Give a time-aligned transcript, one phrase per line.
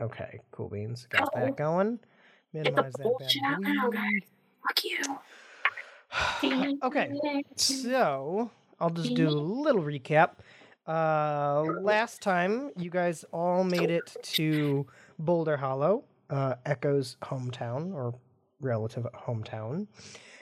[0.00, 1.06] Okay, cool beans.
[1.10, 1.40] Got Oh.
[1.40, 1.98] that going.
[2.52, 3.90] Minimize that bullshit out bad boy.
[3.90, 4.22] guys.
[4.66, 6.78] Fuck you.
[6.82, 8.50] okay, so
[8.80, 10.30] I'll just do a little recap.
[10.86, 14.86] Uh, last time you guys all made it to
[15.22, 18.14] Boulderhallow, uh, Echo's hometown or
[18.60, 19.86] relative hometown,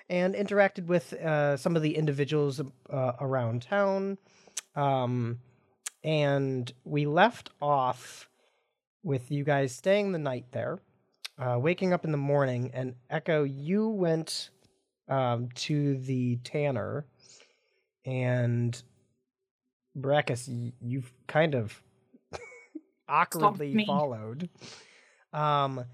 [0.09, 2.61] and interacted with uh, some of the individuals
[2.91, 4.19] uh, around town.
[4.77, 5.41] Um,
[6.05, 8.29] and we left off
[9.07, 10.81] with you guys staying the night there,
[11.39, 14.51] uh, waking up in the morning, and Echo, you went
[15.09, 17.07] um, to the tanner,
[18.05, 18.83] and
[19.97, 21.81] Brackus, y- you've kind of
[23.09, 23.87] awkwardly me.
[23.87, 24.49] followed.
[25.33, 25.85] Um,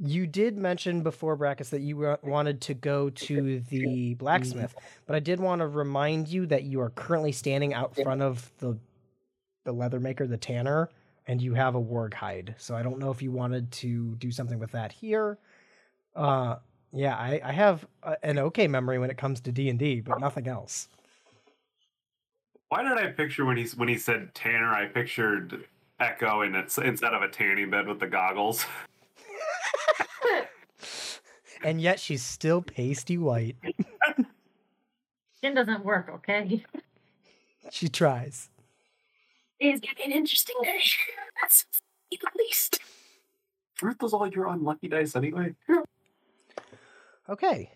[0.00, 4.74] you did mention before Brackus that you wanted to go to the blacksmith,
[5.06, 8.50] but I did want to remind you that you are currently standing out front of
[8.58, 8.76] the
[9.64, 10.88] the leather maker, the tanner,
[11.26, 12.54] and you have a warg hide.
[12.58, 15.38] So I don't know if you wanted to do something with that here.
[16.14, 16.56] Uh,
[16.92, 20.00] yeah, I, I have a, an okay memory when it comes to D and D,
[20.00, 20.88] but nothing else.
[22.68, 24.72] Why did I picture when he's when he said Tanner?
[24.72, 25.64] I pictured
[25.98, 28.64] Echo in it's instead of a tanning bed with the goggles.
[31.62, 33.56] And yet she's still pasty white.
[35.36, 36.64] Skin doesn't work, okay?
[37.70, 38.48] She tries.
[39.60, 40.80] It's gonna be an interesting day.
[41.40, 41.66] That's
[42.10, 42.80] the least.
[43.82, 45.54] Aren't those all your unlucky dice anyway?
[47.28, 47.70] Okay.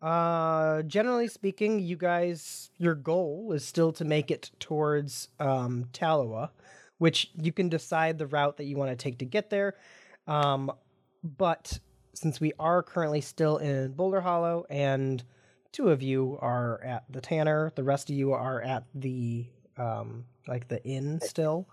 [0.00, 6.50] Uh generally speaking, you guys your goal is still to make it towards um Taloa,
[6.98, 9.74] which you can decide the route that you want to take to get there.
[10.26, 10.70] Um
[11.22, 11.80] but
[12.14, 15.22] since we are currently still in Boulderhallow and
[15.72, 20.24] two of you are at the Tanner, the rest of you are at the um
[20.46, 21.68] like the inn still.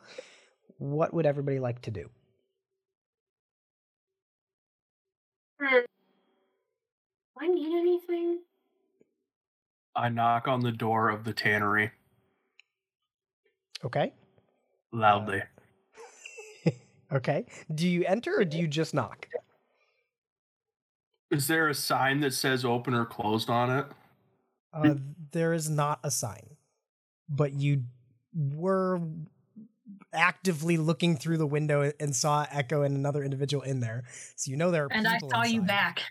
[0.78, 2.10] What would everybody like to do?
[5.62, 5.76] Hmm.
[5.76, 5.86] Do
[7.42, 8.40] I need anything?
[9.96, 11.92] I knock on the door of the tannery
[13.84, 14.14] Okay?
[14.92, 15.42] loudly.
[17.12, 17.48] Okay.
[17.74, 19.28] Do you enter or do you just knock?
[21.32, 23.86] Is there a sign that says open or closed on it?
[24.72, 24.94] Uh,
[25.32, 26.56] there is not a sign,
[27.30, 27.84] but you
[28.34, 29.00] were
[30.14, 34.04] actively looking through the window and saw Echo and another individual in there,
[34.36, 34.90] so you know there are.
[34.92, 36.04] And I people saw you back.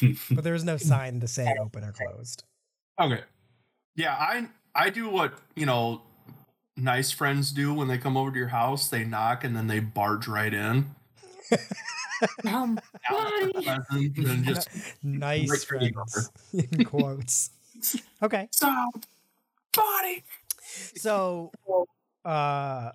[0.30, 2.44] but there is no sign to say open or closed.
[3.00, 3.22] Okay.
[3.96, 6.02] Yeah, I I do what, you know,
[6.76, 8.88] nice friends do when they come over to your house.
[8.88, 10.94] They knock and then they barge right in.
[12.46, 12.78] Um,
[13.10, 14.12] buddy.
[14.16, 14.68] And just
[15.02, 16.30] nice right through the friends
[16.72, 17.50] in quotes.
[18.22, 18.94] Okay, stop,
[19.74, 20.24] body.
[20.96, 21.52] so
[22.24, 22.90] uh,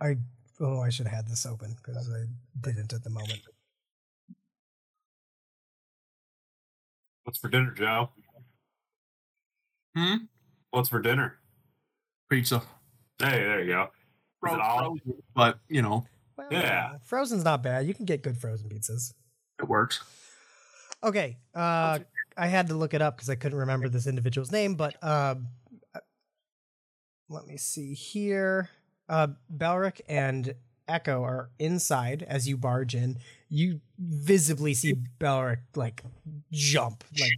[0.00, 0.16] I
[0.60, 2.24] oh I should have had this open because I
[2.60, 3.40] didn't at the moment.
[7.24, 8.10] What's for dinner, Joe?
[9.96, 10.16] Hmm?
[10.70, 11.38] What's for dinner?
[12.28, 12.60] Pizza.
[13.18, 13.82] Hey, there you go.
[13.84, 13.88] Is
[14.40, 14.78] Fro- it all?
[14.78, 16.06] frozen, But you know,
[16.36, 16.96] Well, Yeah.
[17.04, 17.86] frozen's not bad.
[17.86, 19.12] You can get good frozen pizzas.
[19.58, 20.02] it works.
[21.02, 21.36] Okay.
[21.54, 21.98] Uh,
[22.36, 25.48] I had to look it up because I couldn't remember this individual's name, but um,
[25.94, 26.00] uh,
[27.28, 28.70] let me see here.
[29.08, 30.54] Uh, Balric and
[30.88, 33.18] Echo are inside as you barge in.
[33.48, 36.02] You visibly see Balric like
[36.52, 37.32] jump like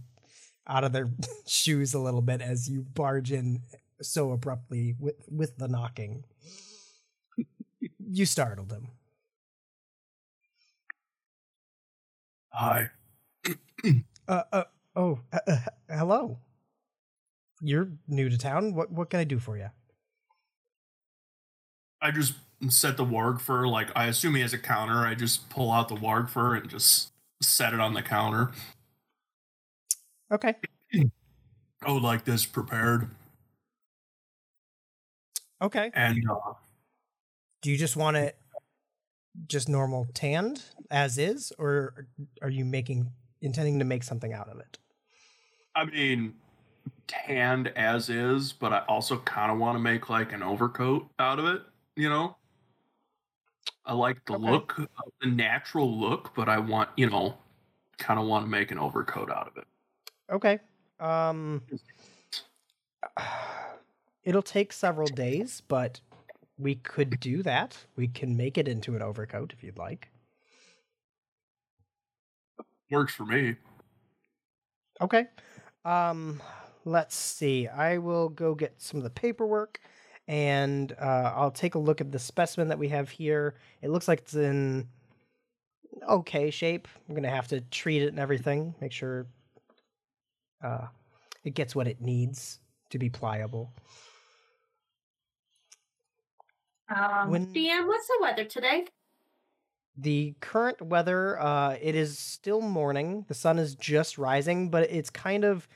[0.67, 1.09] out of their
[1.47, 3.61] shoes a little bit as you barge in
[4.01, 6.23] so abruptly with with the knocking.
[7.99, 8.87] You startled him.
[12.51, 12.89] Hi.
[14.27, 14.63] Uh, uh
[14.95, 15.57] oh, uh, uh,
[15.89, 16.39] hello.
[17.61, 18.75] You're new to town.
[18.75, 19.69] What what can I do for you?
[22.01, 22.33] I just
[22.69, 23.67] set the warg fur.
[23.67, 25.05] Like I assume he has a counter.
[25.05, 27.11] I just pull out the warg fur and just
[27.41, 28.51] set it on the counter.
[30.31, 30.55] Okay.
[30.93, 33.09] I would like this prepared.
[35.61, 35.91] Okay.
[35.93, 36.53] And uh,
[37.61, 38.37] Do you just want it
[39.47, 42.07] just normal tanned as is, or
[42.41, 43.11] are you making
[43.41, 44.77] intending to make something out of it?
[45.75, 46.35] I mean,
[47.07, 51.39] tanned as is, but I also kind of want to make like an overcoat out
[51.39, 51.63] of it.
[51.95, 52.37] You know,
[53.85, 54.33] I like the Okay.
[54.33, 54.75] look,
[55.21, 57.37] the natural look, but I want you know,
[57.97, 59.67] kind of want to make an overcoat out of it.
[60.29, 60.59] Okay.
[60.99, 61.61] Um
[64.23, 66.01] it'll take several days, but
[66.57, 67.85] we could do that.
[67.95, 70.09] We can make it into an overcoat if you'd like.
[72.89, 73.57] Works for me.
[75.01, 75.27] Okay.
[75.85, 76.41] Um
[76.85, 77.67] let's see.
[77.67, 79.79] I will go get some of the paperwork
[80.27, 83.55] and uh, I'll take a look at the specimen that we have here.
[83.81, 84.87] It looks like it's in
[86.09, 86.87] okay shape.
[87.07, 89.27] I'm gonna have to treat it and everything, make sure
[90.63, 90.87] uh,
[91.43, 92.59] it gets what it needs
[92.89, 93.71] to be pliable.
[96.89, 98.85] Um, When- DM, what's the weather today?
[99.95, 103.25] The current weather, uh, it is still morning.
[103.27, 105.67] The sun is just rising, but it's kind of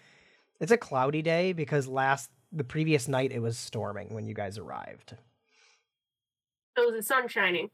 [0.59, 4.57] it's a cloudy day because last the previous night it was storming when you guys
[4.57, 5.15] arrived.
[6.77, 7.69] Oh, the sun shining.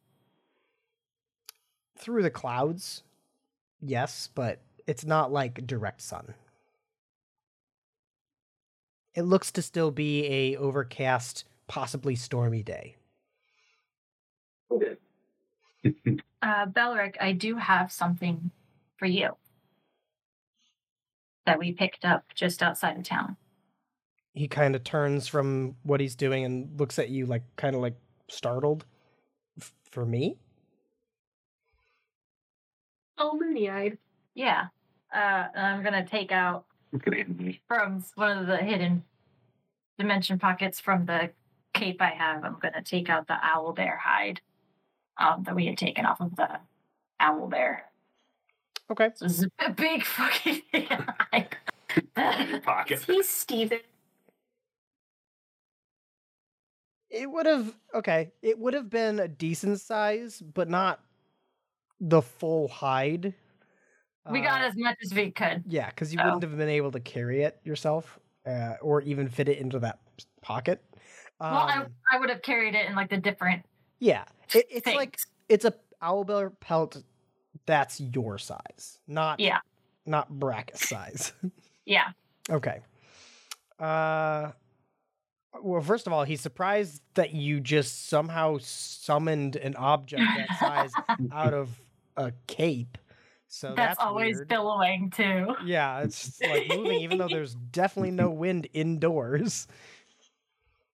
[1.98, 3.04] Through the clouds,
[3.82, 6.34] yes, but it's not like direct sun.
[9.14, 12.96] It looks to still be a overcast, possibly stormy day.
[14.72, 14.98] Okay.
[16.44, 18.52] Uh, Belric, I do have something
[18.98, 19.38] for you
[21.46, 23.38] that we picked up just outside of town.
[24.34, 27.82] He kind of turns from what he's doing and looks at you like kind of
[27.82, 27.96] like
[28.30, 28.84] startled.
[29.58, 30.36] F- for me?
[33.18, 33.98] Oh, moony eyed.
[34.34, 34.66] Yeah.
[35.16, 36.66] Uh, I'm gonna take out
[37.70, 39.04] from one of the hidden
[39.98, 41.30] dimension pockets from the
[41.74, 42.44] cape I have.
[42.44, 44.42] I'm gonna take out the owl bear hide
[45.18, 46.50] um, that we had taken off of the
[47.20, 47.86] owl bear.
[48.92, 49.10] Okay.
[49.16, 50.62] So this is a big fucking
[51.32, 51.58] hide.
[52.64, 52.94] Pocket.
[52.96, 53.80] Is he Steven?
[57.10, 58.32] It would have okay.
[58.42, 61.00] It would have been a decent size, but not
[62.00, 63.34] the full hide.
[64.32, 65.64] we got Uh, as much as we could.
[65.68, 66.26] yeah, because you Oh.
[66.26, 70.00] wouldn't have been able to carry it yourself, uh, or even fit it into that
[70.42, 70.84] pocket.
[71.40, 73.64] Um, well, I, I would have carried it in like the different
[74.00, 74.96] yeah, it, it's things.
[74.96, 75.20] like
[75.50, 77.02] it's a owlbear pelt
[77.66, 79.60] that's your size, not Yeah.
[80.06, 81.34] not Brackus size.
[81.86, 82.10] yeah.
[82.50, 82.82] Okay.
[83.80, 84.52] Uh
[85.62, 90.92] well, first of all, he's surprised that you just somehow summoned an object that size
[91.32, 91.70] out of
[92.18, 92.98] a cape.
[93.48, 94.48] So that's, that's, always weird.
[94.48, 95.56] billowing too.
[95.64, 99.68] Yeah, it's like moving even though there's definitely no wind indoors.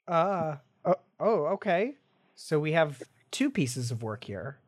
[0.07, 1.95] Uh oh, oh, okay.
[2.35, 3.01] So we have
[3.31, 4.60] two pieces of work here.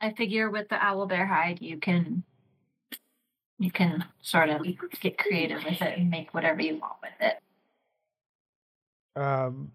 [0.00, 2.24] I figure with the owl bear hide, you can
[3.58, 4.64] you can sort of
[5.00, 9.20] get creative with it and make whatever you want with it.
[9.20, 9.72] Um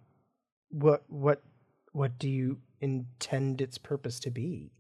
[0.69, 1.43] what what
[1.91, 4.71] what do you intend its purpose to be?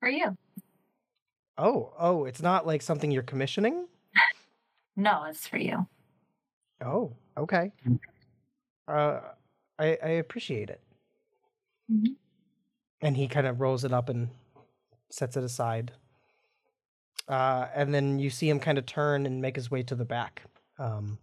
[0.00, 0.36] For you,
[1.56, 3.86] Oh, oh, it's not like something you're commissioning?
[4.96, 5.86] no, it's for you.
[6.84, 7.72] Oh, okay.
[8.88, 9.20] Uh,
[9.78, 10.80] I I appreciate it.
[11.90, 12.16] Mhm.
[13.00, 14.30] And he kind of rolls it up and
[15.10, 15.92] sets it aside.
[17.28, 20.04] Uh, and then you see him kind of turn and make his way to the
[20.04, 20.42] back.
[20.78, 21.18] Um,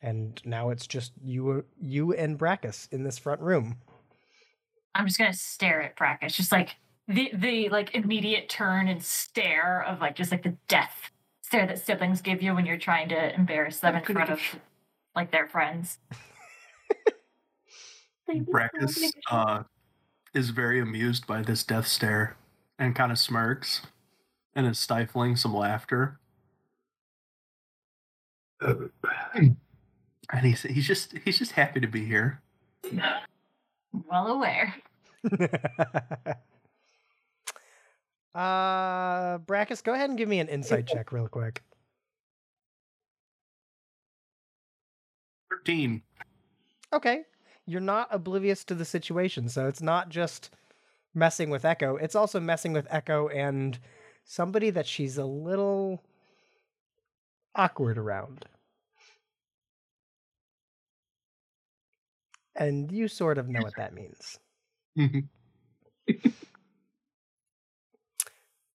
[0.00, 3.78] and now it's just you, you and Brackus in this front room.
[4.94, 6.76] I'm just gonna stare at Brackus, just like
[7.08, 11.10] the the like immediate turn and stare of like just like the death
[11.42, 14.40] stare that siblings give you when you're trying to embarrass them in front of
[15.14, 15.98] like their friends.
[18.28, 19.62] Brackus uh,
[20.34, 22.36] is very amused by this death stare
[22.78, 23.82] and kind of smirks
[24.54, 26.18] and is stifling some laughter.
[30.34, 32.40] And he's he's just he's just happy to be here.
[34.10, 34.74] Well aware.
[38.34, 41.62] uh, Brackus, go ahead and give me an insight check real quick.
[45.64, 46.02] Thirteen.
[46.92, 47.22] Okay.
[47.66, 50.50] You're not oblivious to the situation, so it's not just
[51.14, 53.78] messing with Echo, it's also messing with Echo and
[54.24, 56.02] somebody that she's a little
[57.54, 58.46] awkward around.
[62.56, 64.38] And you sort of know what that means.
[64.98, 65.28] Mhm.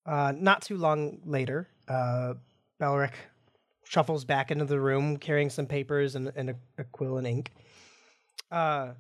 [0.05, 2.35] Uh, not too long later, uh,
[2.79, 3.13] Belric
[3.87, 7.51] shuffles back into the room carrying some papers and, and a, a quill and ink.
[8.51, 8.91] Uh,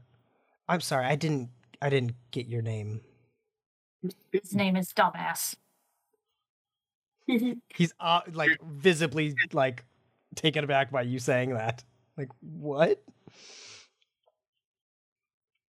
[0.67, 1.49] I'm sorry, I didn't.
[1.81, 3.01] I didn't get your name.
[4.31, 5.55] His name is Dumbass.
[7.75, 9.83] He's uh, like visibly like
[10.35, 11.83] taken aback by you saying that.
[12.17, 13.03] Like what?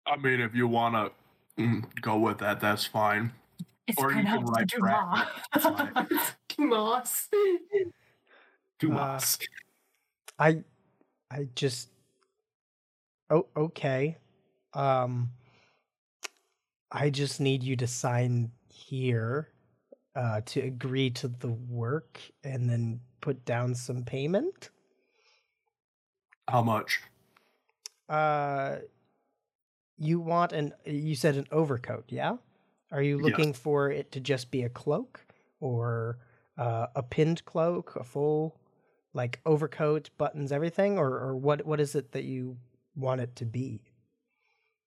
[0.05, 1.11] I mean, if you want
[1.57, 3.31] to go with that, that's fine.
[3.87, 5.27] It's Or you can write write
[6.49, 7.29] Dumas.
[8.86, 9.38] Moss.
[9.38, 9.39] Dumas.
[10.39, 10.63] I
[11.31, 11.91] I just
[13.29, 14.17] Oh okay.
[14.74, 15.31] Um
[16.91, 19.51] I just need you to sign here
[20.15, 24.72] uh to agree to the work and then put down some payment.
[26.50, 27.01] How much?
[28.10, 28.77] Uh,
[29.98, 30.74] you want an?
[30.86, 32.38] You said an overcoat, yeah?
[32.91, 33.24] Are you Yes.
[33.24, 35.25] looking for it to just be a cloak,
[35.60, 36.19] or
[36.57, 38.60] uh, a pinned cloak, a full
[39.17, 41.65] like overcoat, buttons, everything, or or what?
[41.65, 42.57] What is it that you
[42.95, 43.81] want it to be?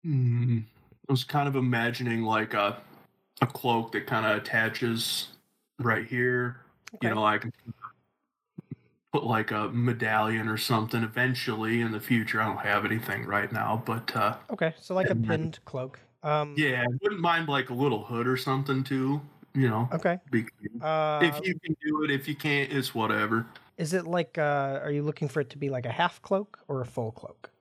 [0.04, 0.60] Hmm.
[1.08, 2.82] I was kind of imagining like a
[3.42, 5.28] a cloak that kind of attaches
[5.80, 6.62] right here.
[6.96, 7.10] Okay.
[7.10, 7.52] You know, I can
[9.12, 12.42] put like a medallion or something eventually in the future.
[12.42, 16.00] I don't have anything right now, but uh Okay, so like a pinned cloak.
[16.24, 19.22] Um, yeah, I wouldn't mind like a little hood or something too.
[19.54, 20.18] You know, Okay.
[20.32, 20.46] be,
[20.82, 23.46] Uh, if you can do it, if you can't, it's whatever.
[23.84, 26.58] Is it like uh are you looking for it to be like a half cloak
[26.70, 27.52] or a full cloak?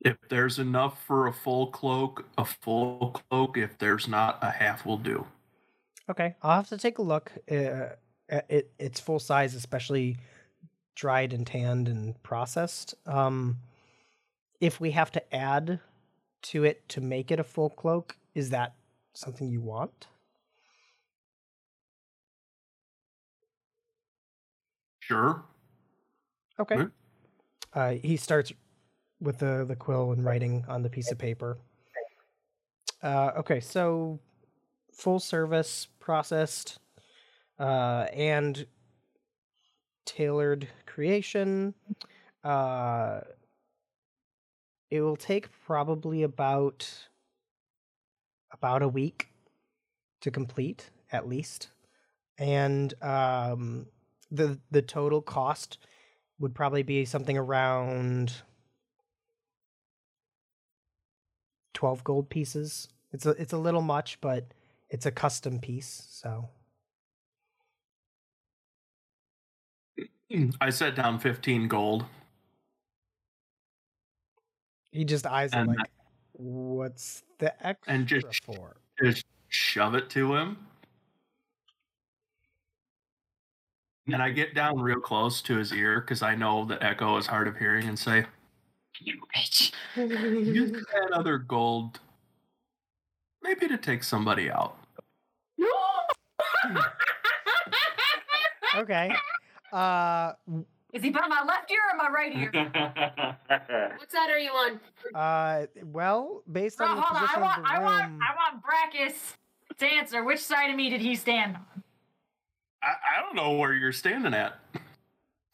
[0.00, 3.58] If there's enough for a full cloak, a full cloak.
[3.58, 5.26] If there's not, a half will do.
[6.08, 7.30] Okay, I'll have to take a look.
[7.50, 7.90] Uh,
[8.30, 10.16] at it it's full size, especially
[10.94, 12.94] dried and tanned and processed.
[13.04, 13.58] Um
[14.60, 15.80] if we have to add
[16.52, 18.76] to it to make it a full cloak, is that
[19.12, 20.06] something you want?
[25.10, 25.42] Sure.
[26.60, 26.86] Okay.
[27.74, 28.52] Uh, he starts
[29.20, 31.58] with the the quill and writing on the piece of paper.
[33.02, 34.20] Uh, okay, so
[34.92, 36.78] full service, processed,
[37.58, 38.66] uh, and
[40.06, 41.74] tailored creation.
[42.44, 43.22] Uh,
[44.92, 46.88] it will take probably about
[48.52, 49.26] about a week
[50.20, 51.70] to complete, at least,
[52.38, 53.88] and um,
[54.30, 55.78] the the total cost
[56.38, 58.32] would probably be something around
[61.74, 62.88] 12 gold pieces.
[63.12, 64.46] It's a it's a little much, but
[64.88, 66.48] it's a custom piece, so
[70.60, 72.04] I set down 15 gold.
[74.92, 75.90] he just eyes it And- like
[76.32, 78.76] what's the extra and just- for?
[79.02, 80.66] Just shove it to him.
[84.12, 87.26] And I get down real close to his ear because I know that echo is
[87.26, 88.26] hard of hearing and say,
[89.00, 89.72] You bitch.
[89.96, 92.00] Use that other gold
[93.42, 94.76] maybe to take somebody out.
[98.76, 99.10] Okay.
[99.72, 100.32] Uh
[100.92, 102.50] Is he by my left ear or my right ear?
[103.98, 104.80] What side are you on?
[105.14, 107.22] uh well, based Bro, on the hold on.
[107.22, 109.34] I position want, of the I want, room, I want Brackus
[109.78, 110.22] to answer.
[110.24, 111.82] Which side of me did he stand on?
[112.82, 114.58] I, I don't know where you're standing at.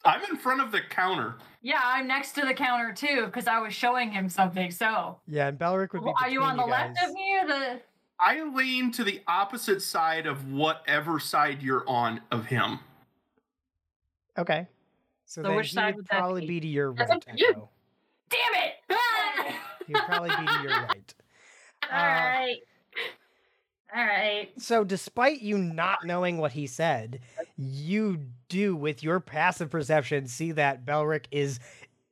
[0.05, 1.35] I'm in front of the counter.
[1.61, 4.71] Yeah, I'm next to the counter too because I was showing him something.
[4.71, 7.37] So, yeah, and Belric would be Well, are you between on the left of me
[7.41, 7.81] or the?
[8.19, 12.79] I lean to the opposite side of whatever side you're on of him.
[14.37, 14.67] Okay.
[15.25, 16.47] So, So then which he side would would probably be?
[16.47, 17.67] be to your That's right, you.
[18.29, 18.73] Damn it!
[19.87, 21.13] He would probably be to your right.
[21.91, 22.57] All uh, right.
[23.95, 24.49] All right.
[24.57, 27.21] So, despite you not knowing what he said,
[27.55, 31.59] you do, with your passive perception, see that Belric is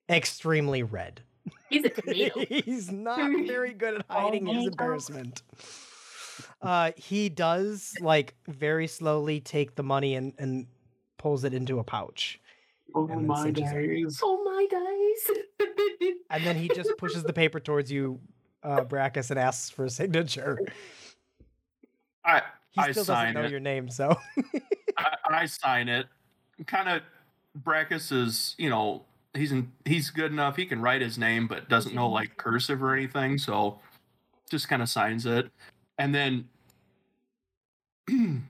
[0.09, 1.21] extremely red.
[1.69, 2.45] He's a tomato.
[2.47, 5.43] He's not very good at hiding his embarrassment.
[6.61, 10.67] Uh, he does like very slowly take the money and, and
[11.17, 12.39] pulls it into a pouch,
[12.93, 14.19] oh my cinches days.
[14.23, 15.69] oh my guys.
[16.31, 18.19] and then he just pushes the paper towards you,
[18.63, 20.57] uh, Brackus, and asks for a signature.
[22.25, 22.41] I
[22.71, 23.51] He I still sign doesn't know it.
[23.51, 24.17] your name, so
[24.97, 26.07] I, I sign it.
[26.67, 27.01] Kind of,
[27.63, 29.03] Brackus is, you know,
[29.33, 30.55] he's in, he's good enough.
[30.55, 33.37] He can write his name, but doesn't know like cursive or anything.
[33.37, 33.79] So,
[34.49, 35.49] just kind of signs it,
[35.97, 36.47] and then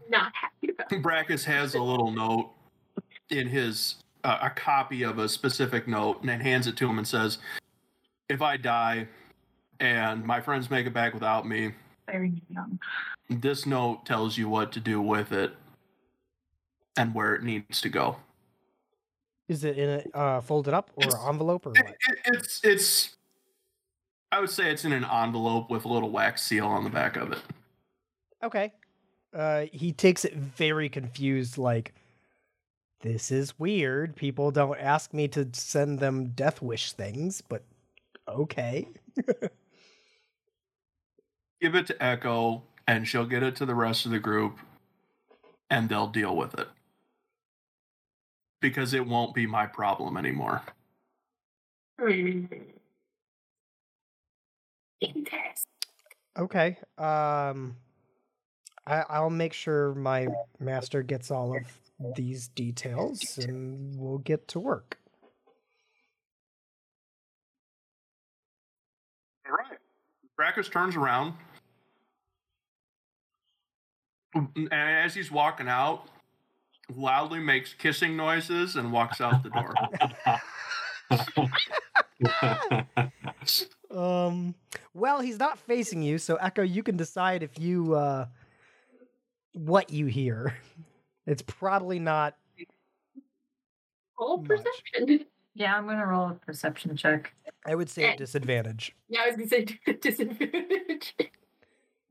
[0.09, 1.01] Not happy about it.
[1.01, 2.51] Brackus has a little note
[3.29, 6.97] in his uh, a copy of a specific note, and then hands it to him
[6.97, 7.37] and says,
[8.29, 9.07] "If I die,
[9.79, 11.71] and my friends make it back without me,
[12.07, 12.79] Very young.
[13.29, 15.55] this note tells you what to do with it."
[16.97, 18.17] And where it needs to go.
[19.47, 21.95] is it in a uh, folded up or It's- envelope or It- what?
[22.09, 23.15] it- it's it's
[24.31, 27.15] I would say it's in an envelope with a little wax seal on the back
[27.15, 27.39] of it.
[28.43, 28.73] Okay.
[29.33, 31.93] Uh, he takes it very confused, like,
[33.01, 34.15] this is weird.
[34.15, 37.63] People don't ask me to send them death wish things, but
[38.27, 38.87] okay.
[41.61, 44.59] Give it to Echo and she'll get it to the rest of the group
[45.69, 46.67] and they'll deal with it.
[48.61, 50.61] Because it won't be my problem anymore.
[51.99, 52.45] Hmm.
[55.01, 55.71] Interesting.
[56.37, 56.77] Okay.
[56.97, 57.77] Um,
[58.87, 60.27] I, I'll make sure my
[60.59, 64.97] master gets all of these details, and we'll get to work.
[70.39, 71.33] Brackus turns around.
[74.33, 76.07] And as he's walking out,
[76.93, 79.73] loudly makes kissing noises and walks out the door.
[83.91, 84.55] Um,
[84.93, 88.25] well, he's not facing you, so Echo, you can decide if you uh,
[89.53, 90.53] what you hear.
[91.27, 92.35] It's probably not.
[94.19, 94.47] Roll Much.
[94.47, 95.25] perception.
[95.55, 97.33] Yeah, I'm gonna roll a perception check.
[97.65, 99.65] I would say a disadvantage Yeah, I was gonna say
[100.01, 101.15] disadvantage.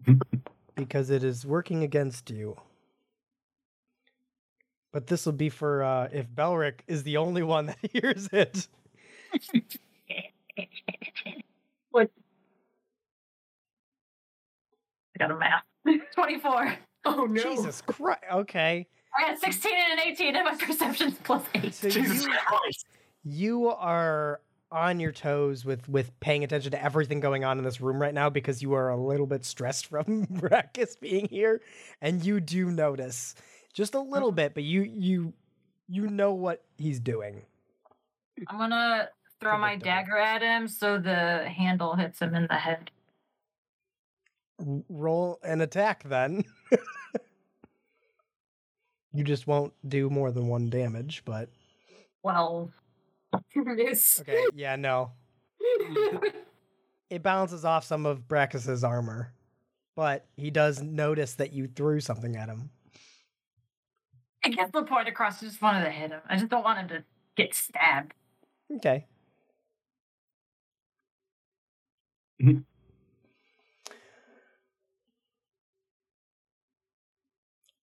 [0.74, 2.56] because it is working against you.
[4.92, 8.66] But this will be for uh, if Belric is the only one that hears it.
[11.90, 12.10] what?
[15.14, 15.64] I got a math.
[16.14, 16.78] 24.
[17.04, 17.42] Oh no!
[17.42, 18.20] Jesus Christ!
[18.32, 18.86] Okay,
[19.16, 21.74] I got 16 and an 18, and my perception's plus 8.
[21.74, 22.86] so Jesus you Christ.
[23.24, 24.40] You are
[24.70, 28.12] on your toes with with paying attention to everything going on in this room right
[28.12, 31.60] now because you are a little bit stressed from Brackus being here,
[32.00, 33.34] and you do notice
[33.72, 35.32] just a little bit, but you you
[35.88, 37.42] you know what he's doing.
[38.48, 39.08] I'm gonna
[39.40, 42.90] throw my dagger at him so the handle hits him in the head.
[44.88, 46.44] Roll an attack then.
[49.12, 51.48] you just won't do more than one damage, but
[52.22, 52.70] Well,
[53.56, 54.20] Miss.
[54.20, 55.12] okay, yeah, no.
[57.10, 59.32] It balances off some of Brackus's armor,
[59.94, 62.70] but he does notice that you threw something at him.
[64.44, 65.42] I get the point across.
[65.42, 66.20] I just wanted to hit him.
[66.28, 67.04] I just don't want him to
[67.36, 68.12] get stabbed.
[68.76, 69.06] Okay.
[72.42, 72.64] Mhm.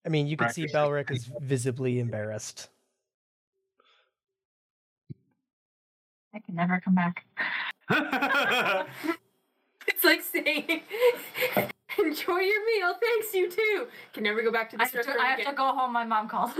[0.05, 2.69] I mean, you can see Belric is visibly embarrassed.
[6.33, 7.25] I can never come back.
[9.87, 10.81] It's like saying,
[11.99, 15.09] "Enjoy your meal, thanks you too." Can never go back to I this have, to,
[15.09, 15.91] restaurant I have to go home.
[15.91, 16.51] My mom called.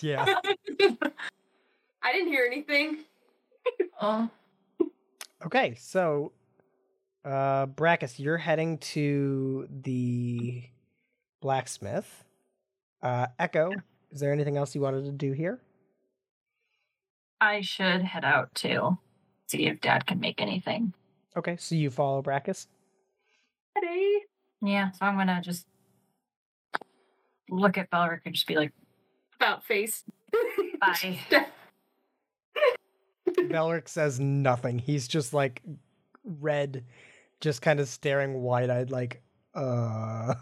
[0.00, 0.24] Yeah.
[2.02, 2.98] I didn't hear anything.
[4.00, 4.28] oh,
[5.44, 6.32] Okay, so
[7.24, 10.64] uh Brackus, you're heading to the
[11.40, 12.24] blacksmith.
[13.02, 13.72] Uh Echo,
[14.12, 15.60] is there anything else you wanted to do here?
[17.44, 18.96] I should head out to
[19.48, 20.94] see if Dad can make anything.
[21.36, 22.68] Okay, so you follow Brackus.
[23.78, 24.20] Hey.
[24.62, 25.66] Yeah, so I'm gonna just
[27.50, 28.72] look at Belric and just be like,
[29.36, 30.04] About face.
[30.80, 31.20] Bye.
[33.48, 34.78] Belric says nothing.
[34.78, 35.60] He's just like
[36.24, 36.84] red,
[37.40, 39.22] just kind of staring wide eyed, like,
[39.54, 40.34] uh.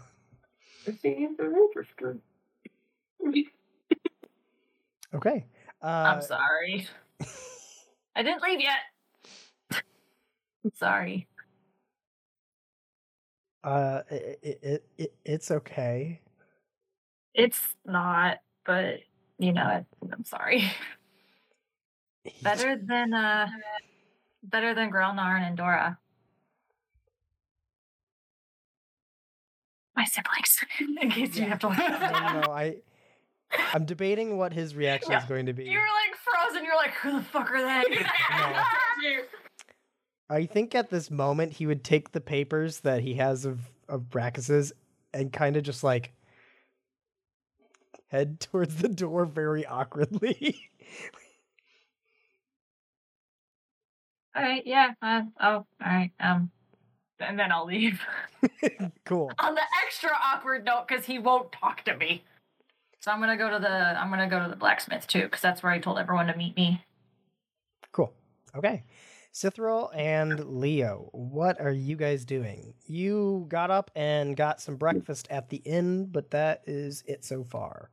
[5.13, 5.45] Okay.
[5.83, 6.87] Uh, I'm sorry.
[8.15, 8.79] I didn't leave yet.
[10.63, 11.27] I'm sorry.
[13.63, 16.21] uh, it, it, it, it's okay.
[17.33, 18.99] It's not, but
[19.39, 20.63] you know, I'm sorry.
[22.41, 23.47] Better than uh
[24.43, 25.97] better than Grelnar and Dora.
[29.95, 30.63] My siblings.
[31.01, 32.41] In case you have to No, them no, down.
[32.41, 32.77] no, I,
[33.73, 35.65] I'm debating what his reaction is going to be.
[35.65, 36.63] You're like frozen.
[36.63, 37.97] You're like, who the fuck are they?
[40.29, 44.09] I think at this moment he would take the papers that he has of of
[44.09, 44.73] Brackus's
[45.13, 46.13] and kind of just like
[48.07, 50.69] head towards the door very awkwardly.
[54.35, 54.91] all right, yeah.
[55.01, 56.11] Uh, oh, all right.
[56.19, 56.51] Um,
[57.19, 58.01] and then I'll leave
[59.05, 59.31] cool.
[59.39, 62.23] on the extra awkward note because he won't talk to me.
[63.03, 65.61] So I'm gonna go to the I'm gonna go to the blacksmith too because that's
[65.61, 66.81] where I told everyone to meet me.
[67.91, 68.13] Cool.
[68.55, 68.85] Okay.
[69.33, 72.73] Cithril and Leo, what are you guys doing?
[72.85, 77.43] You got up and got some breakfast at the inn, but that is it so
[77.43, 77.89] far.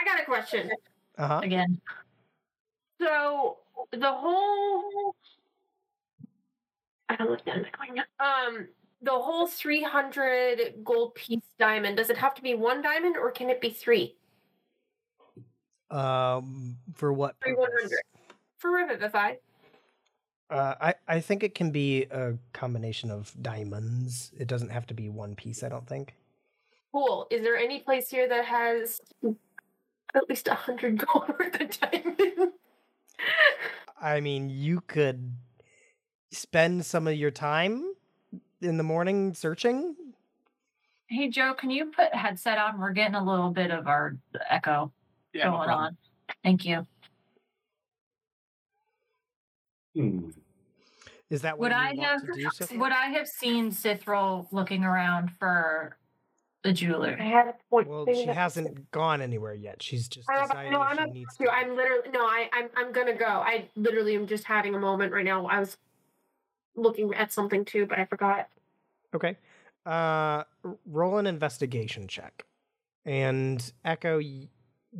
[0.00, 0.70] I got a question.
[1.18, 1.40] Uh huh.
[1.42, 1.80] Again,
[3.00, 3.56] So
[3.90, 5.16] the whole
[7.08, 8.04] I don't look down my coin.
[8.20, 8.68] Um,
[9.06, 11.96] the whole three hundred gold piece diamond.
[11.96, 14.16] Does it have to be one diamond, or can it be three?
[15.90, 17.36] Um, for what?
[17.42, 17.90] Three hundred
[18.58, 19.34] for Revivify.
[20.50, 24.32] Uh, I I think it can be a combination of diamonds.
[24.38, 25.62] It doesn't have to be one piece.
[25.62, 26.14] I don't think.
[26.92, 27.26] Cool.
[27.30, 29.00] Is there any place here that has
[30.14, 32.52] at least a hundred gold worth of diamond?
[34.00, 35.32] I mean, you could
[36.32, 37.92] spend some of your time
[38.62, 39.94] in the morning searching.
[41.08, 42.80] hey Joe, can you put headset on?
[42.80, 44.16] We're getting a little bit of our
[44.48, 44.92] echo
[45.32, 45.78] Yeah, going problem.
[45.86, 45.96] on.
[46.42, 46.86] Thank you.
[49.94, 50.30] Hmm.
[51.30, 52.78] Is that what Would you I want have to do, Sithra?
[52.78, 55.96] would I have seen Cithril looking around for
[56.62, 57.16] the jeweler?
[57.18, 57.88] I had a point.
[57.88, 58.36] Well, she that.
[58.36, 59.82] hasn't gone anywhere yet.
[59.82, 61.44] She's just I'm about- deciding no, I'm she needs to.
[61.44, 61.50] to.
[61.50, 62.20] I'm literally no.
[62.20, 63.24] I I'm I'm gonna go.
[63.26, 65.46] I literally am just having a moment right now.
[65.46, 65.76] I was
[66.76, 68.48] looking at something too, but I forgot.
[69.14, 69.36] Okay.
[69.84, 70.42] Uh,
[70.84, 72.44] roll an investigation check,
[73.04, 74.20] and Echo.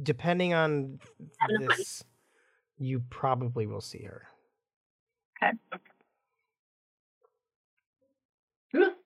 [0.03, 0.99] Depending on
[1.59, 2.05] this,
[2.79, 4.27] you probably will see her.
[5.43, 5.53] Okay.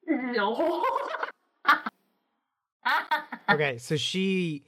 [0.06, 0.85] no.
[3.50, 4.64] Okay, so she.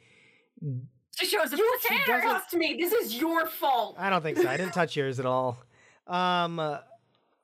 [1.16, 2.22] she shows up you with the can't Tanner.
[2.22, 2.76] trust me.
[2.78, 3.94] This is your fault.
[3.98, 4.48] I don't think so.
[4.48, 5.56] I didn't touch yours at all.
[6.06, 6.78] Um, uh,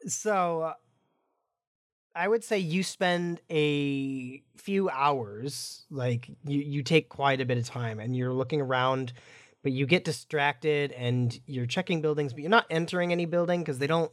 [0.07, 0.75] so uh,
[2.15, 7.59] I would say you spend a few hours, like you you take quite a bit
[7.59, 9.13] of time, and you're looking around,
[9.63, 13.79] but you get distracted and you're checking buildings, but you're not entering any building because
[13.79, 14.11] they don't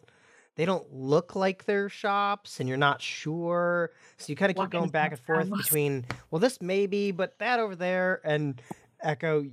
[0.55, 3.91] they don't look like they're shops, and you're not sure.
[4.17, 7.39] So you kind of keep going back and forth between well, this may be, but
[7.39, 8.61] that over there, and
[9.01, 9.47] Echo.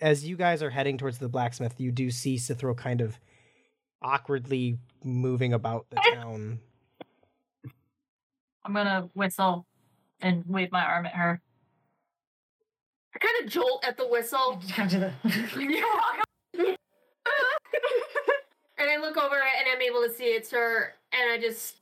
[0.00, 3.18] As you guys are heading towards the blacksmith, you do see Cithro kind of
[4.02, 6.60] awkwardly moving about the town.
[8.64, 9.66] I'm gonna whistle
[10.20, 11.40] and wave my arm at her.
[13.14, 14.58] I kind of jolt at the whistle.
[14.60, 15.12] Just kind of the-
[18.78, 21.76] and I look over it and I'm able to see it's her, and I just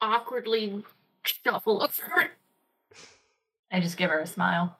[0.00, 0.82] awkwardly
[1.24, 2.30] shuffle over.
[3.72, 4.76] I just give her a smile.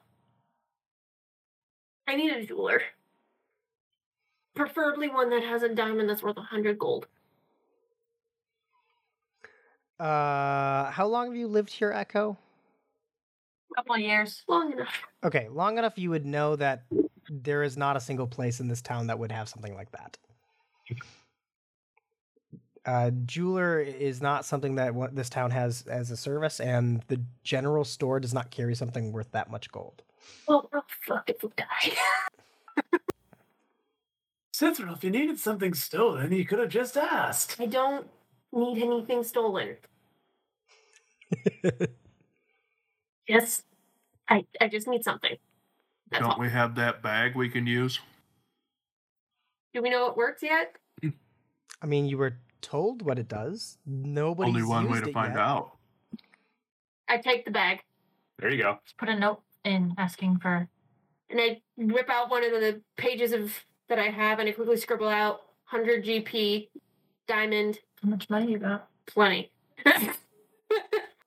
[2.08, 2.82] I need a jeweler.
[4.60, 7.06] Preferably one that has a diamond that's worth a hundred gold.
[9.98, 12.36] Uh, how long have you lived here, Echo?
[13.72, 14.42] A couple of years.
[14.48, 14.92] Long enough.
[15.24, 16.82] Okay, long enough you would know that
[17.30, 20.18] there is not a single place in this town that would have something like that.
[22.84, 27.18] Uh, jeweler is not something that what this town has as a service, and the
[27.44, 30.02] general store does not carry something worth that much gold.
[30.46, 32.98] Well, we're fucked if we die.
[34.60, 37.56] Cithril, if you needed something stolen, you could have just asked.
[37.58, 38.06] I don't
[38.52, 39.76] need anything stolen.
[43.28, 43.62] Yes,
[44.28, 45.36] I I just need something.
[46.10, 46.40] That's Don't all.
[46.40, 48.00] we have that bag we can use?
[49.72, 50.74] Do we know it works yet?
[51.80, 53.78] I mean, you were told what it does.
[53.86, 54.50] Nobody.
[54.50, 55.40] Only one way to find yet.
[55.40, 55.76] out.
[57.08, 57.84] I take the bag
[58.40, 58.78] There you go.
[58.84, 60.68] Just put a note in asking for
[61.30, 63.54] and I whip out one of the pages of
[63.90, 66.68] that I have and I quickly scribble out 100 GP
[67.28, 68.88] diamond how much money you got.
[69.06, 69.52] plenty.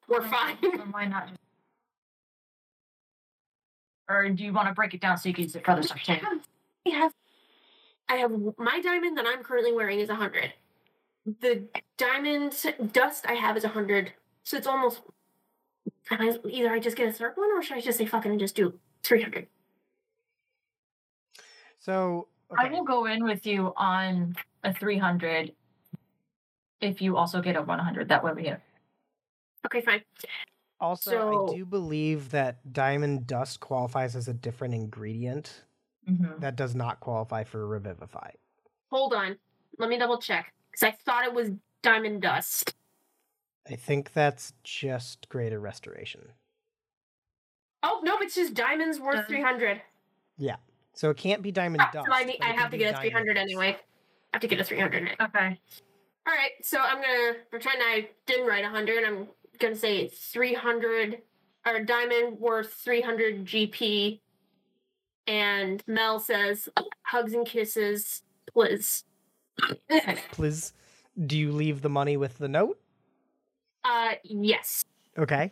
[0.08, 0.58] We're fine.
[0.62, 1.40] Then why not just
[4.10, 5.84] or do you want to break it down so you can use it for other
[5.84, 6.16] stuff too?
[6.86, 7.14] I have
[8.10, 10.54] I have my diamond that I'm currently wearing is 100.
[11.42, 11.64] The
[11.98, 12.54] diamond
[12.92, 14.14] dust I have is 100.
[14.44, 15.02] So it's almost
[16.08, 18.32] can I, either I just get a third one or should I just say fucking
[18.32, 18.74] and just do
[19.04, 19.48] 300?
[21.80, 25.54] So I will go in with you on a 300
[26.82, 28.08] if you also get a 100.
[28.10, 28.62] That way we have.
[29.66, 30.04] Okay, fine.
[30.80, 35.64] Also, So- I do believe that diamond dust qualifies as a different ingredient
[36.08, 36.40] Mhm.
[36.42, 38.32] that does not qualify for revivify.
[38.92, 39.40] Hold on.
[39.80, 40.54] Let me double check.
[40.70, 41.52] Because I thought it was
[41.82, 42.76] diamond dust.
[43.66, 46.34] I think that's just greater restoration.
[47.82, 49.82] Oh, no, it's just diamonds worth Does- 300.
[50.94, 52.08] So it can't be diamond dust.
[52.08, 53.78] so I, need, I have to get a 300 diamond anyway.
[54.34, 55.16] I have to get a 300.
[55.22, 55.60] Okay.
[56.26, 59.04] All right, so I'm gonna pretend I didn't write 100.
[59.04, 59.28] I'm
[59.60, 61.18] gonna say it's 300
[61.66, 64.20] or diamond worth 300 GP.
[65.28, 66.70] And Mel says
[67.04, 69.04] hugs and kisses, please.
[70.32, 70.74] Please,
[71.28, 72.80] do you leave the money with the note?
[73.86, 74.84] uh, yes.
[75.18, 75.52] Okay.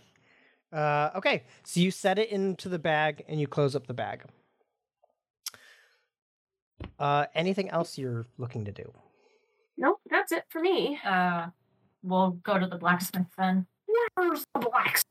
[0.73, 1.43] Uh, okay.
[1.63, 4.23] So you set it into the bag and you close up the bag.
[6.99, 8.91] Uh, anything else you're looking to do?
[9.77, 10.99] Nope, that's it for me.
[11.05, 11.47] Uh,
[12.03, 13.65] we'll go to the blacksmith then.
[14.15, 15.03] Where's the blacks?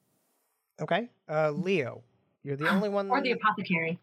[0.81, 1.09] Okay.
[1.29, 2.03] Uh, Leo,
[2.45, 3.99] you're the only one Or the apothecary.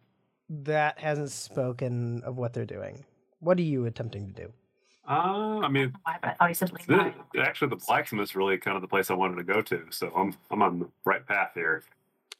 [0.50, 3.04] that hasn't spoken of what they're doing.
[3.40, 4.54] What are you attempting to do?
[5.08, 6.72] Uh, I mean, Why, but I thought said
[7.34, 10.12] the, actually, the blacksmith's really kind of the place I wanted to go to, so
[10.14, 11.84] I'm I'm on the right path here.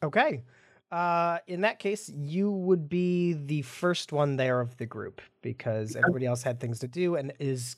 [0.04, 0.44] Okay.
[0.92, 5.96] Uh, in that case, you would be the first one there of the group because
[5.96, 7.76] everybody else had things to do and is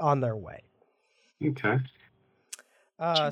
[0.00, 0.62] on their way.
[1.44, 1.78] Okay.
[2.98, 3.30] Uh,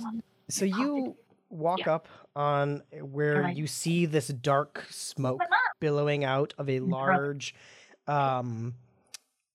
[0.48, 1.16] so you
[1.48, 3.56] walk up on where Alright.
[3.56, 5.40] you see this dark smoke
[5.80, 7.54] billowing out of a large,
[8.06, 8.74] um,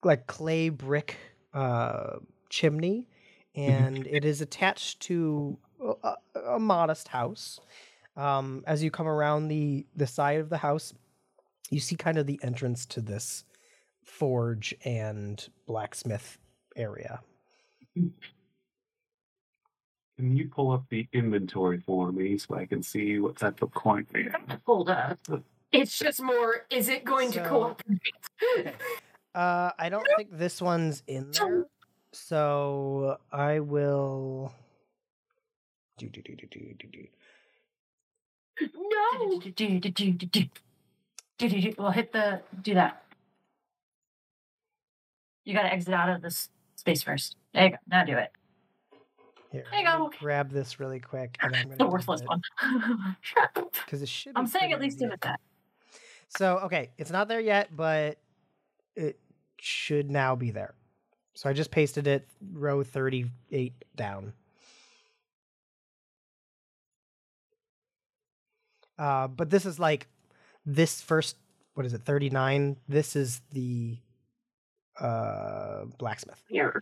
[0.03, 1.17] like clay brick
[1.53, 2.17] uh,
[2.49, 3.08] chimney,
[3.55, 5.93] and it is attached to a,
[6.36, 7.60] a- a modest house.
[8.17, 10.93] Um, as you come around the the side of the house,
[11.69, 13.43] you see kind of the entrance to this
[14.04, 16.38] forge and blacksmith
[16.75, 17.19] area.
[20.17, 23.73] Can you pull up the inventory for me so I can see what type of
[23.73, 24.60] coin they have?
[24.65, 25.19] Hold up.
[25.73, 26.65] It's just more.
[26.69, 28.75] Is it going to So- cooperate?
[29.36, 31.65] Uh, I don't think this one's in there,
[32.13, 34.54] so I will.
[35.97, 37.08] Do, do, do, do, do, do, do.
[38.61, 39.41] No.
[41.77, 43.03] We'll hit the do that.
[45.43, 47.35] You got to exit out of this space first.
[47.53, 47.77] There you go.
[47.87, 48.31] Now do it.
[49.51, 50.11] Here, There you go.
[50.19, 52.41] Grab this really quick, and I'm The worthless one.
[53.85, 54.33] because it should.
[54.35, 55.39] I'm saying at least do it that.
[56.29, 58.17] So okay, it's not there yet, but
[58.95, 59.19] it
[59.59, 60.73] should now be there.
[61.35, 64.33] So I just pasted it row 38 down.
[68.97, 70.08] Uh, but this is like
[70.65, 71.36] this first
[71.73, 73.97] what is it 39 this is the
[74.99, 76.81] uh blacksmith Here.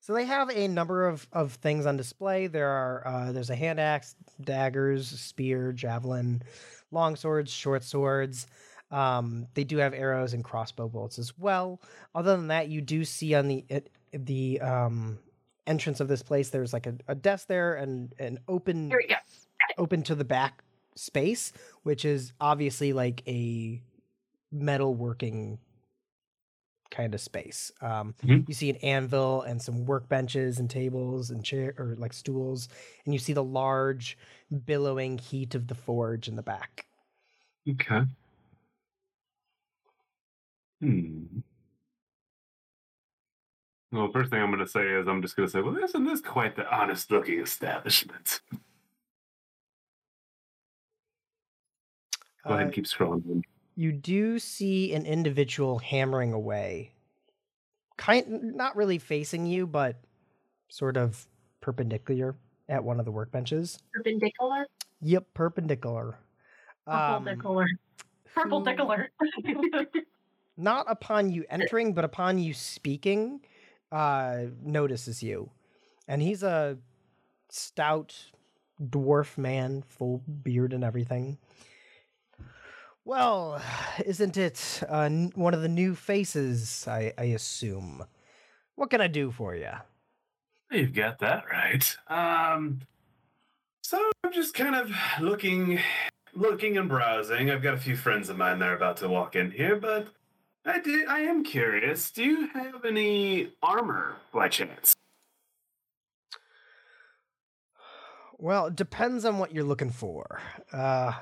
[0.00, 2.46] so they have a number of, of things on display.
[2.46, 6.42] There are uh, there's a hand axe, daggers, spear, javelin,
[6.90, 8.46] long swords, short swords.
[8.90, 11.80] Um, they do have arrows and crossbow bolts as well.
[12.14, 15.18] Other than that, you do see on the it, the um,
[15.66, 19.08] entrance of this place there's like a, a desk there and an open Here we
[19.08, 19.14] go.
[19.78, 20.62] open to the back
[21.00, 23.82] space, which is obviously like a
[24.54, 25.58] metalworking
[26.90, 27.70] kind of space.
[27.80, 28.48] Um, Mhm.
[28.48, 32.68] You see an anvil and some workbenches and tables and chair or like stools,
[33.04, 34.18] and you see the large
[34.64, 36.86] billowing heat of the forge in the back.
[37.68, 38.04] Okay.
[40.80, 41.40] Hmm.
[43.92, 46.04] Well, first thing I'm going to say is I'm just going to say, well, isn't
[46.04, 48.40] this quite the honest looking establishment?
[52.44, 53.42] Go ahead Uh, and keep scrolling.
[53.76, 56.92] you do see an individual hammering away
[57.96, 59.96] kind not really facing you but
[60.68, 61.26] sort of
[61.60, 62.34] perpendicular
[62.68, 64.66] at one of the workbenches Perpendicular.
[65.02, 66.16] yep perpendicular
[66.86, 67.64] Um, Purple
[68.34, 69.06] Purple who- dickler.
[70.56, 73.40] not upon you entering but upon you speaking
[73.92, 75.50] uh notices you
[76.08, 76.78] and he's a
[77.50, 78.16] stout
[78.82, 81.36] dwarf man full beard and everything
[83.04, 83.60] well
[84.04, 88.04] isn't it uh, n- one of the new faces I, I assume
[88.76, 89.72] what can i do for you
[90.70, 91.96] You've got that right.
[92.06, 92.80] Um,
[93.82, 95.80] so I'm just kind of looking,
[96.32, 97.50] looking and browsing.
[97.50, 100.06] I've got a few friends of mine that are about to walk in here, but
[100.64, 101.08] I did.
[101.08, 102.12] I am curious.
[102.12, 104.94] Do you have any armor by chance?
[108.38, 110.40] Well, it depends on what you're looking for.
[110.72, 111.14] Uh,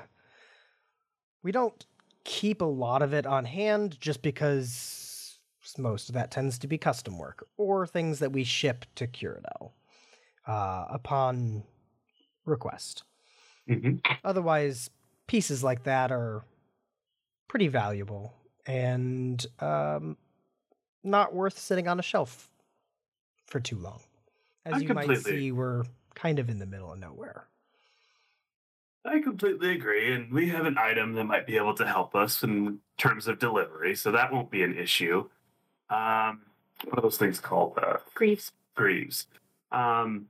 [1.43, 1.85] we don't
[2.23, 5.39] keep a lot of it on hand just because
[5.77, 9.71] most of that tends to be custom work or things that we ship to Curadel
[10.47, 11.63] uh, upon
[12.45, 13.03] request.
[13.69, 13.97] Mm-hmm.
[14.23, 14.89] Otherwise,
[15.27, 16.43] pieces like that are
[17.47, 18.33] pretty valuable
[18.65, 20.17] and um,
[21.03, 22.49] not worth sitting on a shelf
[23.45, 24.01] for too long.
[24.65, 25.83] As I you might see, we're
[26.15, 27.48] kind of in the middle of nowhere.
[29.09, 32.43] I completely agree, and we have an item that might be able to help us
[32.43, 35.29] in terms of delivery, so that won't be an issue.
[35.89, 36.41] Um,
[36.85, 37.77] what are those things called?
[37.81, 38.51] Uh, Greaves.
[38.75, 39.27] greaves.
[39.71, 40.27] Um,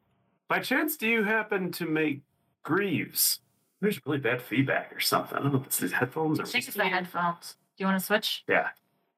[0.48, 2.22] by chance, do you happen to make
[2.64, 3.40] greaves?
[3.82, 5.38] There's really bad feedback or something.
[5.38, 7.56] I don't know if it's these headphones or I think it's the headphones.
[7.78, 8.44] Do you want to switch?
[8.48, 8.70] yeah.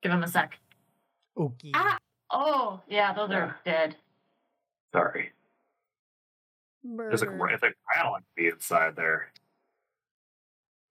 [0.04, 0.58] Give him a sec.
[1.38, 1.72] Okay.
[1.76, 1.98] Ah!
[2.32, 3.96] Oh, yeah, those are dead.
[4.94, 5.32] Sorry,
[6.84, 7.50] there's a Brr.
[7.50, 9.32] it's like rattling me inside there.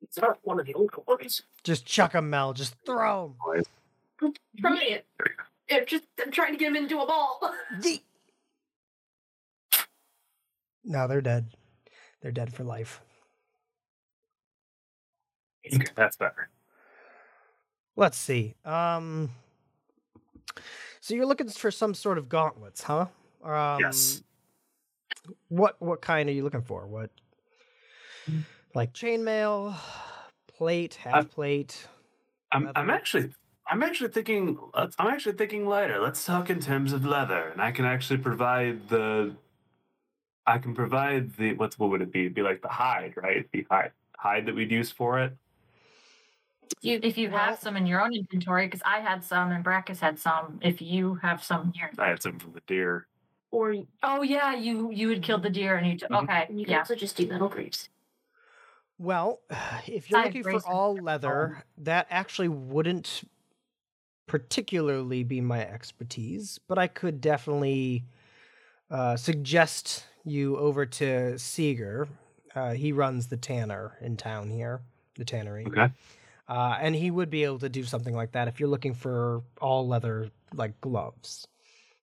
[0.02, 1.42] It's not one of the old ones.
[1.62, 2.52] Just chuck 'em, Mel.
[2.52, 4.32] Just throw 'em.
[4.58, 5.06] Try it.
[5.68, 7.40] If just I'm trying to get him into a ball.
[7.80, 8.02] Yeet.
[10.84, 11.54] No, they're dead.
[12.20, 13.00] They're dead for life.
[15.94, 16.48] That's better.
[17.96, 18.54] Let's see.
[18.64, 19.30] Um.
[21.00, 23.06] So you're looking for some sort of gauntlets, huh?
[23.42, 24.22] Um, yes.
[25.48, 26.86] What what kind are you looking for?
[26.86, 27.10] What
[28.74, 29.74] like chainmail,
[30.56, 31.86] plate, half I'm- plate?
[32.52, 33.30] I'm, I'm actually
[33.68, 36.00] I'm actually thinking let's- I'm actually thinking lighter.
[36.00, 39.36] Let's talk in terms of leather, and I can actually provide the
[40.46, 42.22] I can provide the what's what would it be?
[42.22, 43.46] It'd be like the hide, right?
[43.52, 45.32] The hide hide that we'd use for it.
[46.82, 49.98] You, if you have some in your own inventory, because I had some and Brackus
[50.00, 50.58] had some.
[50.62, 53.06] If you have some in yours, I had some from the deer.
[53.52, 55.98] or Oh yeah, you you had killed the deer and you.
[55.98, 56.22] T- Mhm.
[56.24, 56.78] Okay, You can yeah.
[56.80, 57.88] also just do metal greaves.
[59.00, 59.40] Well,
[59.86, 63.22] if you're looking for all leather, that actually wouldn't
[64.26, 68.04] particularly be my expertise, but I could definitely
[68.90, 72.08] uh, suggest you over to Seeger.
[72.54, 74.82] Uh, he runs the tanner in town here,
[75.16, 75.66] the tannery.
[75.66, 75.88] Okay.
[76.48, 79.42] Uh, and he would be able to do something like that if you're looking for
[79.60, 81.46] all leather, like gloves.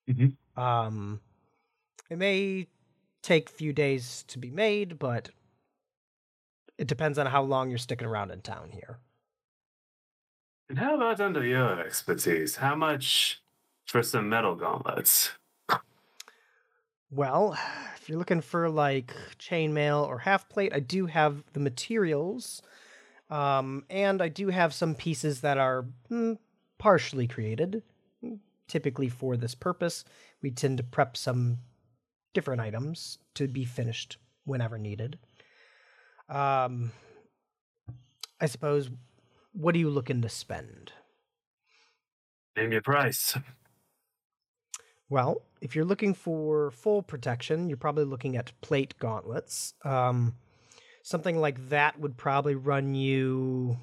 [0.09, 0.35] Mhm.
[0.57, 1.21] Um,
[2.09, 2.67] it may
[3.21, 5.29] take a few days to be made, but
[6.77, 8.99] it depends on how long you're sticking around in town here.
[10.69, 12.57] And how about under your expertise?
[12.57, 13.41] How much
[13.85, 15.31] for some metal gauntlets?
[17.09, 17.57] Well,
[17.95, 22.61] if you're looking for like chainmail or half plate, I do have the materials.
[23.29, 26.37] Um, and I do have some pieces that are mm,
[26.77, 27.83] partially created,
[28.23, 30.03] mm, typically for this purpose.
[30.41, 31.59] We tend to prep some
[32.33, 35.17] different items to be finished whenever needed.
[36.29, 36.91] Um,
[38.39, 38.89] I suppose,
[39.53, 40.91] what are you looking to spend?
[42.55, 43.37] Name your price.
[45.09, 49.73] Well, if you're looking for full protection, you're probably looking at plate gauntlets.
[49.83, 50.35] Um,
[51.03, 53.77] something like that would probably run you,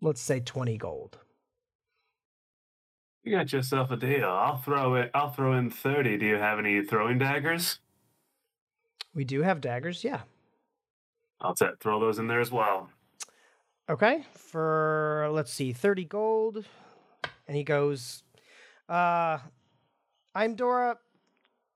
[0.00, 1.18] let's say, 20 gold.
[3.24, 4.28] You got yourself a deal.
[4.28, 5.10] I'll throw it.
[5.14, 6.16] I'll throw in thirty.
[6.16, 7.80] Do you have any throwing daggers?
[9.14, 10.22] We do have daggers, yeah.
[11.40, 12.88] I'll t- throw those in there as well.
[13.88, 16.64] Okay, for, let's see, 30 gold.
[17.46, 18.22] And he goes,
[18.88, 19.38] uh,
[20.34, 20.96] Eindora.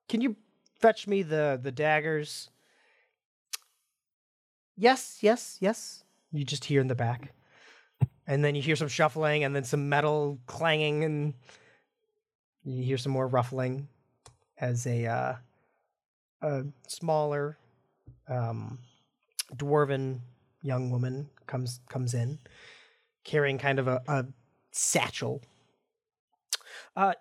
[0.09, 0.37] Can you
[0.81, 2.51] fetch me the, the daggers?
[4.77, 6.05] Yes, yes, yes.
[6.33, 7.35] You just hear in the back.
[8.27, 11.35] And then you hear some shuffling and then some metal clanging and
[12.65, 13.89] you hear some more ruffling
[14.59, 15.35] as a uh,
[16.43, 17.59] a smaller
[18.29, 18.79] um,
[19.55, 20.21] dwarven
[20.63, 22.39] young woman comes comes in
[23.25, 24.27] carrying kind of a, a
[24.71, 25.43] satchel.
[26.97, 27.13] Uh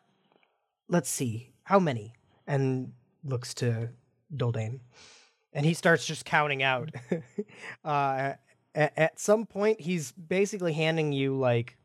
[0.90, 1.52] let's see.
[1.64, 2.14] How many?
[2.46, 3.90] And looks to
[4.34, 4.80] Doldane.
[5.54, 6.90] And he starts just counting out.
[7.86, 8.34] uh
[8.74, 11.78] at, at some point he's basically handing you like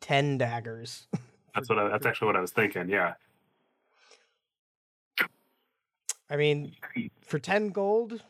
[0.00, 1.06] 10 daggers.
[1.54, 1.78] That's what.
[1.78, 2.88] I, that's actually what I was thinking.
[2.88, 3.12] Yeah.
[6.30, 6.74] I mean,
[7.20, 8.22] for 10 gold,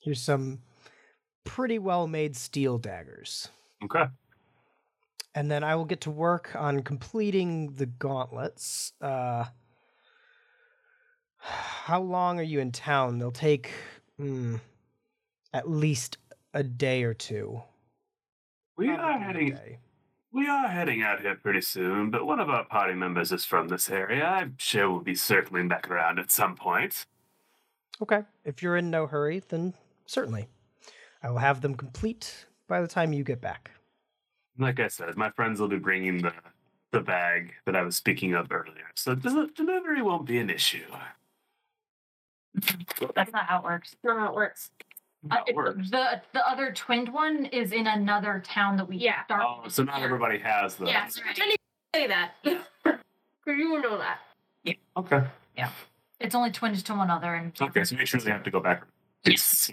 [0.00, 0.60] here's some
[1.44, 3.48] pretty well made steel daggers.
[3.84, 4.04] Okay.
[5.34, 8.92] And then I will get to work on completing the gauntlets.
[9.00, 9.44] Uh,
[11.38, 13.18] how long are you in town?
[13.18, 13.70] They'll take
[14.20, 14.60] mm,
[15.52, 16.18] at least
[16.54, 17.62] a day or two.
[18.76, 19.78] We are Probably heading.
[20.32, 20.38] Day.
[20.38, 23.68] We are heading out here pretty soon, but one of our party members is from
[23.68, 24.24] this area.
[24.24, 27.06] I'm sure we'll be circling back around at some point.
[28.02, 28.22] Okay.
[28.44, 29.74] If you're in no hurry, then
[30.06, 30.48] certainly.
[31.22, 33.72] I will have them complete by the time you get back.
[34.58, 36.32] Like I said, my friends will be bringing the
[36.90, 40.86] the bag that I was speaking of earlier, so the delivery won't be an issue.
[43.14, 43.90] That's not how it works.
[43.90, 44.70] That's Not how it works.
[45.30, 45.90] Uh, That works.
[45.90, 49.24] the the other twinned one is in another town that we Yeah.
[49.24, 49.42] start.
[49.44, 50.88] Oh, so not everybody has those.
[50.88, 51.56] Yeah, so pretend you
[51.94, 52.34] say that.
[52.44, 52.98] Because
[53.46, 54.20] you know that.
[54.62, 54.74] Yeah.
[54.96, 55.24] Okay.
[55.56, 55.70] Yeah.
[56.20, 58.60] It's only twinned to one other, and Okay, so make sure they have to go
[58.60, 58.84] back.
[59.24, 59.70] Yes.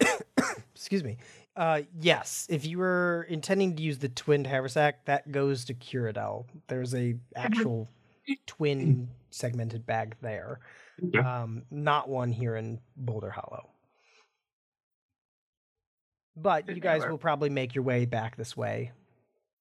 [0.74, 1.18] Excuse me.
[1.56, 6.46] Uh, yes, if you were intending to use the twinned haversack, that goes to Curadel.
[6.68, 7.88] There's a actual
[8.46, 10.60] twin segmented bag there.
[11.08, 11.18] Okay.
[11.18, 13.66] Um, not one here in Boulderhallow.
[16.36, 18.92] But you guys will probably make your way back this way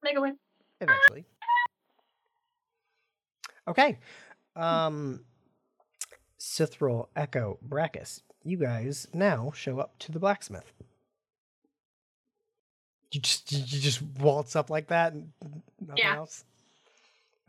[0.01, 0.31] make a way.
[0.79, 1.25] eventually.
[3.67, 3.97] Okay.
[4.55, 5.25] Um
[6.39, 10.71] Cithril, Echo, Brackus, you guys now show up to the blacksmith.
[13.11, 15.31] You just you you just waltz up like that and
[15.81, 16.15] nothing Yeah.
[16.15, 16.45] else?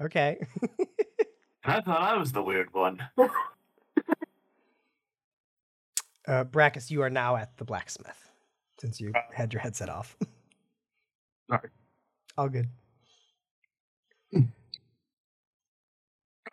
[0.01, 0.41] Okay.
[1.65, 3.01] I thought I was the weird one.
[6.31, 8.31] Uh Brackus, you are now at the blacksmith
[8.81, 10.17] since you had your headset off.
[11.51, 11.69] Sorry.
[12.39, 12.69] All good.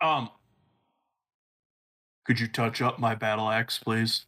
[0.00, 0.30] Um,
[2.24, 4.26] could you touch up my battle axe, please?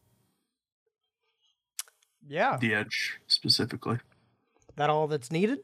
[2.28, 2.56] Yeah.
[2.56, 3.98] The edge specifically.
[4.76, 5.60] That all that's needed?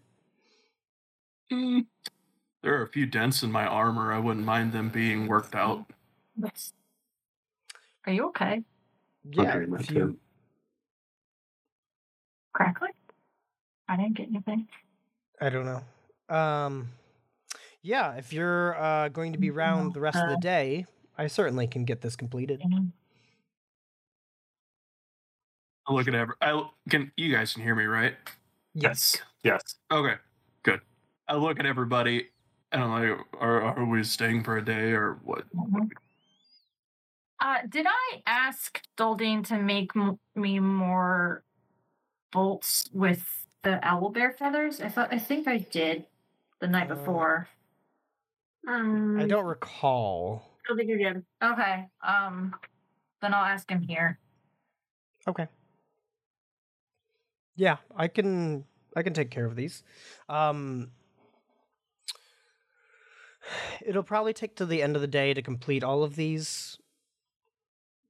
[1.52, 1.86] Mm,
[2.62, 4.12] There are a few dents in my armor.
[4.12, 5.86] I wouldn't mind them being worked out.
[6.34, 6.72] What's-
[8.06, 8.62] Are you okay?
[9.32, 9.42] Yeah.
[9.44, 10.16] Wondering that If too.
[12.52, 12.92] Crackling?
[13.88, 14.66] I didn't get anything.
[15.40, 16.34] I don't know.
[16.34, 16.88] Um
[17.82, 21.28] Yeah, if you're uh, going to be around the rest of the Uh, day, I
[21.28, 22.60] certainly can get this completed.
[25.86, 26.34] I look at every.
[26.40, 27.12] I can.
[27.16, 28.14] You guys can hear me, right?
[28.74, 29.22] Yes.
[29.44, 29.76] Yes.
[29.92, 30.16] Okay,
[30.64, 30.80] good.
[31.28, 32.28] I look at everybody,
[32.72, 35.44] and I'm like, "Are are we staying for a day or what?"
[37.40, 41.44] Uh, did I ask Doldine to make m- me more
[42.32, 44.80] bolts with the owlbear feathers?
[44.80, 46.06] I thought I think I did
[46.60, 47.48] the night Uh, before.
[48.66, 50.42] Um, I don't recall.
[50.64, 51.24] I don't think you did.
[51.42, 51.88] Okay.
[52.02, 52.54] Um,
[53.20, 54.18] then I'll ask him here.
[55.28, 55.46] Okay.
[57.54, 58.64] Yeah, I can
[58.94, 59.82] I can take care of these.
[60.28, 60.90] Um
[63.84, 66.78] It'll probably take to the end of the day to complete all of these.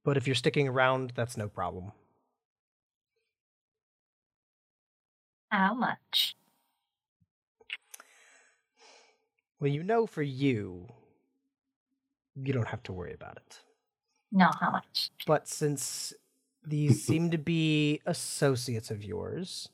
[0.07, 1.91] But if you're sticking around, that's no problem.
[5.51, 6.37] How much?
[9.59, 10.87] Well, you know for you,
[12.41, 13.59] you don't have to worry about it.
[14.31, 15.09] No, how much?
[15.25, 16.13] But since
[16.65, 19.67] these seem to be associates of yours,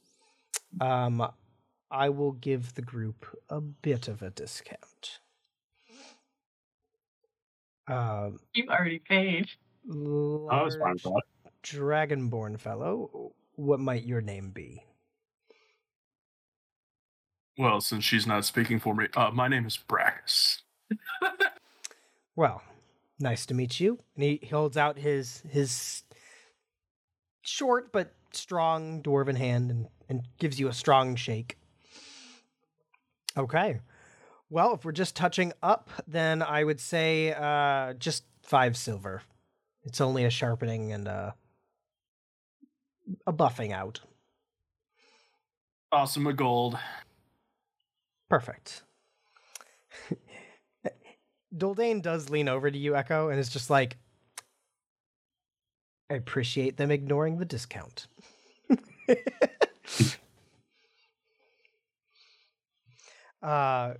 [0.82, 1.32] um,
[1.92, 5.20] I will give the group a bit of a discount.
[7.88, 9.52] Um, You've already paid.
[9.90, 11.24] I large with
[11.64, 14.84] dragonborn fellow, what might your name be?
[17.58, 20.62] Well, since she's not speaking for me, uh, my name is Brackus.
[22.36, 22.64] Well,
[23.20, 24.00] nice to meet you.
[24.16, 26.04] And he, he holds out his his
[27.42, 31.58] short but strong dwarven hand and, and gives you a strong shake.
[33.38, 33.82] Okay.
[34.50, 39.22] Well, if we're just touching up, then I would say uh, just five silver.
[39.86, 41.36] It's only a sharpening and a,
[43.28, 44.00] a buffing out.
[45.92, 46.78] Awesome with gold.
[48.30, 48.84] Perfect.
[51.56, 53.98] Doldane does lean over to you, Echo, and is just like,
[56.10, 58.08] I appreciate them ignoring the discount.
[63.44, 63.94] uh,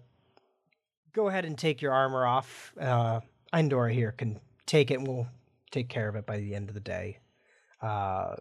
[1.12, 2.74] go ahead and take your armor off.
[2.80, 3.20] Uh,
[3.54, 5.28] Eindora here can take it and we'll
[5.74, 7.18] take care of it by the end of the day.
[7.82, 8.36] Uh,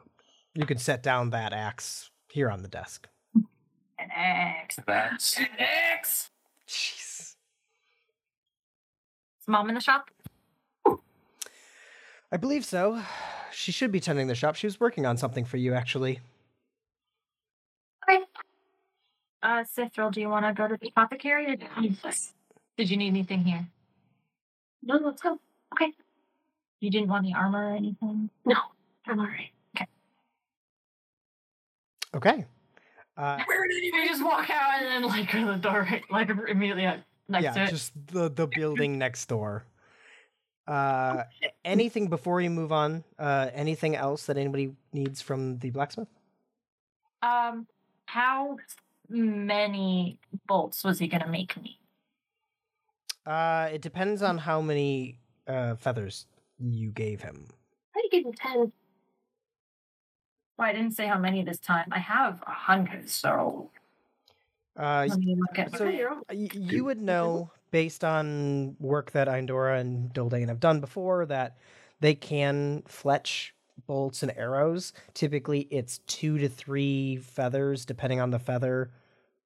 [0.55, 3.09] you can set down that axe here on the desk.
[3.35, 4.79] An axe.
[4.87, 6.31] That's An axe.
[6.69, 7.35] Jeez.
[9.41, 10.11] Is mom in the shop?
[12.31, 13.03] I believe so.
[13.51, 14.55] She should be tending the shop.
[14.55, 16.21] She was working on something for you, actually.
[18.09, 18.23] Okay.
[19.43, 21.53] Uh, Cithril, do you want to go to the apothecary?
[21.53, 22.13] Or
[22.77, 23.67] did you need anything here?
[24.83, 25.39] No, let's go.
[25.75, 25.93] Okay.
[26.83, 28.29] You didn't want the armor or anything?
[28.45, 28.57] No,
[29.07, 29.51] I'm alright.
[32.15, 32.45] Okay.
[33.17, 36.03] Uh, Where did you just walk out and then like go to the door, right,
[36.11, 37.71] like immediately out next to yeah, it?
[37.71, 39.65] just the the building next door.
[40.67, 41.23] Uh,
[41.65, 43.05] anything before you move on?
[43.17, 46.09] Uh, anything else that anybody needs from the blacksmith?
[47.23, 47.69] Um,
[48.07, 48.57] how
[49.09, 50.19] many
[50.49, 51.79] bolts was he gonna make me?
[53.25, 56.27] Uh, it depends on how many uh, feathers
[56.63, 57.47] you gave him.
[57.95, 58.73] I gave him 10.
[60.59, 61.89] Well, I didn't say how many this time.
[61.91, 63.71] I have a hundred, so
[64.77, 65.77] Uh, let me look at.
[65.77, 66.23] So- you're on.
[66.31, 71.57] y- you would know based on work that Eindora and Doldane have done before that
[72.01, 73.55] they can fletch
[73.87, 74.93] bolts and arrows.
[75.15, 78.91] Typically, it's two to three feathers, depending on the feather,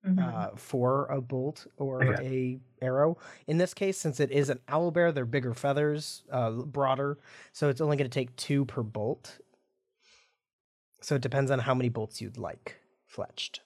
[0.04, 0.22] Mhm.
[0.22, 3.18] uh, for a bolt or a arrow.
[3.46, 7.18] In this case, since it is an owl bear, they're bigger feathers, uh, broader,
[7.52, 9.38] so it's only going to take two per bolt.
[11.00, 12.76] So it depends on how many bolts you'd like
[13.12, 13.60] fletched.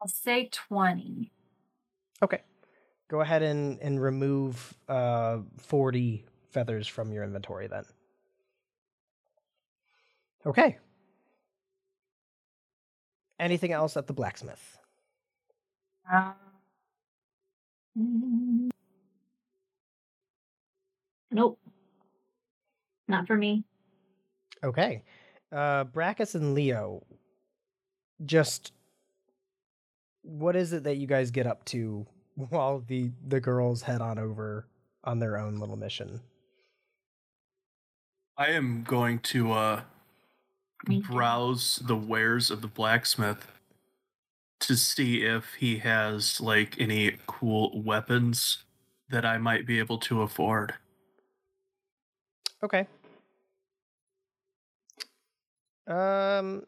[0.00, 1.32] I'll say twenty.
[2.22, 2.42] Okay.
[3.08, 7.84] Go ahead and, and remove uh, 40 feathers from your inventory then.
[10.46, 10.78] Okay.
[13.40, 14.78] Anything else at the blacksmith?
[16.12, 16.34] Mm,
[21.30, 21.58] Nope.
[23.08, 23.64] Not for me.
[24.62, 25.02] Okay.
[25.52, 27.02] Uh, Brackus and Leo,
[28.24, 28.72] just
[30.22, 34.18] what is it that you guys get up to while the, the girls head on
[34.18, 34.66] over
[35.04, 36.20] on their own little mission?
[38.36, 39.82] I am going to uh
[41.02, 43.46] browse the wares of the blacksmith
[44.60, 48.64] to see if he has like any cool weapons
[49.08, 50.74] that I might be able to afford.
[52.62, 52.86] Okay.
[55.86, 56.66] Um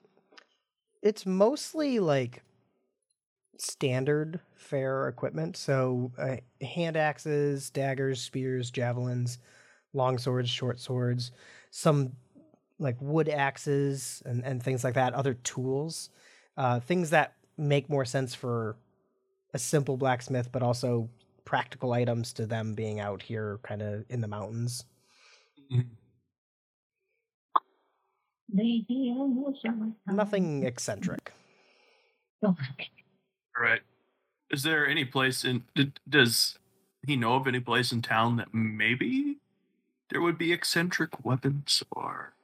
[1.02, 2.42] it's mostly like
[3.58, 5.56] standard fair equipment.
[5.56, 9.38] So uh, hand axes, daggers, spears, javelins,
[9.92, 11.32] long swords, short swords,
[11.70, 12.12] some
[12.78, 16.10] like wood axes and, and things like that, other tools,
[16.56, 18.76] uh, things that make more sense for
[19.54, 21.08] a simple blacksmith, but also
[21.44, 24.84] practical items to them being out here kind of in the mountains.
[30.06, 31.32] Nothing eccentric.
[32.42, 32.56] All
[33.60, 33.80] right.
[34.50, 35.64] Is there any place in?
[36.08, 36.58] Does
[37.06, 39.38] he know of any place in town that maybe
[40.10, 42.34] there would be eccentric weapons or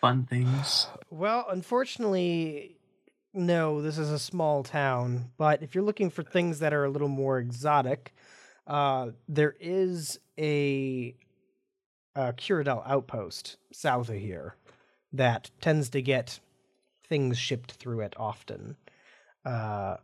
[0.00, 0.88] fun things?
[1.10, 2.76] Well, unfortunately,
[3.36, 5.30] no, this is a small town.
[5.36, 8.14] But if you're looking for things that are a little more exotic,
[8.66, 11.14] uh, there is a,
[12.14, 14.56] a Curadel outpost south of here
[15.12, 16.40] that tends to get
[17.08, 18.76] things shipped through it often.
[19.44, 19.96] Uh,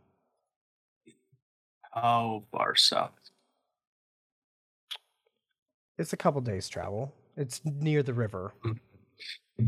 [1.91, 3.11] How far south?
[5.97, 7.13] it's a couple days' travel.
[7.37, 8.53] It's near the river.
[9.59, 9.63] Uh,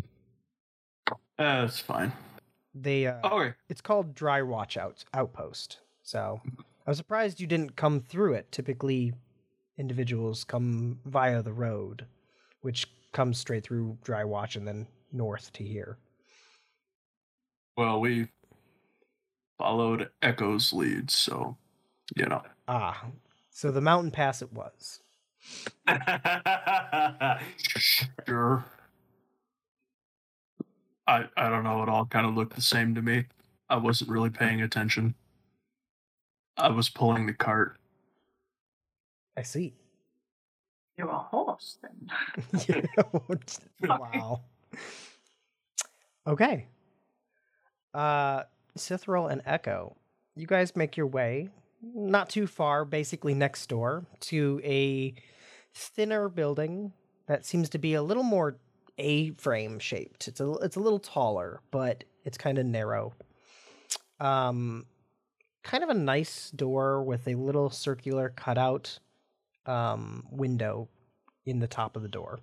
[1.38, 2.12] That's fine.
[2.78, 3.54] They uh, Okay.
[3.70, 5.80] it's called Dry Watch Out Outpost.
[6.04, 6.42] So
[6.86, 8.52] I was surprised you didn't come through it.
[8.52, 9.14] Typically,
[9.78, 12.06] individuals come via the road,
[12.62, 15.98] which comes straight through Dry Watch and then north to here.
[17.78, 18.28] Well, we
[19.58, 21.58] followed Echo's lead, so
[22.16, 22.44] you know.
[22.68, 23.06] Ah,
[23.52, 25.00] so the mountain pass it was.
[28.28, 28.66] Sure.
[31.08, 31.84] I I don't know.
[31.84, 33.26] It all kind of looked the same to me.
[33.70, 35.16] I wasn't really paying attention.
[36.58, 37.78] I was pulling the cart.
[39.38, 39.74] I see.
[40.98, 42.88] You're a horse then.
[43.82, 44.42] wow.
[46.26, 46.68] Okay.
[47.94, 48.44] Uh,
[48.78, 49.96] Cithril and Echo,
[50.36, 51.50] you guys make your way
[51.82, 55.14] not too far, basically next door, to a
[55.74, 56.94] thinner building
[57.28, 58.58] that seems to be a little more
[58.98, 60.28] A-frame shaped.
[60.28, 63.14] It's a it's a little taller, but it's kind of narrow.
[64.20, 64.86] Um,
[65.64, 69.00] kind of a nice door with a little circular cutout
[69.66, 70.88] um window
[71.46, 72.40] in the top of the door.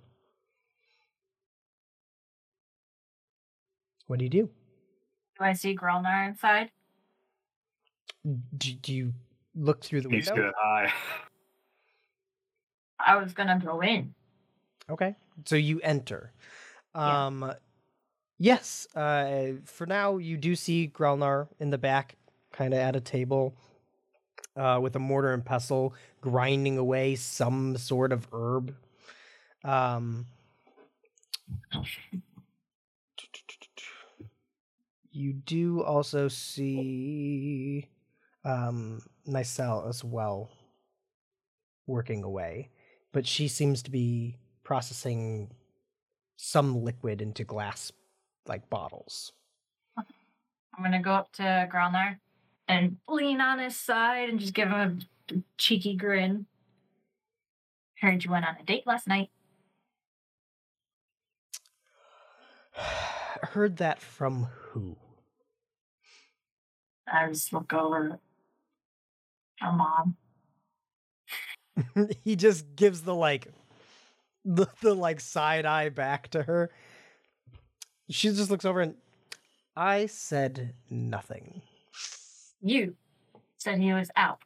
[4.07, 4.49] What do you do?
[5.39, 6.69] Do I see Grelnar inside?
[8.57, 9.13] Do, do you
[9.55, 10.43] look through the He's window?
[10.43, 10.91] good high.
[12.99, 14.13] I was gonna go in.
[14.89, 15.15] Okay.
[15.45, 16.31] So you enter.
[16.95, 17.25] Yeah.
[17.25, 17.53] Um
[18.37, 22.15] yes, uh for now you do see Grelnar in the back
[22.51, 23.55] kind of at a table
[24.55, 28.75] uh with a mortar and pestle grinding away some sort of herb.
[29.63, 30.27] Um
[35.11, 37.87] you do also see
[38.45, 40.49] um Nicelle as well
[41.87, 42.69] working away
[43.11, 45.49] but she seems to be processing
[46.37, 47.91] some liquid into glass
[48.47, 49.31] like bottles.
[49.97, 52.17] I'm gonna go up to Grelnar
[52.67, 56.45] and lean on his side and just give him a cheeky grin.
[57.99, 59.29] Heard you went on a date last night.
[63.43, 64.97] Heard that from who?
[67.11, 68.19] I just look over
[69.61, 70.15] at mom.
[72.23, 73.47] he just gives the like
[74.45, 76.69] the, the like side eye back to her.
[78.09, 78.95] She just looks over and
[79.75, 81.61] I said nothing.
[82.61, 82.95] You
[83.57, 84.41] said he was out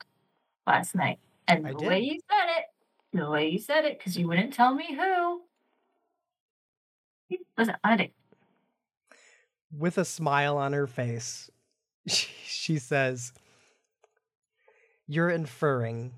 [0.66, 1.20] last night.
[1.48, 1.88] And I the did.
[1.88, 5.42] way you said it, the way you said it, because you wouldn't tell me who.
[7.30, 8.08] He was on.
[9.72, 11.50] With a smile on her face,
[12.08, 13.34] she, she says,
[15.08, 16.14] You're inferring,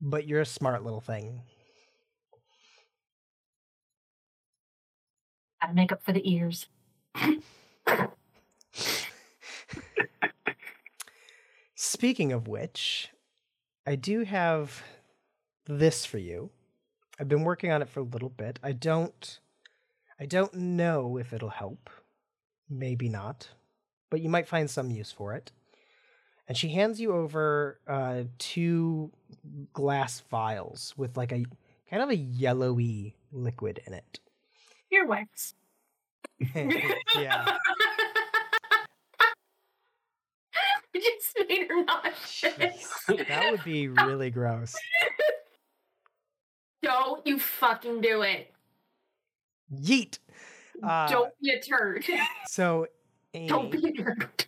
[0.00, 1.42] but you're a smart little thing.
[5.64, 6.66] Gotta make up for the ears.
[11.74, 13.08] Speaking of which,
[13.86, 14.82] I do have
[15.64, 16.50] this for you.
[17.18, 18.58] I've been working on it for a little bit.
[18.62, 19.40] I don't
[20.20, 21.88] I don't know if it'll help.
[22.68, 23.48] Maybe not.
[24.10, 25.50] But you might find some use for it.
[26.46, 29.12] And she hands you over uh, two
[29.72, 31.46] glass vials with like a
[31.88, 34.20] kind of a yellowy liquid in it.
[34.94, 35.54] Earwax.
[37.18, 37.56] yeah.
[40.94, 43.04] You just made her nauseous.
[43.28, 44.76] That would be really gross.
[46.82, 48.52] Don't you fucking do it.
[49.74, 50.18] Yeet.
[50.82, 52.04] Uh, Don't be a turd.
[52.46, 52.86] So,
[53.32, 54.46] Amy, Don't be a turd.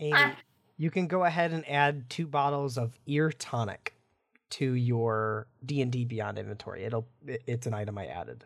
[0.00, 0.36] Amy, Ah.
[0.76, 3.94] you can go ahead and add two bottles of ear tonic
[4.50, 6.84] to your D and D Beyond inventory.
[6.84, 8.44] It'll it's an item I added.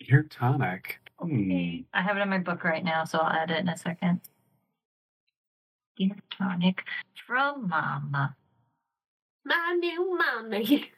[0.00, 0.98] Ear tonic.
[1.18, 1.78] Hmm.
[1.92, 4.20] I have it in my book right now, so I'll add it in a second.
[5.98, 6.82] Ear tonic
[7.26, 8.36] from Mama.
[9.44, 10.90] My new mommy.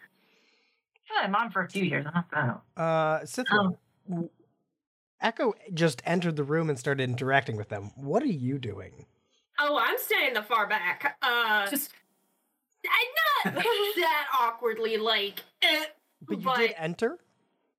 [1.13, 2.07] Yeah, I'm on for a few years.
[2.07, 2.57] I'm not bad.
[2.77, 3.73] Uh, Cithra,
[4.09, 4.29] w-
[5.21, 7.91] Echo just entered the room and started interacting with them.
[7.97, 9.07] What are you doing?
[9.59, 11.17] Oh, I'm staying the far back.
[11.23, 11.91] Uh, Just
[13.47, 13.65] I'm not
[13.97, 15.43] that awkwardly like.
[15.63, 15.85] eh,
[16.27, 17.19] But you But- did enter.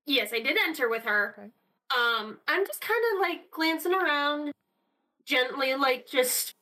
[0.06, 1.36] Yes, I did enter with her.
[1.38, 1.50] Okay.
[1.96, 4.54] Um, I'm just kind of like glancing around,
[5.26, 6.56] gently, like just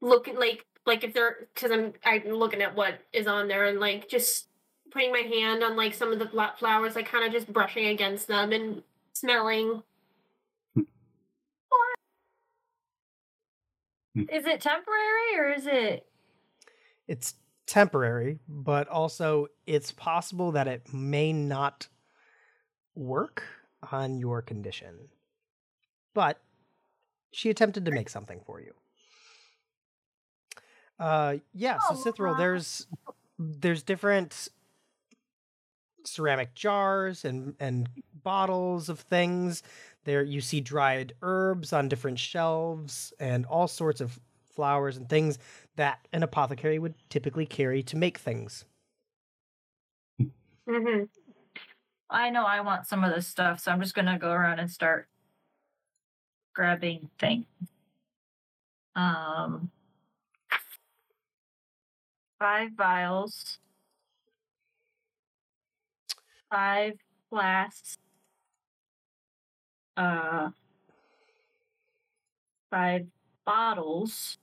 [0.00, 3.80] looking, like like if they're because I'm I'm looking at what is on there and
[3.80, 4.48] like just
[4.90, 7.86] putting my hand on like some of the fla- flowers, like kind of just brushing
[7.86, 8.82] against them and
[9.12, 9.82] smelling.
[14.16, 16.06] is it temporary or is it?
[17.08, 17.34] It's
[17.66, 21.88] temporary, but also it's possible that it may not
[22.94, 23.42] work
[23.92, 25.08] on your condition.
[26.14, 26.40] But
[27.32, 28.74] she attempted to make something for you.
[30.98, 32.86] Uh yeah, so Oh, Cithril, there's
[33.38, 34.48] there's different
[36.04, 37.88] ceramic jars and and
[38.22, 39.62] bottles of things.
[40.04, 44.18] There you see dried herbs on different shelves and all sorts of
[44.54, 45.38] flowers and things
[45.76, 48.64] that an apothecary would typically carry to make things.
[50.68, 51.04] Mm-hmm.
[52.10, 54.70] I know I want some of this stuff, so I'm just gonna go around and
[54.70, 55.08] start
[56.54, 57.46] grabbing things.
[58.96, 59.70] Um,
[62.38, 63.58] five vials,
[66.50, 66.94] five
[67.30, 67.98] flasks,
[69.96, 70.50] uh,
[72.70, 73.06] five
[73.46, 74.38] bottles.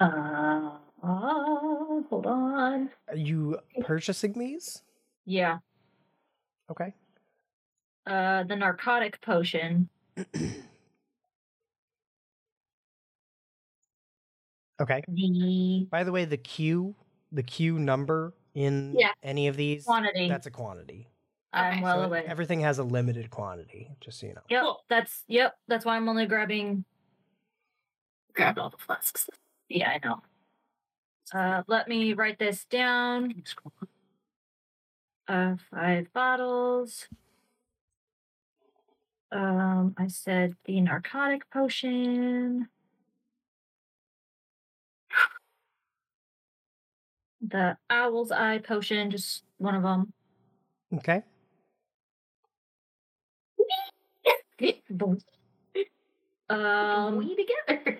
[0.00, 2.90] Uh, hold on.
[3.08, 4.82] Are you purchasing these?
[5.28, 5.58] Yeah.
[6.70, 6.94] Okay.
[8.06, 9.88] Uh, the narcotic potion.
[14.80, 15.02] Okay.
[15.08, 16.94] The By the way, the Q,
[17.32, 19.10] the Q number in Yeah.
[19.24, 20.28] any of these, quantity.
[20.28, 21.08] that's a quantity.
[21.52, 21.82] I'm Okay.
[21.82, 22.24] well So aware.
[22.28, 24.42] Everything has a limited quantity, just so you know.
[24.48, 24.84] Yep, Cool.
[24.88, 25.58] that's yep.
[25.66, 26.84] That's why I'm only grabbing.
[28.34, 29.28] Grabbed all the flasks.
[29.68, 30.22] Yeah, I know.
[31.34, 33.42] Uh, let me write this down.
[35.28, 37.06] Uh, five bottles.
[39.30, 42.68] Um, I said the narcotic potion.
[47.46, 50.12] The owl's eye potion, just one of them.
[50.94, 51.22] Okay.
[56.50, 57.98] Um, we together.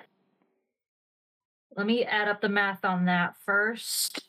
[1.77, 4.27] let me add up the math on that first.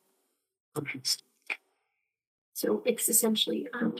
[2.59, 3.95] So it's essentially um,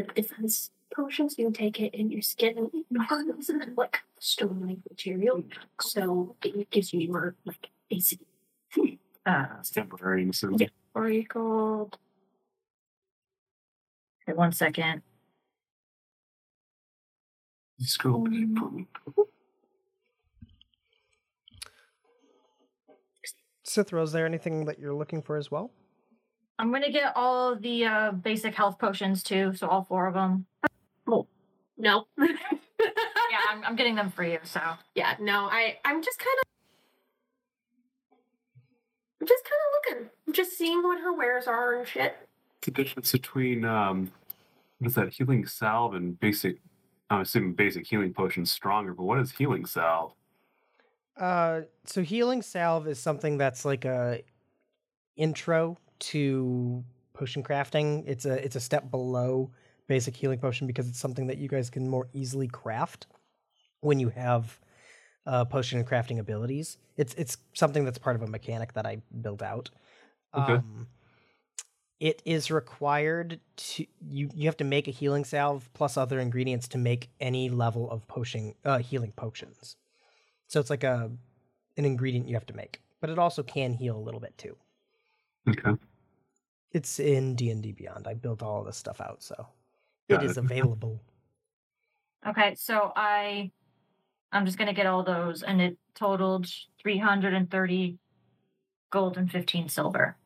[0.00, 1.30] a defense potion.
[1.30, 5.44] So you take it in your skin and your heart is like stone-like material.
[5.80, 8.18] So it gives you more like AC.
[9.24, 10.32] Uh, It's temporary, I'm.
[10.58, 10.66] Yeah.
[10.92, 11.98] Or called.
[14.28, 15.02] Okay, one second.
[17.78, 18.88] Scroll back for me.
[23.62, 25.70] Cithra, is there anything that you're looking for as well?
[26.58, 30.14] I'm gonna get all of the uh, basic health potions too, so all four of
[30.14, 30.46] them.
[31.78, 32.06] No.
[33.30, 34.38] Yeah, I'm, I'm getting them for you.
[34.42, 34.60] So
[34.94, 38.18] yeah, no, I I'm just kind of
[39.20, 42.16] I'm just kind of looking, I'm just seeing what her wares are and shit.
[42.62, 44.10] the difference between um
[44.78, 46.56] what is that healing salve and basic
[47.10, 50.12] I'm assuming basic healing potion's stronger, but what is healing salve?
[51.16, 54.22] Uh, so healing salve is something that's like a
[55.16, 56.84] intro to
[57.14, 58.04] potion crafting.
[58.06, 59.50] It's a it's a step below
[59.88, 63.06] basic healing potion because it's something that you guys can more easily craft
[63.80, 64.60] when you have
[65.26, 66.78] uh, potion and crafting abilities.
[66.96, 69.70] It's it's something that's part of a mechanic that I built out.
[70.34, 70.54] Okay.
[70.54, 70.86] Um,
[72.00, 76.68] it is required to you you have to make a healing salve plus other ingredients
[76.68, 79.76] to make any level of potion uh, healing potions.
[80.46, 81.10] So it's like a
[81.76, 84.56] an ingredient you have to make, but it also can heal a little bit too.
[85.48, 85.70] Okay.
[86.72, 88.06] It's in D and D Beyond.
[88.06, 89.46] I built all this stuff out, so
[90.08, 90.44] it Got is it.
[90.44, 91.00] available.
[92.26, 93.50] okay, so I
[94.32, 96.46] I'm just gonna get all those, and it totaled
[96.80, 97.98] 330
[98.90, 100.16] gold and 15 silver.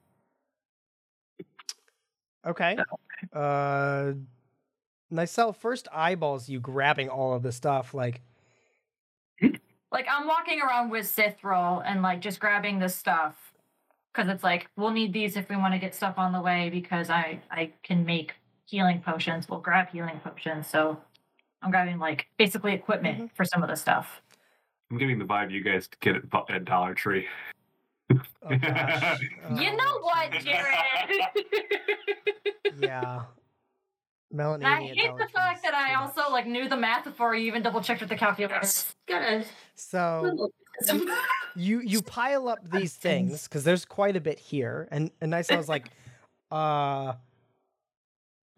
[2.44, 2.76] Okay.
[3.32, 4.12] Uh,
[5.10, 7.94] myself first eyeballs you grabbing all of the stuff.
[7.94, 8.20] Like,
[9.92, 13.51] like I'm walking around with Cithril and like just grabbing this stuff
[14.12, 16.68] because it's like we'll need these if we want to get stuff on the way
[16.70, 18.34] because I I can make
[18.66, 19.48] healing potions.
[19.48, 20.66] We'll grab healing potions.
[20.66, 20.98] So
[21.62, 24.22] I'm grabbing like basically equipment for some of the stuff.
[24.90, 27.26] I'm getting the vibe you guys get at, at Dollar Tree.
[28.10, 29.20] Oh, gosh.
[29.54, 30.30] you Oh, know what.
[30.32, 31.22] Jared?
[32.78, 33.24] Yeah.
[34.32, 34.64] Melanie.
[34.64, 37.82] I hate the fact that I also like knew the math before you even double
[37.82, 38.60] checked with the calculator.
[39.06, 39.44] Gotta.
[39.74, 40.50] So
[41.56, 45.44] you you pile up these things because there's quite a bit here, and and I
[45.50, 45.90] was like,
[46.50, 47.14] "Uh,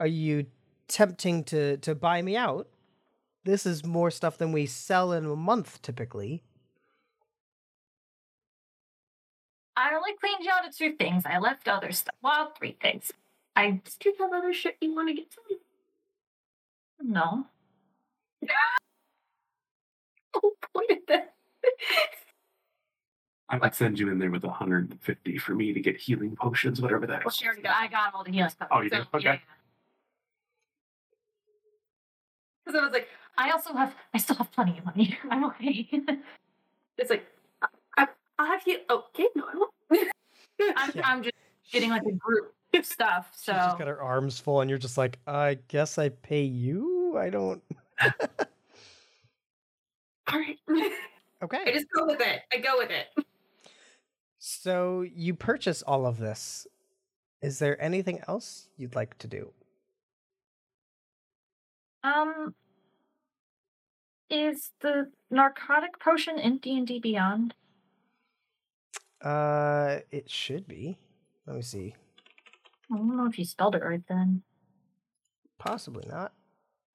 [0.01, 0.47] are you
[0.89, 2.69] tempting to to buy me out?
[3.45, 6.43] This is more stuff than we sell in a month typically."
[9.77, 11.25] I only cleaned you out to two things.
[11.27, 12.15] I left other stuff.
[12.23, 13.11] Well, three things.
[13.57, 15.45] I Do have other shit you want to get some?
[17.03, 17.47] no.
[20.37, 21.35] Oh, point at that.
[23.51, 27.07] I might send you in there with 150 for me to get healing potions, whatever
[27.07, 27.37] that Well, is.
[27.37, 27.77] she already got.
[27.77, 28.69] I got all the healing stuff.
[28.71, 29.07] Oh, you did?
[29.15, 29.41] Okay.
[32.65, 33.95] Because I was like, I also have.
[34.15, 35.17] I still have plenty of money.
[35.31, 35.89] I'm okay.
[36.97, 37.27] It's like,
[37.61, 37.67] I,
[37.99, 38.07] I,
[38.39, 38.79] I'll have you.
[38.89, 39.73] Okay, no, I won't.
[40.77, 41.03] I'm, Yeah.
[41.05, 41.35] I'm just
[41.73, 43.33] getting like a group stuff.
[43.35, 46.45] So She's just got her arms full, and you're just like, "I guess I pay
[46.45, 47.17] you.
[47.19, 47.61] I don't."
[50.33, 50.57] All right.
[51.45, 51.63] Okay.
[51.67, 52.41] I just go with it.
[52.53, 53.07] I go with it.
[54.47, 56.67] So you purchase all of this.
[57.41, 59.53] Is there anything else you'd like to do?
[62.03, 62.55] Um,
[64.29, 67.55] is the narcotic potion in D and D Beyond?
[69.23, 70.99] Uh, it should be.
[71.47, 71.95] Let me see.
[72.93, 74.43] I don't know if you spelled it right then.
[75.59, 76.35] Possibly not.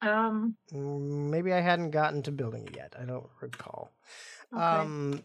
[0.01, 2.95] Um, Mm, Maybe I hadn't gotten to building it yet.
[2.99, 3.91] I don't recall.
[4.53, 4.61] okay.
[4.63, 5.21] Um,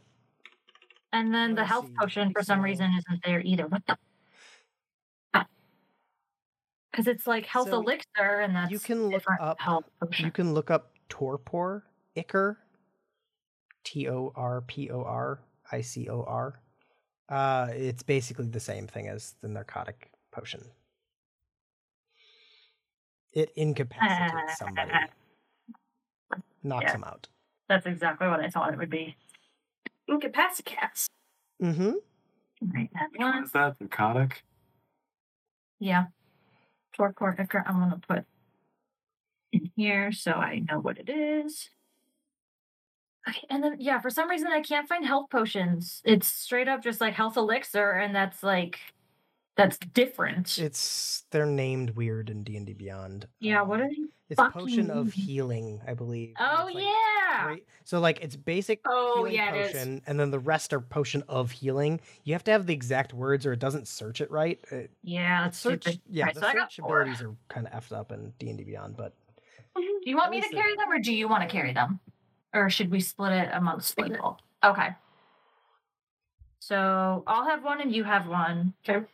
[1.12, 1.93] and then the health see.
[2.01, 3.66] potion for some reason isn't there either.
[3.68, 3.97] What the?
[6.91, 10.27] Because it's like health So, elixir, and that's you can look up- health potion.
[10.27, 11.85] you can look up torpor,
[12.16, 12.59] Ichor,
[13.85, 15.41] T O R P O R
[15.72, 16.61] I C O R.
[17.29, 20.62] Uh, it's basically the same thing as the narcotic potion.
[23.35, 24.91] It incapacitates somebody,
[26.62, 26.93] knocks Yeah.
[26.93, 27.28] them out.
[27.68, 29.16] That's exactly what I thought it would be.
[30.09, 31.07] Incapacitacats.
[31.62, 31.93] Mm-hmm.
[32.74, 33.45] Right, that Which one one.
[33.45, 33.80] is that?
[33.80, 34.43] Narcotic?
[35.80, 36.07] Yeah.
[36.97, 38.24] Torpor Ichor, I'm gonna put
[39.53, 41.68] in here so I know what it is.
[43.28, 46.03] Okay, and then yeah, for some reason I can't find health potions.
[46.05, 48.78] It's straight up just like health elixir, and that's like
[49.57, 50.59] that's different.
[50.59, 53.28] It's they're named weird in D and D Beyond.
[53.40, 54.05] yeah, what are Um, they?
[54.30, 56.34] It's potion of healing, I believe.
[56.40, 57.44] Oh like, yeah.
[57.46, 60.80] great- So like it's basic Oh, healing yeah, it potion, and then the rest are
[60.80, 62.00] potion of healing.
[62.24, 64.59] You have to have the exact words, or it doesn't search it right.
[64.70, 66.00] It, Yeah, that's search, stupid.
[66.09, 68.64] yeah, Alright, the so search abilities are kind of effed up in D and D
[68.64, 69.14] Beyond, but
[69.76, 72.00] Do you want me to carry them, or do you want to carry them,
[72.55, 74.14] or should we split it amongst Split it.
[74.14, 74.40] people?
[74.64, 74.88] Okay.
[76.61, 78.72] So I'll have one, and you have one.
[78.88, 79.05] Okay.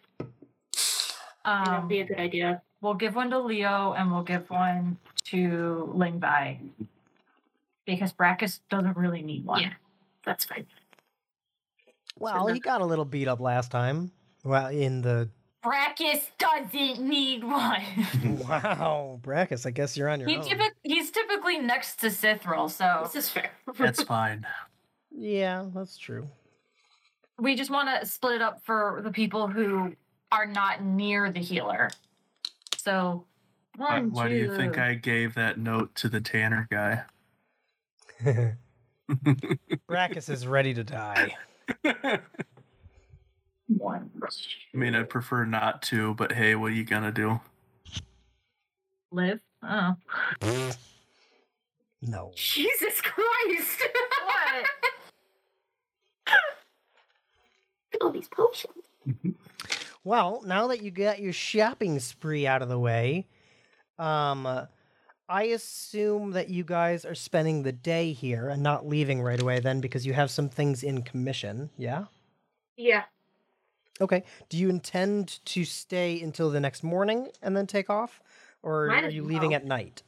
[1.45, 2.63] That'd Um, be a good idea.
[2.81, 6.59] we'll give one to Leo, and we'll give one to Lingbai
[7.87, 9.63] because Brackus doesn't really need one.
[9.63, 9.73] Yeah.
[10.25, 10.67] That's fine.
[12.19, 14.11] well, he got a little beat up last time.
[14.45, 15.29] Well, in the
[15.65, 17.83] Brackus doesn't need one.
[18.49, 20.43] wow, Brackus, I guess you're on your he own.
[20.45, 23.51] typic- he's typically next to Cithril, so This is fair.
[23.79, 24.47] That's fine.
[25.11, 26.29] Yeah, that's true.
[27.39, 29.95] we just want to split it up for the people who
[30.33, 31.91] are not near the healer.
[32.77, 33.25] So
[33.77, 37.03] Why, one, why do you think I gave that note to the Tanner guy?
[39.91, 41.35] Brackus is ready to die.
[43.67, 44.11] One.
[44.23, 47.41] I mean, I'd prefer not to, but hey, what are you gonna do?
[49.13, 49.41] live?
[49.63, 49.97] Oh,
[52.03, 52.33] No.
[52.35, 53.83] Jesus Christ!
[54.25, 54.67] what?
[58.01, 58.85] All these potions.
[60.05, 63.27] Well, now that you got your shopping spree out of the way,
[63.99, 64.47] um,
[65.29, 69.61] I assume that you guys are spending the day here and not leaving right away
[69.61, 72.07] then because you have some things in commission, yeah?
[72.77, 73.05] Yeah.
[74.01, 74.25] Okay.
[74.49, 78.21] Do you intend to stay until the next morning and then take off?
[78.63, 80.03] Or Might are as you leaving at night?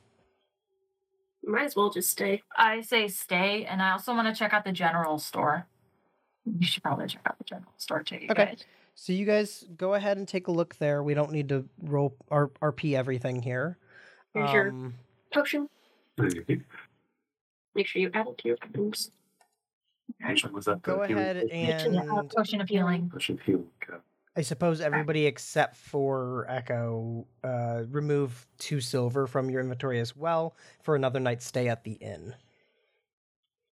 [1.44, 2.42] Might as well just stay.
[2.56, 5.66] I say stay, and I also want to check out the general store.
[6.44, 8.16] You should probably check out the general store too.
[8.16, 8.44] You Okay.
[8.46, 8.64] guys.
[8.94, 11.02] So you guys go ahead and take a look there.
[11.02, 13.78] We don't need to roll R- RP everything here.
[14.34, 14.94] Here's your Um,
[15.32, 15.68] potion.
[16.18, 19.10] Make sure you add it to your items.
[20.26, 20.82] Which was that?
[20.82, 21.96] Go ahead potion?
[21.96, 23.08] Uh, and potion of healing.
[23.10, 23.70] Potion of healing.
[24.36, 30.56] I suppose everybody except for Echo uh, remove two silver from your inventory as well
[30.82, 32.34] for another night's stay at the inn.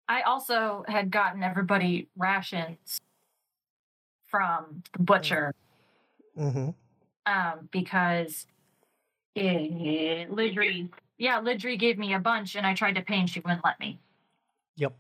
[0.10, 3.00] I also had gotten everybody rations
[4.30, 5.54] from the butcher
[6.38, 6.70] Mm-hmm.
[7.26, 8.46] um, because
[9.36, 13.42] eh, Lidry, yeah, Lidry gave me a bunch and I tried to pay and she
[13.42, 14.00] wouldn't let me.
[14.78, 14.94] Yep.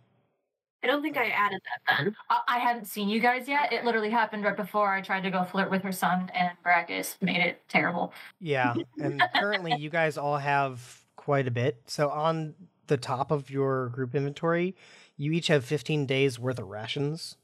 [0.83, 2.15] I don't think I added that then.
[2.29, 3.71] I, I hadn't seen you guys yet.
[3.71, 7.15] It literally happened right before I tried to go flirt with her son and Brackus
[7.21, 8.13] made it terrible.
[8.41, 11.81] Yeah, and currently you guys all have quite a bit.
[11.85, 12.55] So on
[12.87, 14.75] the top of your group inventory,
[15.15, 17.37] you each have 15 days worth of rations,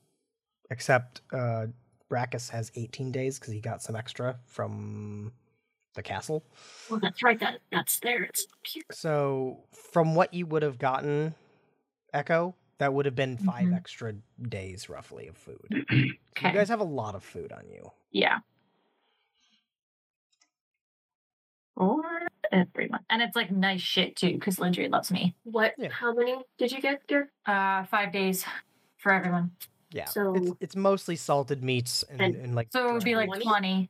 [0.69, 1.67] except uh,
[2.11, 5.31] Brackus has 18 days because he got some extra from
[5.95, 6.43] the castle.
[6.89, 7.39] Well, that's right.
[7.39, 8.23] That that's there.
[8.23, 8.83] It's here.
[8.91, 11.33] So from what you would have gotten,
[12.13, 13.75] Echo, that would have been 5 Mhm.
[13.75, 14.13] extra
[14.49, 15.85] days roughly of food.
[16.37, 16.49] So Okay.
[16.49, 17.89] you guys have a lot of food on you.
[18.11, 18.39] Yeah.
[21.77, 22.03] Or
[22.51, 22.99] everyone.
[23.09, 25.33] And it's like nice shit too, because Lidry loves me.
[25.43, 25.75] What?
[25.77, 25.89] Yeah.
[25.91, 27.31] How many did you get there?
[27.45, 28.45] Uh five days
[28.97, 29.51] for everyone.
[29.91, 30.03] Yeah.
[30.03, 33.27] it's, So- it's mostly salted meats and, And- and like So it would be like
[33.29, 33.43] 20?
[33.45, 33.89] 20.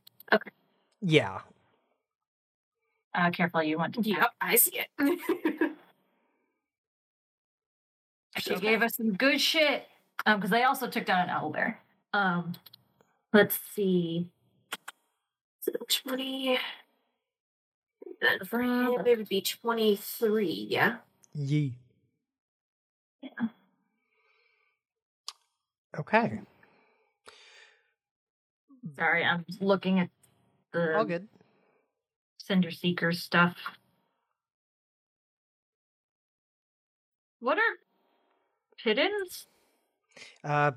[1.02, 1.40] yeah.
[3.14, 4.88] Uh careful you want to Yep, I see it.
[8.38, 9.88] She gave us some good shit.
[10.26, 11.76] Um, because they also took down an owlbear.
[12.12, 12.52] Um
[13.32, 14.30] let's see.
[15.60, 16.58] so twenty.
[18.20, 20.66] Then for Uh, him, it would be twenty-three.
[20.70, 20.96] Yeah.
[21.34, 21.72] Yee.
[23.22, 23.30] Yeah.
[25.98, 26.40] Okay.
[28.98, 30.08] Sorry, I'm just looking at
[30.72, 31.26] the All good.
[32.38, 33.56] Cinder Seeker stuff.
[37.40, 37.76] What are
[38.82, 39.46] pitons?
[40.44, 40.72] Uh,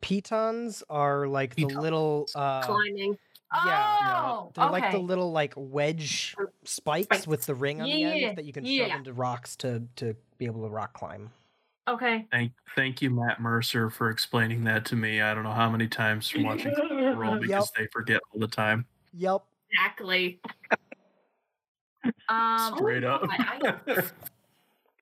[0.00, 3.18] pitons are like the little uh, Climbing.
[3.66, 4.72] yeah, oh, they're okay.
[4.72, 8.44] like the little like wedge Or spikes with the ring on the Yeah, end that
[8.44, 8.88] you can yeah.
[8.88, 11.30] shove into rocks to to be able to rock climb.
[11.94, 12.26] Okay.
[12.30, 15.20] Thank, thank you, Matt Mercer, for explaining that to me.
[15.20, 16.74] I don't know how many times from watching
[17.16, 18.86] roll because they forget all the time.
[19.14, 19.42] Yep.
[19.70, 20.40] Exactly.
[22.30, 23.22] Um, Straight up.
[23.28, 23.74] I-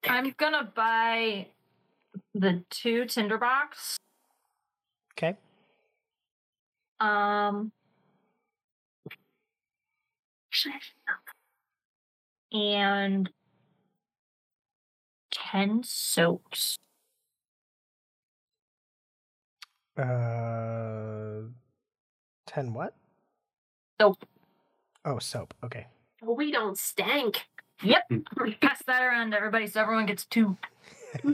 [0.09, 1.47] I'm gonna buy
[2.35, 3.97] the two tinderbox.
[5.13, 5.37] Okay.
[7.01, 7.71] Um,
[12.53, 13.31] and
[15.51, 16.79] ten soaps.
[19.97, 21.43] Uh,
[22.47, 22.95] ten what?
[24.01, 24.27] Soap.
[25.05, 25.55] Oh, soap.
[25.65, 25.87] Okay.
[26.23, 27.47] Well, we don't stank.
[27.83, 28.05] Yep.
[28.61, 30.57] Pass that around to everybody so everyone gets two.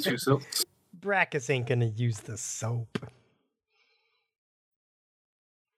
[0.00, 0.64] Two silks.
[1.00, 2.98] Brackus ain't gonna use the soap.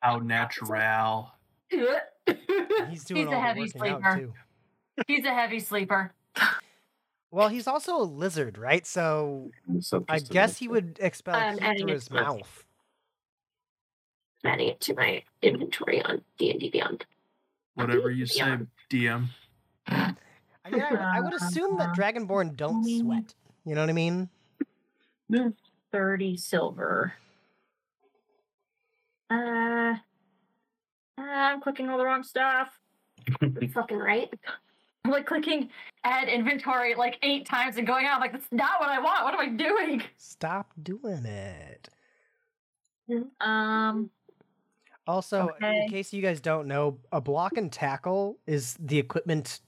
[0.01, 1.33] How natural.
[1.71, 4.17] He's doing He's a all heavy the out sleeper.
[4.19, 4.33] too.
[5.07, 6.13] He's a heavy sleeper.
[7.35, 8.87] Well, he's also a lizard, right?
[8.87, 12.23] So So I guess he would expel I'm heat adding through it his to my-
[12.23, 12.65] mouth.
[14.45, 17.05] adding it to my inventory on D and D Beyond.
[17.75, 18.59] Whatever you say, Yeah.
[18.89, 19.27] DM.
[19.89, 20.15] I
[20.71, 23.35] mean, I, I would assume that Dragonborn don't sweat.
[23.67, 24.29] You know what I mean?
[25.91, 27.15] Thirty silver.
[29.29, 29.95] Uh,
[31.19, 32.79] I'm clicking all the wrong stuff.
[33.75, 34.33] Fucking right.
[35.05, 35.69] I'm like clicking
[36.05, 38.15] add inventory like eight times and going out.
[38.17, 39.25] I'm like, that's not what I want.
[39.25, 40.03] What am I doing?
[40.17, 41.89] Stop doing it.
[43.41, 44.11] Um,
[45.07, 45.83] Also, Okay.
[45.83, 49.61] in case you guys don't know, a block and tackle is the equipment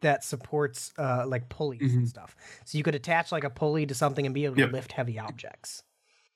[0.00, 2.08] that supports uh, like pulleys and Mhm.
[2.08, 2.36] stuff.
[2.66, 4.68] So you could attach like a pulley to something and be able Yep.
[4.68, 5.82] to lift heavy objects.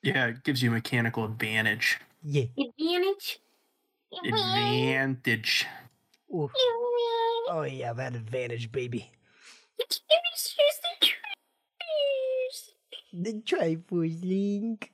[0.01, 1.99] Yeah, it gives you mechanical advantage.
[2.23, 2.45] Yeah.
[2.57, 3.39] Advantage.
[4.23, 5.67] Advantage.
[6.33, 6.49] Ooh.
[7.49, 9.11] Oh yeah, that advantage, baby.
[13.13, 14.91] The Triforce link.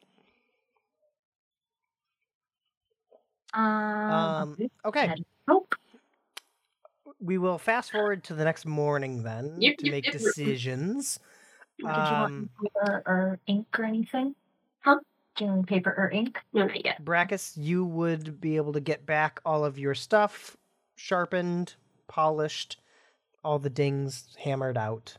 [3.53, 4.57] um, Um.
[4.85, 5.13] Okay.
[5.47, 5.75] Nope.
[7.19, 10.13] We will fast forward to the next morning then Yep, to yep, make yep.
[10.13, 11.19] decisions.
[11.79, 14.35] Did you want Um, paper or ink or anything?
[14.81, 14.97] Huh?
[15.35, 16.39] Do you need paper or ink?
[16.53, 17.03] No, not yet.
[17.03, 20.57] Brackus, you would be able to get back all of your stuff
[20.95, 21.75] sharpened,
[22.11, 22.77] polished,
[23.43, 25.17] all the dings hammered out.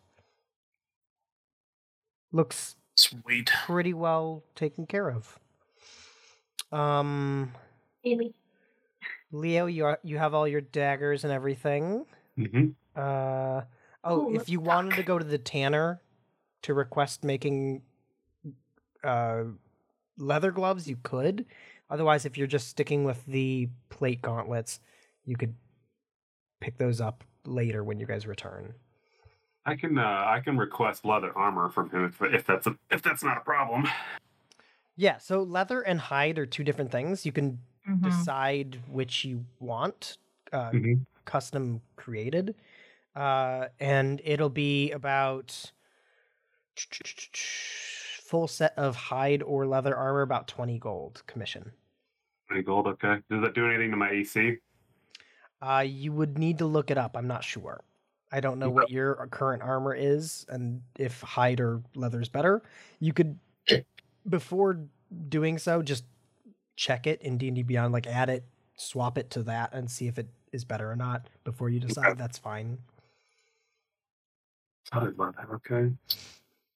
[2.30, 3.50] Looks Sweet.
[3.64, 5.38] pretty well taken care of.
[6.70, 7.52] Um,
[8.04, 8.34] Amy.
[9.32, 12.04] Leo, you are, you have all your daggers and everything.
[12.38, 12.74] Mhm.
[12.94, 13.62] Uh,
[14.04, 16.02] oh, Ooh, if you wanted to go to the tanner
[16.62, 17.82] to request making
[19.02, 19.44] uh
[20.18, 21.46] leather gloves, you could.
[21.90, 24.80] Otherwise, if you're just sticking with the plate gauntlets,
[25.24, 25.54] you could
[26.62, 28.72] pick those up later when you guys return.
[29.66, 33.02] I can uh, I can request leather armor from him if, if that's a, if
[33.02, 33.86] that's not a problem.
[34.96, 37.26] Yeah, so leather and hide are two different things.
[37.26, 37.58] You can
[37.88, 38.02] Mhm.
[38.02, 40.18] decide which you want,
[40.52, 41.04] uh, Mhm.
[41.24, 42.54] custom created,
[43.16, 45.72] uh, and it'll be about
[48.22, 51.72] full set of hide or leather armor, about twenty gold commission.
[52.48, 52.86] Twenty gold?
[52.86, 53.20] Okay.
[53.30, 54.58] Does that do anything to my AC?
[55.62, 57.16] Uh, you would need to look it up.
[57.16, 57.84] I'm not sure.
[58.32, 62.62] I don't know what your current armor is, and if hide or leather is better.
[62.98, 63.38] You could,
[64.28, 64.80] before
[65.28, 66.04] doing so, just
[66.74, 67.92] check it in D and D Beyond.
[67.92, 68.44] Like add it,
[68.76, 71.28] swap it to that, and see if it is better or not.
[71.44, 72.78] Before you decide, that's fine.
[74.94, 75.14] Leather.
[75.54, 75.92] Okay.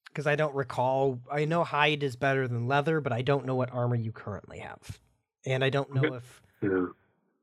[0.05, 1.19] Because I don't recall.
[1.29, 4.59] I know hide is better than leather, but I don't know what armor you currently
[4.59, 4.99] have,
[5.45, 6.15] and I don't know Okay.
[6.17, 6.85] if Yeah.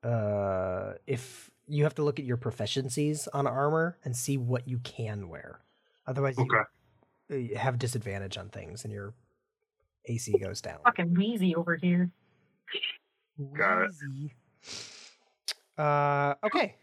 [0.05, 4.79] Uh if you have to look at your proficiencies on armor and see what you
[4.81, 5.61] can wear
[6.07, 6.45] otherwise you
[7.31, 7.55] Okay.
[7.55, 9.15] uh, have disadvantage on things and your
[10.07, 12.11] ac goes down Fucking wheezy over here.
[13.57, 13.91] Got it.
[14.11, 14.35] Wheezy.
[15.79, 16.77] uh okay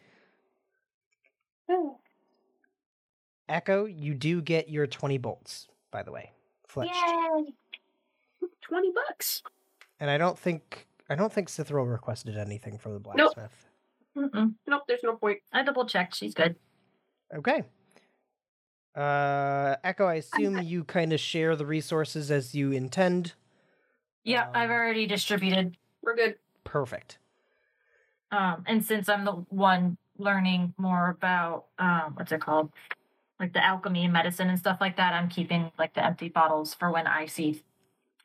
[3.47, 6.31] echo you do get your 20 bolts by the way
[6.67, 7.53] fletched Yay!
[8.61, 9.43] 20 bucks.
[9.99, 13.67] and i don't think i don't think Cithril requested anything from the blacksmith
[14.17, 14.55] Mm-mm.
[14.67, 15.37] Nope, there's no point.
[15.53, 16.15] I double checked.
[16.17, 16.57] She's good.
[17.33, 17.63] Okay.
[18.93, 23.33] Uh, Echo, I assume you kind of share the resources as you intend.
[24.25, 25.77] Yeah, I've Um, already distributed.
[26.01, 26.35] We're good.
[26.65, 27.19] Perfect.
[28.31, 32.71] Um, and since I'm the one learning more about um, what's it called,
[33.39, 36.73] like the alchemy and medicine and stuff like that, I'm keeping like the empty bottles
[36.73, 37.63] for when I see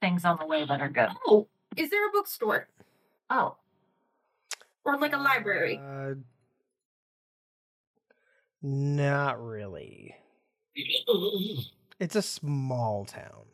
[0.00, 1.10] things on the way that are good.
[1.28, 2.68] Oh, is there a bookstore
[3.30, 3.56] Oh,
[4.84, 5.80] or like a library?
[5.82, 6.14] Uh,
[8.62, 10.14] not really.
[11.98, 13.46] It's a small town.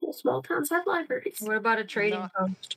[0.00, 1.36] Well, small towns have libraries.
[1.38, 2.76] what about a trading Not- post?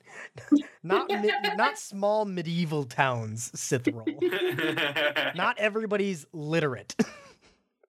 [0.84, 4.06] Not me- not small medieval towns, Cithril.
[5.36, 6.96] not everybody's literate.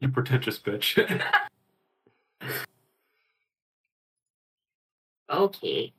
[0.01, 0.97] you pretentious bitch.
[5.35, 5.93] Okay.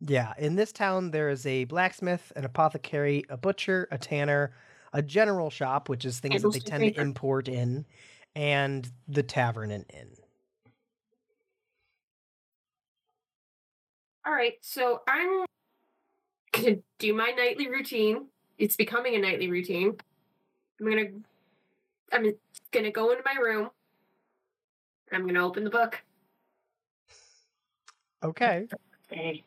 [0.00, 4.52] Yeah, in this town there is a blacksmith, an apothecary, a butcher, a tanner,
[4.92, 7.86] a general shop, which is things that they tend to import in,
[8.34, 10.10] and the tavern and inn.
[14.26, 14.54] All right.
[14.60, 15.44] So I'm
[16.52, 18.26] gonna do my nightly routine.
[18.58, 19.96] It's becoming a nightly routine.
[20.80, 21.08] I'm gonna
[22.12, 22.34] I'm
[22.72, 23.70] gonna go into my room.
[25.12, 26.02] I'm gonna open the book.
[28.22, 28.66] Okay.
[29.12, 29.42] Okay.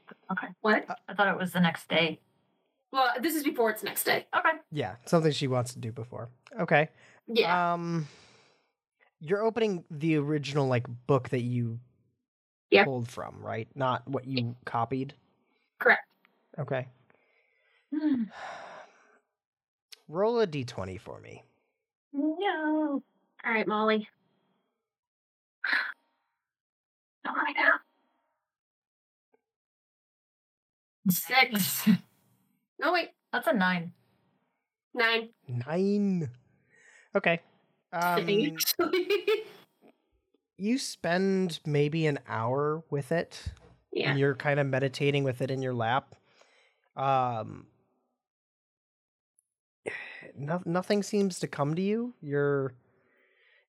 [0.61, 0.85] What?
[1.07, 2.19] I thought it was the next day.
[2.91, 4.27] Well, this is before it's next day.
[4.35, 4.51] Okay.
[4.71, 6.29] Yeah, something she wants to do before.
[6.59, 6.89] Okay.
[7.27, 7.73] Yeah.
[7.73, 8.07] Um
[9.21, 11.79] you're opening the original like book that you
[12.69, 12.83] Yeah.
[12.83, 13.67] pulled from, right?
[13.75, 15.13] Not what you copied.
[15.79, 16.05] correct.
[16.59, 16.87] Okay.
[17.93, 18.23] Hmm.
[20.07, 21.43] Roll a d20 for me.
[22.13, 23.01] No.
[23.45, 24.07] All right, Molly.
[27.25, 27.71] Not right now.
[31.09, 31.87] Six.
[32.79, 33.93] No wait, That's a nine.
[34.93, 35.29] nine.
[35.47, 36.29] 9.
[37.15, 37.39] Okay.
[37.93, 38.27] Um
[40.57, 43.41] you spend maybe an hour with it
[43.91, 44.09] yeah.
[44.09, 46.15] and you're kind of meditating with it in your lap
[46.95, 47.65] um
[50.37, 52.73] no, nothing seems to come to you you're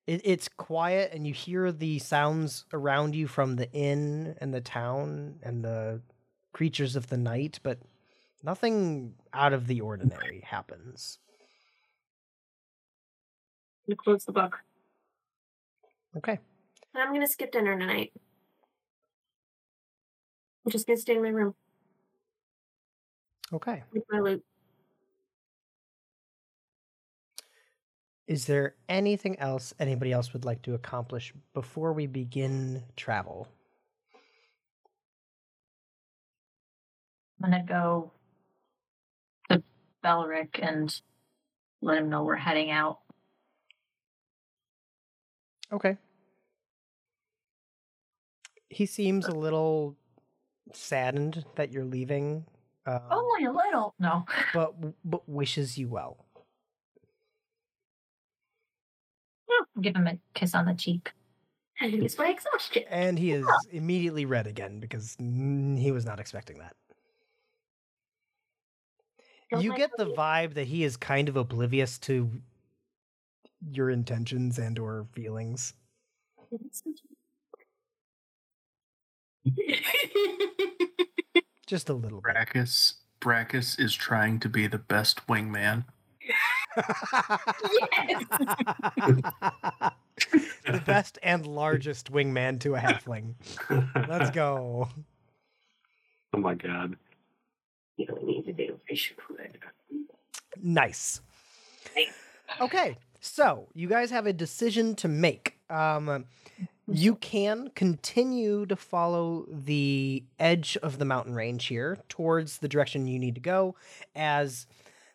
[0.05, 4.61] it, it's quiet and you hear the sounds around you from the inn and the
[4.61, 6.01] town and the
[6.57, 7.77] creatures of the night but
[8.41, 11.19] nothing out of the ordinary happens
[13.87, 14.57] I'm gonna close the book.
[16.17, 16.39] okay
[16.95, 18.11] I'm gonna skip dinner tonight.
[20.65, 21.53] I'm just gonna stay in my room
[23.53, 24.43] okay with my loot.
[28.25, 33.47] Is there anything else anybody else would like to accomplish before we begin travel?
[37.41, 38.11] I'm gonna go
[39.49, 39.63] to
[40.01, 40.93] Belric and
[41.81, 42.99] let him know we're heading out.
[45.71, 45.97] Okay.
[48.69, 49.95] He seems a little
[50.73, 52.45] saddened that you're leaving,
[52.85, 53.93] um, Only a little.
[53.99, 54.25] No.
[54.53, 54.73] but
[55.03, 56.25] but wishes you well.
[59.81, 61.11] Give him a kiss on the cheek.
[61.79, 62.83] And use my exhaustion.
[62.89, 66.75] And he is immediately red again because he was not expecting that.
[69.51, 72.29] Don't you get the them- vibe that he is kind of oblivious to
[73.71, 75.73] your intentions and or feelings.
[81.65, 82.33] Just a little bit.
[82.35, 85.85] Brackus Brackus is trying to be the best wingman.
[86.21, 86.37] Yes!
[90.65, 93.35] The best and largest wingman to a halfling.
[94.09, 94.89] Let's go.
[96.33, 96.95] Oh my god.
[97.97, 98.79] you don't need to do.
[98.91, 99.36] I should quit.
[100.61, 101.21] Nice.
[102.61, 105.59] Okay, so you guys have a decision to make.
[105.69, 106.25] Um,
[106.87, 113.07] you can continue to follow the edge of the mountain range here towards the direction
[113.07, 113.75] you need to go,
[114.15, 114.67] as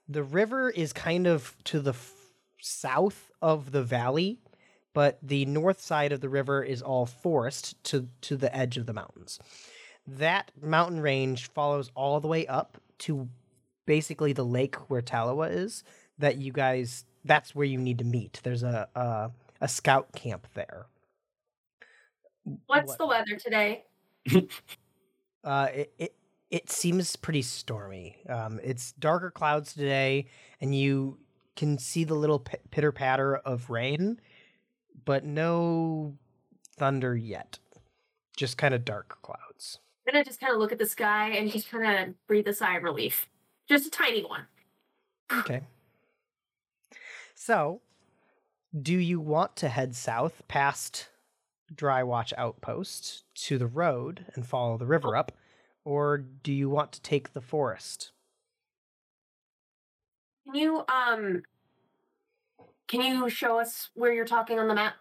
[0.08, 2.12] the river is kind of to the f-
[2.60, 4.38] south of the valley,
[4.92, 8.84] but the north side of the river is all forest to to the edge of
[8.86, 9.38] the mountains.
[10.06, 13.28] That mountain range follows all the way up to
[13.86, 15.84] basically the lake where Talawa is.
[16.18, 18.40] That you guys, that's where you need to meet.
[18.44, 19.30] There's a a,
[19.60, 20.86] a scout camp there.
[22.66, 23.84] What's What- the weather today?
[25.44, 26.14] Uh, it, it
[26.50, 28.16] it seems pretty stormy.
[28.28, 30.26] Um, it's darker clouds today,
[30.60, 31.18] and you
[31.56, 34.20] can see the little p- pitter patter of rain,
[35.04, 36.16] but no
[36.78, 37.58] thunder yet.
[38.36, 39.80] Just kind of dark clouds.
[40.06, 42.54] I'm gonna just kind of look at the sky and just kind of breathe a
[42.54, 43.28] sigh of relief.
[43.68, 44.46] Just a tiny one.
[45.32, 45.62] Okay.
[47.34, 47.80] So,
[48.80, 51.08] do you want to head south past
[51.74, 55.32] Dry Watch Outpost to the road and follow the river up,
[55.84, 58.12] or do you want to take the forest?
[60.44, 61.42] Can you um
[62.88, 64.94] can you show us where you're talking on the map?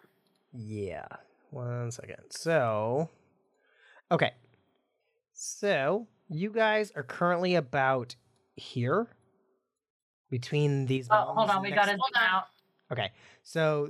[0.53, 1.07] Yeah.
[1.49, 2.23] One second.
[2.29, 3.09] So,
[4.09, 4.31] okay.
[5.33, 8.15] So, you guys are currently about
[8.61, 9.07] here
[10.29, 12.43] between these Oh, hold on, we got to Hold zoom out.
[12.91, 13.11] Okay.
[13.43, 13.89] So,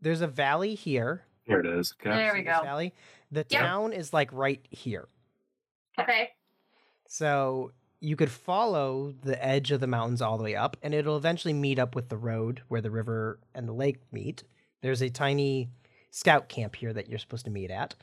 [0.00, 1.24] there's a valley here.
[1.44, 1.94] Here it is.
[2.00, 2.14] Okay.
[2.16, 2.60] There we go.
[2.62, 2.94] Valley.
[3.30, 3.60] The Yep.
[3.60, 5.08] town is like right here.
[5.98, 6.30] Okay.
[7.08, 11.16] So you could follow the edge of the mountains all the way up, and it'll
[11.16, 14.42] eventually meet up with the road where the river and the lake meet.
[14.82, 15.70] There's a tiny
[16.10, 17.94] scout camp here that you're supposed to meet at.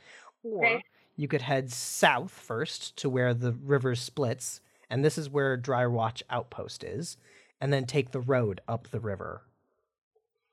[0.44, 0.84] Or Okay.
[1.16, 4.62] you could head south first to where the river splits,
[4.94, 7.18] and this is where Dry Watch Outpost is,
[7.60, 9.42] and then take the road up the river.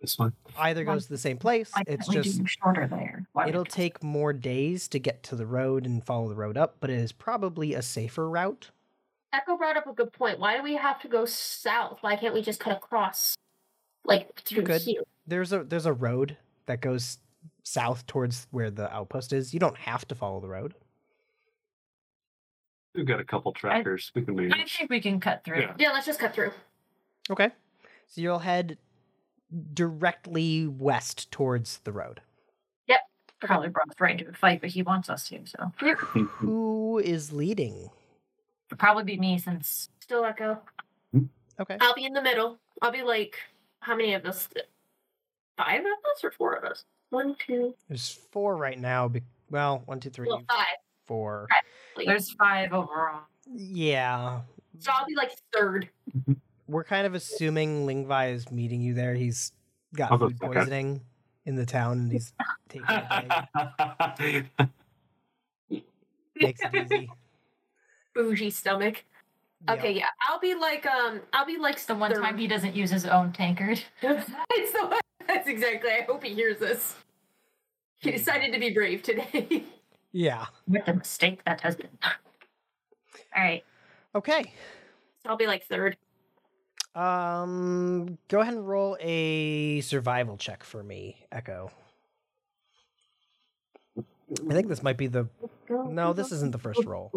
[0.01, 0.33] This one.
[0.57, 1.71] Either Why- goes to the same place.
[1.75, 3.27] Why It's just shorter there?
[3.35, 6.57] Why It'll would- take more days to get to the road and follow the road
[6.57, 8.71] up, but it is probably a safer route.
[9.35, 10.39] Echo brought up a good point.
[10.41, 11.99] Why do we have to go south?
[12.01, 13.37] Why can't we just cut across
[14.07, 14.81] like through could.
[14.81, 15.03] here?
[15.27, 17.19] There's a there's a road that goes
[17.63, 19.53] south towards where the outpost is.
[19.53, 20.75] You don't have to follow the road.
[22.95, 24.11] We've got a couple trackers.
[24.15, 25.61] we can I think we can cut through.
[25.61, 25.75] Yeah.
[25.79, 26.53] Yeah, let's just cut through.
[27.31, 27.51] Okay.
[28.09, 28.79] So you'll head
[29.75, 32.21] directly west towards the road.
[32.89, 33.01] Yep.
[33.41, 35.73] Probably brought us right into a fight, but he wants us to, so
[36.39, 37.91] Who is leading?
[38.69, 40.59] it'll probably be me since Still echo.
[41.13, 41.25] Hmm?
[41.61, 41.77] Okay.
[41.81, 42.59] I'll be in the middle.
[42.83, 43.37] I'll be like
[43.81, 44.49] how many of us?
[45.57, 46.85] Five of us or four of us?
[47.11, 49.09] One, two, There's four right now.
[49.09, 50.67] Be- well, one, two, three, well, five.
[51.11, 51.49] Four.
[51.97, 53.23] Like, there's five overall.
[53.53, 54.43] Yeah.
[54.79, 55.89] so I'll be like third.
[56.69, 59.15] We're kind of assuming Lingvi is meeting you there.
[59.17, 59.51] He's
[59.97, 60.55] got I'll food second.
[60.55, 61.01] poisoning
[61.47, 62.33] in the town and he's
[62.69, 63.49] taking a
[64.17, 64.47] bag.
[66.37, 67.11] Makes it easy.
[68.15, 69.05] Bougie stomach.
[69.67, 69.73] Yeah.
[69.75, 70.07] Okay, yeah.
[70.29, 72.23] I'll be like um I'll be like The one third.
[72.23, 73.83] time he doesn't use his own tankard.
[74.03, 75.01] it's the one.
[75.27, 75.91] That's exactly.
[75.91, 76.95] I hope he hears this.
[77.99, 79.65] He decided to be brave today.
[80.13, 80.47] Yeah.
[80.67, 81.91] What a mistake that has been.
[82.03, 83.65] All right.
[84.15, 84.53] Okay.
[85.23, 85.97] so I'll be like third.
[86.95, 91.71] Um, go ahead and roll a survival check for me, Echo.
[93.97, 95.29] I think this might be the
[95.69, 96.13] no.
[96.13, 97.11] This isn't the first roll.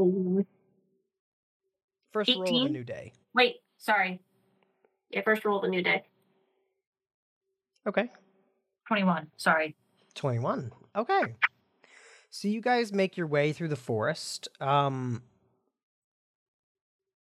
[2.11, 3.13] First roll of a new day.
[3.33, 4.19] Wait, sorry.
[5.09, 6.03] Yeah, first roll of a new day.
[7.87, 8.09] Okay,
[8.87, 9.27] 21.
[9.37, 9.75] Sorry.
[10.15, 10.71] twenty-one.
[10.95, 11.35] Okay,
[12.33, 14.47] so you guys make your way through the forest.
[14.59, 15.21] Um,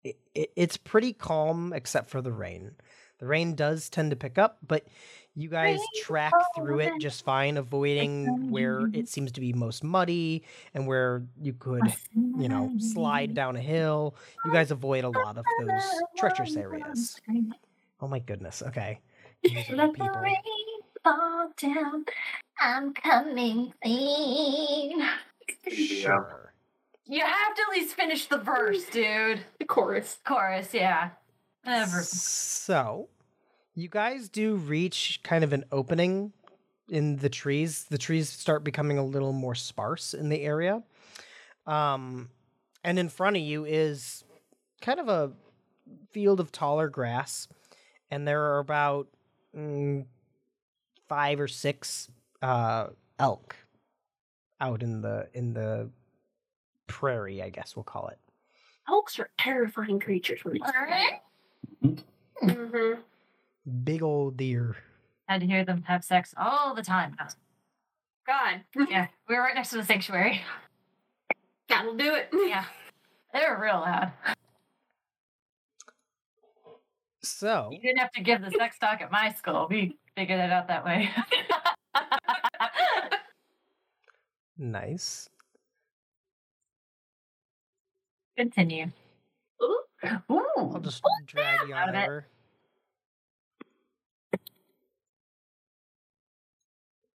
[0.02, 2.76] it, it, it's pretty calm except for the rain.
[3.18, 4.86] The rain does tend to pick up, but
[5.34, 9.84] you guys Rain track through it just fine, avoiding where it seems to be most
[9.84, 14.16] muddy and where you could, you know, slide down a hill.
[14.46, 15.82] You guys avoid a lot of those
[16.16, 17.20] treacherous areas.
[18.00, 18.62] Oh my goodness.
[18.62, 19.00] Okay.
[19.42, 20.22] These are the people.
[21.04, 22.04] Fall down.
[22.60, 25.02] I'm coming clean.
[25.70, 26.52] Sure.
[27.06, 29.40] You have to at least finish the verse, dude.
[29.58, 30.18] The chorus.
[30.24, 31.10] Chorus, yeah.
[31.64, 32.02] Never.
[32.02, 33.08] So,
[33.74, 36.32] you guys do reach kind of an opening
[36.88, 37.84] in the trees.
[37.84, 40.82] The trees start becoming a little more sparse in the area.
[41.66, 42.30] Um,
[42.84, 44.24] and in front of you is
[44.80, 45.32] kind of a
[46.10, 47.48] field of taller grass,
[48.10, 49.08] and there are about
[49.56, 50.04] mm,
[51.12, 52.08] five or six
[52.40, 52.86] uh,
[53.18, 53.54] elk
[54.62, 55.90] out in the in the
[56.86, 58.18] prairie, I guess we'll call it.
[58.88, 61.90] Elks are terrifying creatures when they
[62.42, 63.00] mm-hmm.
[63.84, 64.76] Big old deer.
[65.28, 67.14] Had to hear them have sex all the time.
[68.26, 68.62] God.
[68.88, 70.40] Yeah, we were right next to the sanctuary.
[71.68, 72.30] That'll do it.
[72.32, 72.64] Yeah,
[73.34, 74.12] they were real loud.
[77.20, 79.66] So, You didn't have to give the sex talk at my school.
[79.68, 81.10] We figured it out that way.
[84.58, 85.28] nice.
[88.36, 88.86] Continue.
[89.62, 89.80] Ooh.
[90.30, 90.44] Ooh.
[90.56, 92.04] I'll just drag you Out on of it.
[92.04, 92.26] over.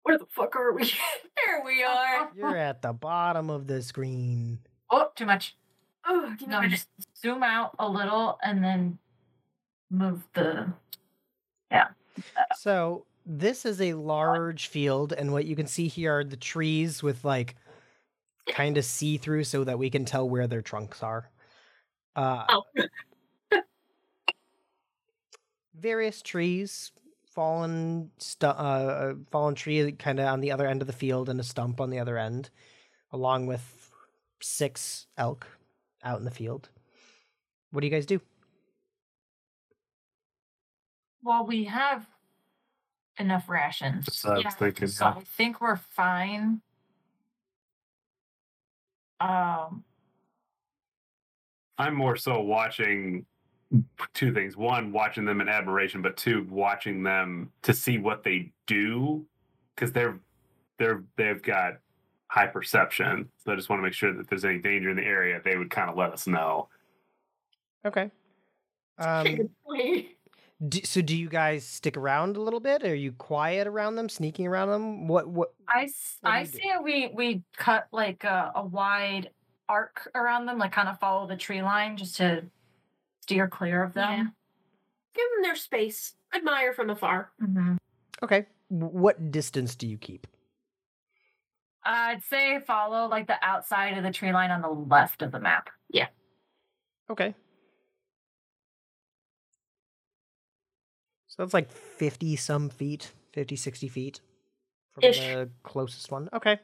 [0.02, 0.92] Where the fuck are we?
[1.46, 2.30] There we are.
[2.36, 4.58] You're at the bottom of the screen.
[4.90, 5.54] Oh, too much.
[6.06, 8.98] oh, give me No, just zoom out a little and then
[9.90, 10.72] move the.
[12.56, 17.02] So, this is a large field, and what you can see here are the trees
[17.02, 17.56] with like
[18.48, 21.30] kind of see through so that we can tell where their trunks are.
[22.14, 22.62] Uh, Oh.
[25.74, 26.92] various trees,
[27.26, 31.38] fallen stu- uh, fallen tree kind of on the other end of the field, and
[31.40, 32.50] a stump on the other end,
[33.12, 33.90] along with
[34.40, 35.46] six elk
[36.02, 36.68] out in the field.
[37.72, 38.20] What do you guys do?
[41.26, 42.06] Well, we have
[43.18, 44.06] enough rations.
[44.06, 44.50] That's what I was Yeah.
[44.50, 44.86] thinking.
[44.86, 46.62] So I think we're fine.
[49.18, 49.84] Um,
[51.78, 53.26] I'm more so watching
[54.14, 54.56] two things.
[54.56, 59.26] One, watching them in admiration, but two, watching them to see what they do
[59.74, 60.20] because they're
[60.78, 61.78] they're they've got
[62.28, 63.28] high perception.
[63.38, 65.40] So I just want to make sure that if there's any danger in the area,
[65.44, 66.68] they would kind of let us know.
[67.84, 68.12] Okay.
[68.98, 70.15] Um, Wait.
[70.68, 72.82] Do, so do you guys stick around a little bit?
[72.84, 75.06] Are you quiet around them, sneaking around them?
[75.08, 76.52] What what I s- What do I you do?
[76.58, 79.30] say we we cut like a, a wide
[79.68, 82.44] arc around them, like kind of follow the tree line, just to
[83.22, 84.16] steer clear of Yeah.
[84.16, 84.34] them.
[85.14, 86.14] Give them their space.
[86.34, 87.32] Admire from afar.
[87.40, 87.76] hmm
[88.22, 88.46] Okay.
[88.68, 90.26] What distance do you keep?
[91.84, 95.38] I'd say follow like the outside of the tree line on the left of the
[95.40, 95.70] map.
[95.88, 96.08] Yeah.
[97.10, 97.34] Okay.
[101.36, 104.20] So that's like 50 some feet, 50, 60 feet
[104.92, 105.18] from Ish.
[105.18, 106.28] the closest one.
[106.32, 106.58] Okay.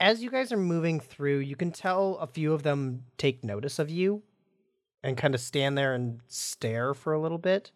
[0.00, 3.78] As you guys are moving through, you can tell a few of them take notice
[3.78, 4.22] of you
[5.02, 7.70] and kind of stand there and stare for a little bit.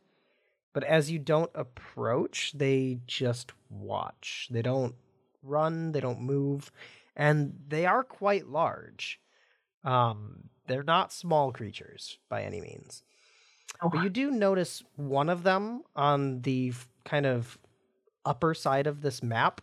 [0.73, 4.49] But as you don't approach, they just watch.
[4.51, 4.95] They don't
[5.43, 6.73] run, they don't move,
[7.15, 9.21] and they are quite large.
[9.85, 13.05] Um, they're not small creatures by any means.
[13.83, 17.59] But you do notice one of them on the f- kind of
[18.25, 19.61] upper side of this map.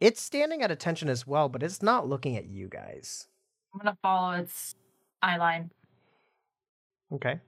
[0.00, 3.28] It's standing at attention as well, but it's not looking at you guys.
[3.72, 4.74] I'm gonna follow its
[5.22, 5.70] eye line.
[7.12, 7.40] Okay.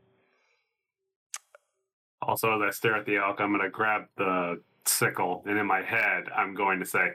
[2.22, 5.66] Also, as I stare at the elk, I'm going to grab the sickle, and in
[5.66, 7.12] my head, I'm going to say,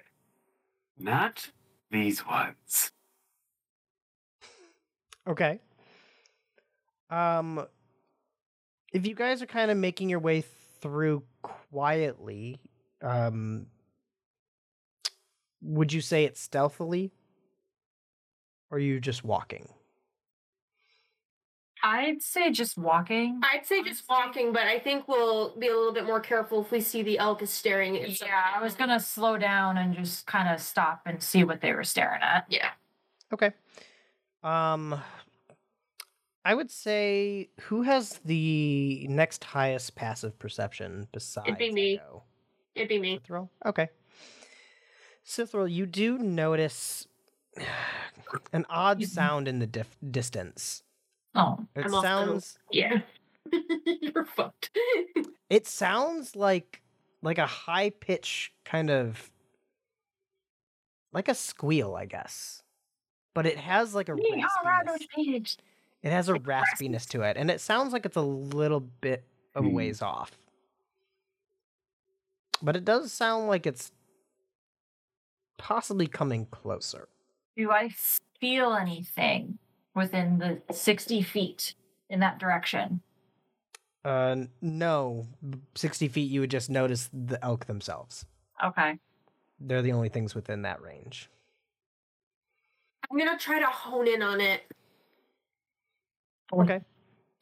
[0.98, 1.52] "Not
[1.92, 2.92] these ones."
[5.28, 5.60] Okay.
[7.10, 7.68] Um
[8.94, 10.44] if you guys are kind of making your way
[10.80, 12.60] through quietly,
[13.02, 13.68] um
[15.62, 17.12] would you say it's stealthily?
[18.70, 19.70] Or are you just walking?
[21.86, 23.42] I'd say just walking.
[23.44, 26.72] I'd say just walking, but I think we'll be a little bit more careful if
[26.72, 28.28] we see the elk is staring at something.
[28.28, 31.74] Yeah, I was gonna slow down and just kind of stop and see what they
[31.74, 32.46] were staring at.
[32.50, 32.70] Yeah.
[33.34, 33.52] Okay.
[34.44, 35.02] Um
[36.46, 41.94] I would say who has the next highest passive perception besides It'd be me.
[41.96, 42.24] Echo?
[42.76, 43.20] It'd be me.
[43.20, 43.50] Cithril?
[43.66, 43.90] Okay.
[45.26, 47.08] Cithril, you do notice
[48.54, 49.06] an odd mm-hmm.
[49.06, 50.84] sound in the dif- distance.
[51.36, 53.02] Oh, It I'm also- sounds Yeah.
[54.02, 54.72] You're fucked.
[55.50, 56.82] it sounds like
[57.22, 59.32] like a high pitch kind of
[61.14, 62.64] like a squeal, I guess.
[63.34, 65.58] But it has like a Colorado raspiness.
[66.04, 66.12] Page.
[66.12, 68.22] It has a like a raspy- raspiness to it, and it sounds like it's a
[68.22, 69.24] little bit
[69.56, 69.74] of a Hmm.
[69.76, 70.38] ways off.
[72.62, 73.92] but it does sound like it's
[75.58, 77.10] possibly coming closer.
[77.58, 77.90] Do I
[78.40, 79.60] feel anything
[79.94, 81.76] within the 60 feet
[82.10, 83.02] in that direction?
[84.06, 85.28] Uh, no,
[85.76, 86.30] sixty feet.
[86.32, 88.26] You would just notice the elk themselves.
[88.64, 88.98] Okay.
[89.60, 91.30] They're the only things within that range.
[93.12, 94.62] I'm gonna try to hone in on it.
[96.62, 96.82] Okay.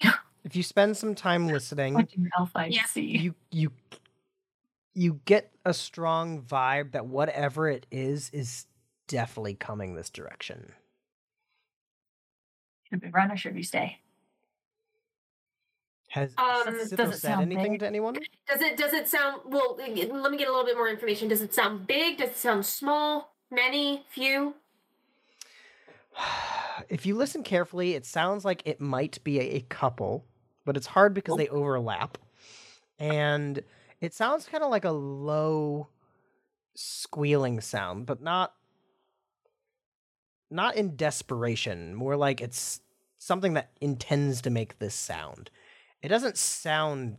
[0.43, 2.09] if you spend some time listening, What
[2.55, 2.85] I Yeah.
[2.85, 3.17] see?
[3.17, 3.71] you you
[4.93, 8.65] you get a strong vibe that whatever it is is
[9.07, 10.73] definitely coming this direction.
[12.89, 13.99] Should we run or should we stay?
[16.09, 17.79] Has Um, Sithro does it said sound anything big?
[17.81, 18.15] to anyone?
[18.47, 19.77] Does it does it sound well?
[19.77, 19.89] Let
[20.31, 21.29] me get a little bit more information.
[21.29, 22.17] Does it sound big?
[22.17, 23.33] Does it sound small?
[23.49, 24.05] Many?
[24.09, 24.55] Few?
[26.89, 30.25] if you listen carefully, it sounds like it might be a, couple,
[30.65, 32.17] but it's hard because they overlap.
[32.99, 33.63] And
[33.99, 35.87] it sounds kind of like a low
[36.75, 38.53] squealing sound, but not
[40.53, 42.81] not in desperation, more like it's
[43.17, 45.49] something that intends to make this sound.
[46.01, 47.17] It doesn't sound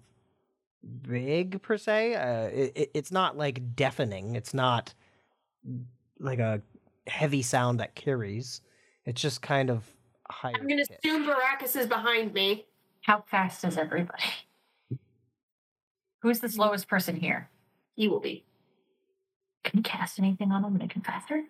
[1.08, 2.14] big per se.
[2.14, 4.34] Uh, it- it's not like deafening.
[4.36, 4.92] It's not
[6.18, 6.60] like a
[7.06, 8.60] heavy sound that carries.
[9.04, 9.84] It's just kind of
[10.30, 10.54] higher.
[10.58, 12.66] I'm gonna assume Brackus is behind me.
[13.02, 14.22] How fast is everybody?
[16.20, 17.48] Who's the slowest person here?
[17.96, 18.44] He will be.
[19.64, 21.42] Can you cast anything on him to make him faster?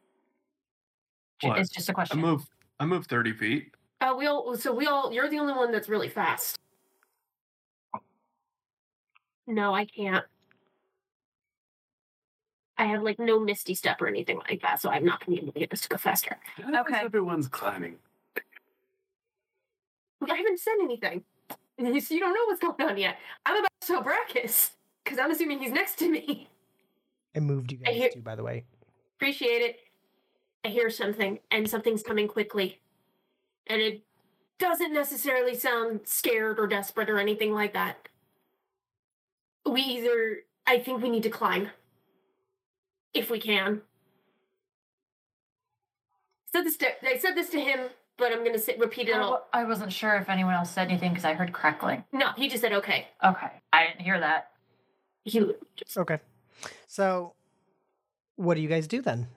[1.42, 1.58] What?
[1.58, 2.18] It's just a question.
[2.18, 2.46] I move.
[2.80, 3.74] I move thirty feet.
[4.00, 4.56] Uh, we all.
[4.56, 5.12] So we all.
[5.12, 6.58] You're the only one that's really fast.
[9.46, 10.24] No, I can't.
[12.82, 15.42] I have like no misty step or anything like that, so I'm not gonna be
[15.42, 16.36] able to get this to go faster.
[16.56, 16.98] How is Okay.
[16.98, 17.94] Everyone's climbing.
[20.28, 21.22] I haven't said anything.
[21.78, 23.16] So you don't know what's going on yet.
[23.44, 24.70] I'm about to tell Brackus,
[25.02, 26.48] because I'm assuming he's next to me.
[27.34, 28.64] I moved you guys hear- too, by the way.
[29.16, 29.78] Appreciate it.
[30.64, 32.80] I hear something, and something's coming quickly.
[33.66, 34.02] And it
[34.58, 38.08] doesn't necessarily sound scared or desperate or anything like that.
[39.66, 41.70] We either, I think we need to climb.
[43.14, 43.82] If we can.
[46.54, 47.80] Said this to, I said this to him,
[48.18, 49.30] but I'm going to sit, repeat it I, all.
[49.32, 52.04] wa- I wasn't sure if anyone else said anything because I heard crackling.
[52.12, 53.08] No, he just said okay.
[53.24, 53.50] Okay.
[53.72, 54.50] I didn't hear that.
[55.24, 55.40] He
[55.76, 56.18] just, Okay.
[56.86, 57.32] So,
[58.36, 59.28] what do you guys do then?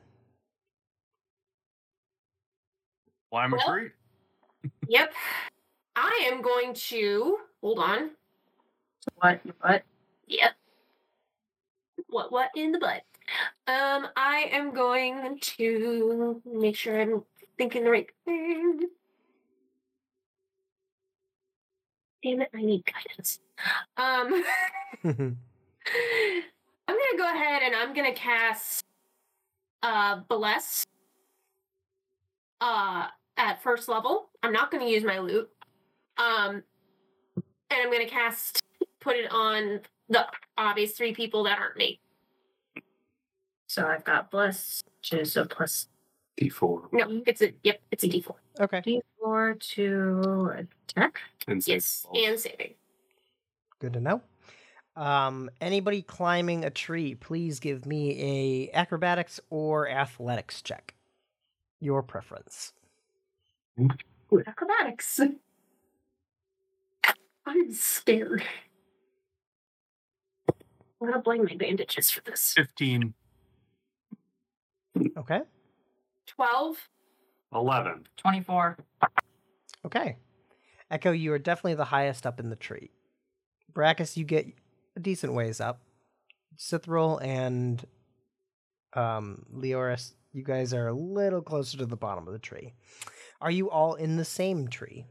[3.31, 3.89] Climb a Well- tree.
[4.87, 5.13] yep.
[5.95, 8.09] I am going to, hold on.
[9.15, 9.39] What?
[9.61, 9.83] What?
[10.27, 10.51] Yep.
[12.09, 13.03] What what in the butt?
[13.67, 17.23] Um, I am going to make sure I'm
[17.57, 18.81] thinking the right thing.
[22.23, 23.39] Damn it, I need guidance.
[23.97, 24.43] Um
[25.03, 25.37] I'm
[26.87, 28.83] gonna go ahead and I'm gonna cast
[29.83, 30.85] uh bless
[32.61, 33.07] uh
[33.37, 34.29] at first level.
[34.41, 35.49] I'm not gonna use my loot.
[36.17, 36.63] Um
[37.35, 38.61] and I'm gonna cast
[38.99, 40.25] put it on the
[40.57, 41.99] obvious three people that aren't me.
[43.75, 45.89] So I've got bless, which is a plus
[46.41, 48.31] D4 No, it's a yep, it's a D4.
[48.61, 48.81] okay.
[49.21, 51.19] d4 to attack.
[51.49, 52.25] and Yes, rolls.
[52.25, 52.73] and saving.
[53.79, 54.21] Good to know.
[54.95, 60.95] Um, anybody climbing a tree, please give me a acrobatics or athletics check.
[61.81, 62.71] Your preference.
[63.77, 63.89] Ooh,
[64.47, 65.19] acrobatics.
[67.45, 68.41] I'm scared.
[71.01, 72.53] I'm gonna blame my bandages for this.
[72.55, 73.13] Fifteen.
[75.17, 75.41] Okay.
[76.25, 76.77] Twelve.
[77.53, 78.07] 11.
[78.17, 78.77] 24.
[79.85, 80.17] Okay.
[80.91, 82.91] Echo, you are definitely the highest up in the tree.
[83.73, 84.47] Brackus, you get
[84.95, 85.81] a decent ways up.
[86.57, 87.85] Cithril and
[88.93, 92.73] um, Leoris, you guys are a little closer to the bottom of the tree.
[93.41, 95.05] Are you all in the same tree?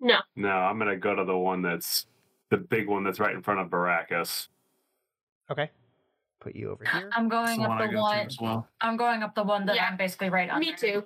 [0.00, 0.18] No.
[0.34, 2.06] No, I'm going to go to the one that's
[2.50, 4.48] the big one that's right in front of Brackus.
[5.50, 5.70] Okay.
[6.40, 7.10] Put you over here.
[7.14, 8.18] I'm going the up one the go one.
[8.26, 8.68] as well.
[8.80, 9.86] I'm going up the one that Yeah.
[9.86, 10.66] I'm basically right under.
[10.66, 11.04] Me too.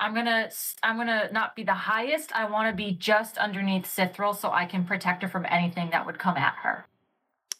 [0.00, 0.48] I'm gonna
[0.82, 2.32] I'm gonna not be the highest.
[2.32, 6.06] I want to be just underneath Cithril so I can protect her from anything that
[6.06, 6.86] would come at her.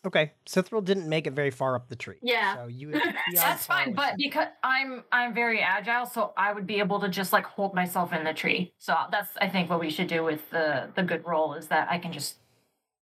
[0.07, 0.33] Okay.
[0.49, 2.19] Cithril didn't make it very far up the tree.
[2.23, 2.55] Yeah.
[2.55, 4.17] So you would be That's fine, but him.
[4.19, 8.13] because I'm I'm very agile, so I would be able to just like hold myself
[8.13, 8.73] in the tree.
[8.79, 11.89] So that's I think what we should do with the the good roll is that
[11.91, 12.37] I can just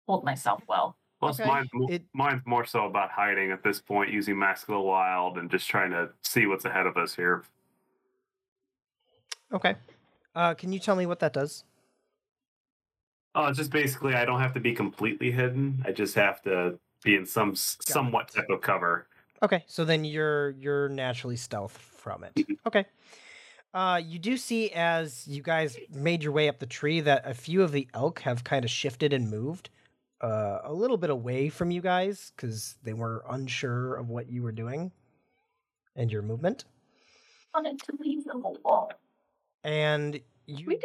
[0.07, 0.97] hold myself well.
[1.27, 4.75] Plus, Okay, mine's, it- mine's more so about hiding at this point, using Mask of
[4.75, 7.43] the Wild and just trying to see what's ahead of us here.
[9.53, 9.75] Okay.
[10.35, 11.65] Uh, can you tell me what that does?
[13.35, 15.83] Oh, it's just basically I don't have to be completely hidden.
[15.87, 18.39] I just have to be in some Got somewhat it.
[18.39, 19.07] type of cover.
[19.43, 22.33] Okay, so then you're you're naturally stealth from it.
[22.67, 22.87] Okay.
[23.75, 27.35] Uh, you do see as you guys made your way up the tree that a
[27.35, 29.69] few of the elk have kind of shifted and moved
[30.21, 34.43] uh, a little bit away from you guys because they were unsure of what you
[34.43, 34.93] were doing
[35.95, 36.65] and your movement.
[37.55, 38.89] wanted to leave them alone.
[39.65, 40.79] And you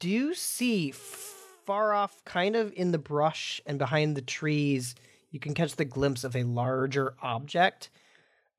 [0.00, 4.94] do see far off, kind of in the brush and behind the trees,
[5.30, 7.90] you can catch the glimpse of a larger object.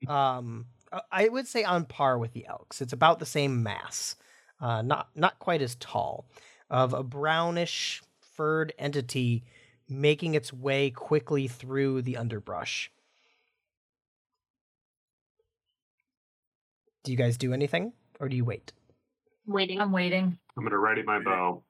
[0.08, 0.66] Um,
[1.12, 2.82] I would say on par with the elks.
[2.82, 4.16] It's about the same mass,
[4.62, 6.26] uh, not not quite as tall,
[6.70, 8.02] of a brownish
[8.36, 9.44] furred entity
[9.88, 12.92] making its way quickly through the underbrush.
[17.04, 18.74] Do you guys do anything, or do you wait?
[19.46, 19.80] Waiting.
[19.80, 20.38] I'm waiting.
[20.58, 21.62] I'm gonna ready my bow.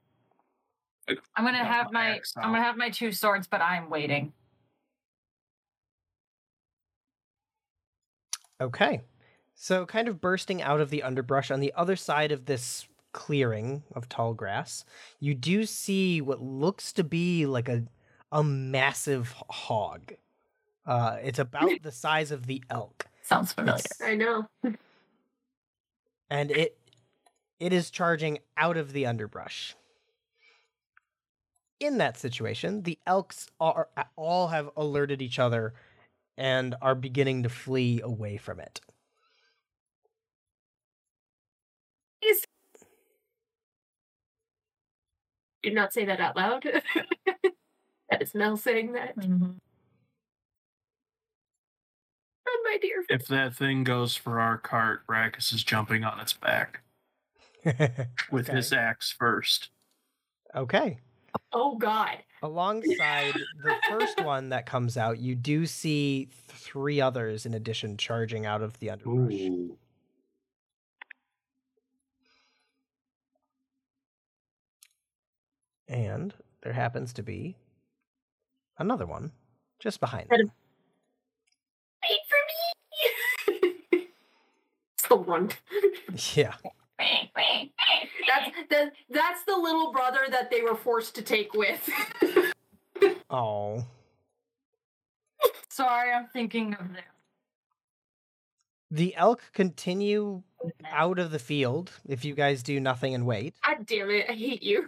[1.08, 4.32] I'm gonna Got have my my I'm gonna have my two swords, but I'm waiting.
[8.62, 9.02] Okay.
[9.56, 13.84] So, kind of bursting out of the underbrush on the other side of this clearing
[13.94, 14.84] of tall grass,
[15.20, 17.84] you do see what looks to be like a
[18.36, 20.14] a massive hog.
[20.86, 23.80] Uh, it's about the size of the elk, Sounds familiar.
[23.80, 24.48] It's- I know.
[26.30, 26.78] and it
[27.60, 29.76] it is charging out of the underbrush.
[31.80, 35.74] In that situation, the elks are all have alerted each other
[36.38, 38.82] and are beginning to flee away from it.
[42.22, 42.44] Is
[45.64, 46.66] did not say that out loud.
[48.10, 49.16] that is Mel saying that.
[49.18, 49.58] Mhm.
[52.48, 53.04] Oh, my dear.
[53.10, 56.82] If that thing goes for our cart, Brackus is jumping on its back
[58.32, 59.70] with his axe first.
[60.56, 61.00] okay.
[61.52, 62.18] Oh God.
[62.44, 63.34] Alongside
[63.64, 68.62] the first one that comes out, you do see three others in addition charging out
[68.62, 69.34] of the underbrush.
[69.34, 69.78] Ooh.
[75.88, 76.34] And
[76.64, 77.56] there happens to be
[78.78, 79.32] another one
[79.80, 80.52] just behind That them.
[82.10, 84.08] Wait for me.
[84.98, 85.50] so run.
[86.34, 86.54] Yeah.
[86.98, 91.54] Wait, wait, wait, That's that, that's the little brother that they were forced to take
[91.54, 91.90] with.
[93.30, 93.84] Oh.
[95.70, 97.04] Sorry, I'm thinking of them.
[98.92, 100.44] The elk continue
[100.90, 103.56] out of the field if you guys do nothing and wait.
[103.66, 104.28] God damn it!
[104.30, 104.88] I hate you.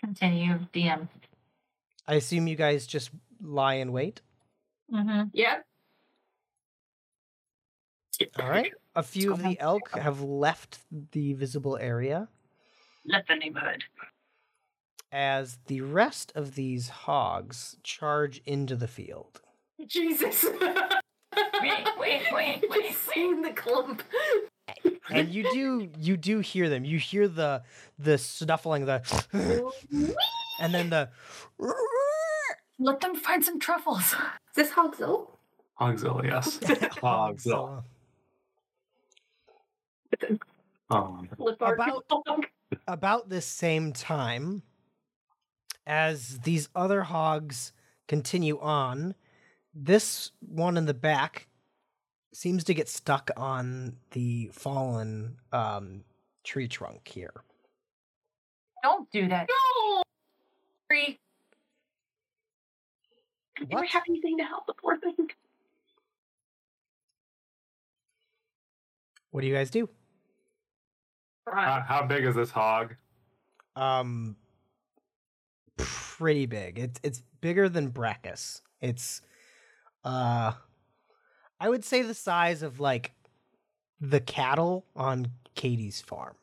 [0.00, 1.06] Continue, DM.
[2.06, 3.10] I assume you guys just
[3.40, 4.20] lie and wait.
[4.92, 5.28] Mm-hmm.
[5.32, 5.64] Yep.
[8.38, 8.72] All right.
[8.94, 10.80] A few of the elk have left
[11.12, 12.28] the visible area
[13.06, 13.82] Left the neighborhood.
[15.10, 19.40] as the rest of these hogs charge into the field.
[19.86, 20.44] Jesus.
[21.62, 24.02] Wait, wait, wait, wait, Just seeing the clump.
[25.10, 26.84] And you do you do hear them.
[26.84, 27.62] You hear the
[27.98, 29.02] the snuffling, the
[30.60, 31.08] and then the
[32.82, 34.12] Let them find some truffles.
[34.50, 35.28] Is this Hogzilla?
[35.80, 36.58] Hogzilla, yes.
[36.58, 37.84] Hogzilla.
[40.90, 41.24] Oh,
[41.60, 42.46] About- hog.
[42.86, 44.62] about this same time
[45.86, 47.72] as these other hogs
[48.08, 49.14] continue on
[49.74, 51.46] this one in the back
[52.34, 56.04] seems to get stuck on the fallen um,
[56.44, 57.32] tree trunk here
[58.82, 59.48] Don't do that.
[59.48, 60.02] No!
[60.88, 61.18] Free.
[63.58, 63.88] I never What?
[63.90, 65.14] have anything to help the poor thing.
[69.30, 69.88] what do you guys do
[71.50, 72.94] how, how big is this hog?
[73.76, 74.36] um
[75.78, 79.22] pretty big it's it's bigger than Brackus it's
[80.04, 80.52] uh
[81.58, 83.12] i would say the size of like
[84.00, 86.34] the cattle on katie's farm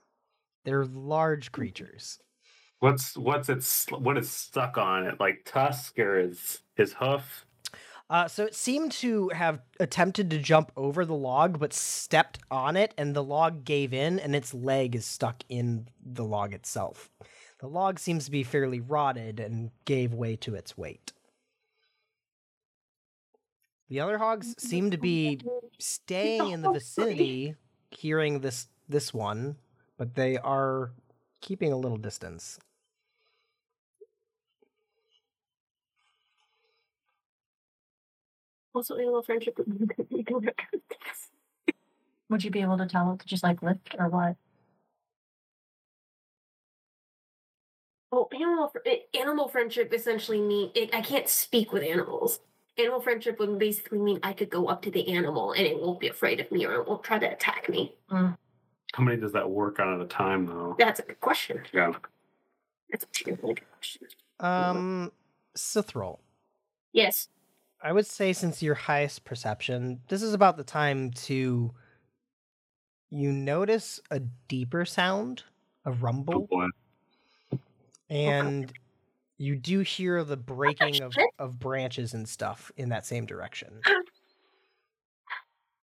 [0.66, 2.20] they're large creatures
[2.80, 5.20] What's what's its what is stuck on it?
[5.20, 7.46] Like tusk or his his hoof?
[8.10, 12.76] uh so it seemed to have attempted to jump over the log but stepped on
[12.76, 17.10] it and the log gave in and its leg is stuck in the log itself.
[17.60, 21.12] The log seems to be fairly rotted and gave way to its weight.
[23.90, 25.40] The other hogs seem to be
[25.80, 27.56] staying in the vicinity
[27.92, 29.58] hearing this this one
[29.98, 30.92] but they are
[31.42, 32.60] keeping a little distance
[38.80, 39.60] Also, animal friendship.
[42.30, 44.38] Would you be able to tell it to just like lift or what?
[48.10, 48.80] Well, animal fr-
[49.20, 52.40] animal friendship essentially mean it, I can't speak with animals.
[52.78, 56.00] animal friendship would basically mean I could go up to the animal and it won't
[56.00, 57.96] be afraid of me or it won't try to attack me.
[58.10, 58.38] How
[59.00, 60.78] many does that work on at a time, though?
[60.80, 61.64] That's a good question.
[61.74, 61.92] Yeah.
[62.90, 64.08] That's a really good question.
[64.40, 65.12] Um,
[65.58, 66.20] Sithrol.
[66.94, 67.28] Yes.
[67.82, 71.72] I would say since your highest perception, this is about the time to
[73.10, 75.44] you notice a deeper sound,
[75.86, 76.68] a Oh rumble, boy.
[78.10, 78.72] and
[79.38, 83.82] you do hear the breaking of, of branches and stuff in that same direction.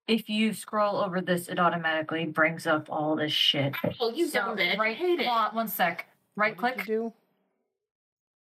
[0.06, 3.74] If you scroll over this, it automatically brings up all this shit.
[3.98, 4.76] Oh, you So, dumb bitch.
[4.76, 5.26] right, Hate it.
[5.26, 6.06] hold on one sec.
[6.36, 6.88] Right What did click.
[6.88, 7.12] you do?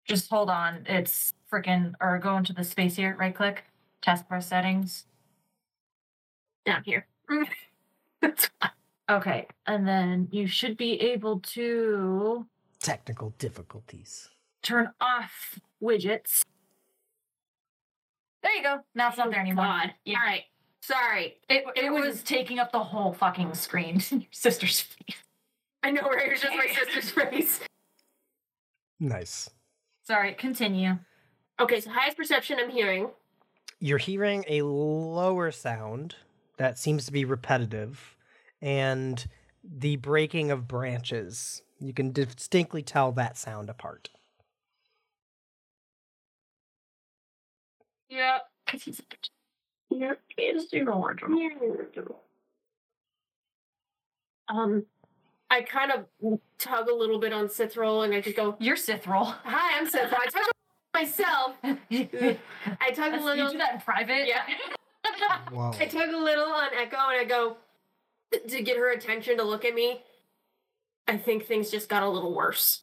[0.06, 0.86] Just hold on.
[0.88, 3.16] It's freaking, or go into the space here.
[3.18, 3.64] Right click.
[4.02, 5.04] Taskbar settings.
[6.64, 7.06] Down here.
[8.22, 8.70] That's fine.
[9.10, 12.46] Okay, and then you should be able to
[12.80, 14.30] Technical difficulties.
[14.62, 16.44] turn off widgets.
[18.42, 18.78] There you go.
[18.94, 19.64] Now it's not oh there anymore.
[19.64, 19.94] God.
[20.04, 20.18] Yeah.
[20.18, 20.42] All right.
[20.82, 21.36] Sorry.
[21.48, 24.00] It, it It was, was- taking up the whole fucking screen.
[24.10, 25.16] Your sister's face.
[25.82, 27.60] I know where it was just my sister's face.
[28.98, 29.50] Nice.
[30.04, 30.98] Sorry, continue.
[31.60, 33.10] Okay, so highest perception I'm hearing.
[33.80, 36.16] You're hearing a lower sound
[36.56, 38.16] that seems to be repetitive,
[38.62, 39.26] and
[39.62, 41.62] the breaking of branches.
[41.78, 44.10] You can distinctly tell that sound apart.
[48.08, 48.38] Yeah.
[48.66, 49.30] Because he's a bitch.
[54.48, 54.84] Um,
[55.50, 59.06] I kind of tug a little bit on Cithrol and I just go, You're Sith
[59.06, 59.24] roll.
[59.24, 60.18] Hi, I'm Cithrol.
[60.18, 60.42] I tug
[60.94, 61.54] myself.
[61.64, 63.36] I tug a little.
[63.36, 63.52] you little.
[63.52, 64.26] do that in private?
[64.26, 64.42] Yeah.
[65.52, 65.72] Whoa.
[65.78, 67.56] I tug a little on Echo and I go
[68.48, 70.02] to get her attention to look at me.
[71.08, 72.82] I think things just got a little worse.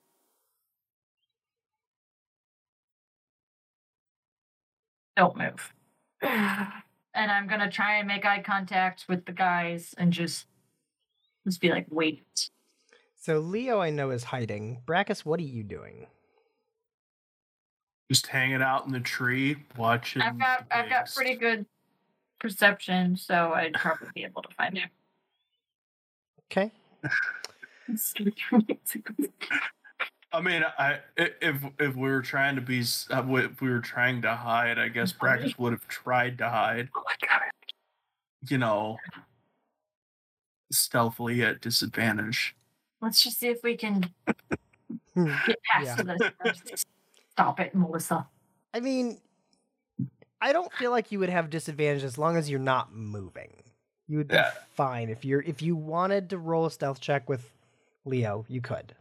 [5.16, 5.74] Don't move.
[7.18, 10.46] And I'm gonna try and make eye contact with the guys and just
[11.44, 12.52] just be like, wait.
[13.16, 14.82] So Leo, I know is hiding.
[14.86, 16.06] Brackus, what are you doing?
[18.10, 20.22] Just hanging out in the tree, watching.
[20.22, 21.66] I've got the I've got pretty good
[22.40, 24.90] perception, so I'd probably be able to find it.
[26.52, 26.72] Okay.
[30.34, 32.82] I mean, I i- if if we were trying to be,
[33.12, 36.90] uh, if we were trying to hide, I guess Brackus would have tried to hide.
[36.96, 37.42] Oh my god.
[38.50, 38.98] You know,
[40.72, 42.56] stealthily at disadvantage.
[43.02, 44.14] Let's just see if we can
[45.14, 45.34] Hmm.
[45.46, 46.16] get past Yeah.
[46.72, 46.86] this.
[47.38, 47.46] first.
[47.46, 48.28] Stop it, Melissa.
[48.74, 49.20] I mean,
[50.42, 53.64] I don't feel like you would have disadvantage as long as you're not moving.
[54.08, 54.52] You would be Yeah.
[54.74, 57.52] fine if you're if you wanted to roll a stealth check with
[58.06, 58.96] Leo, you could.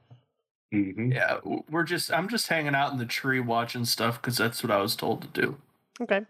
[0.75, 1.13] Mm-hmm.
[1.13, 1.39] Yeah,
[1.71, 2.13] we're just.
[2.13, 5.23] I'm just hanging out in the tree watching stuff because that's what I was told
[5.23, 5.57] to do.
[6.01, 6.23] Okay.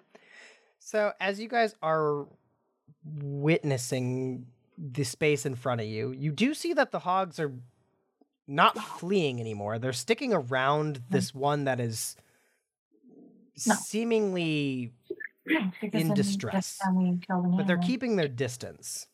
[0.79, 2.27] So as you guys are
[3.05, 4.47] witnessing
[4.77, 7.53] the space in front of you, you do see that the hogs are
[8.47, 9.79] not fleeing anymore.
[9.79, 12.17] They're sticking around this one that is
[13.67, 13.75] No.
[13.75, 14.93] seemingly
[15.93, 16.53] In distress.
[16.79, 19.07] that's how we kill the but they're keeping their distance.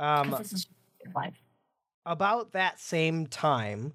[0.00, 0.66] Um this is
[1.14, 1.34] life.
[2.06, 3.92] about that same time,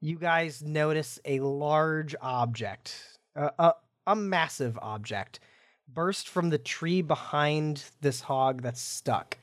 [0.00, 3.74] you guys notice a large object, a, a,
[4.06, 5.40] a massive object,
[5.88, 9.38] burst from the tree behind this hog that's stuck.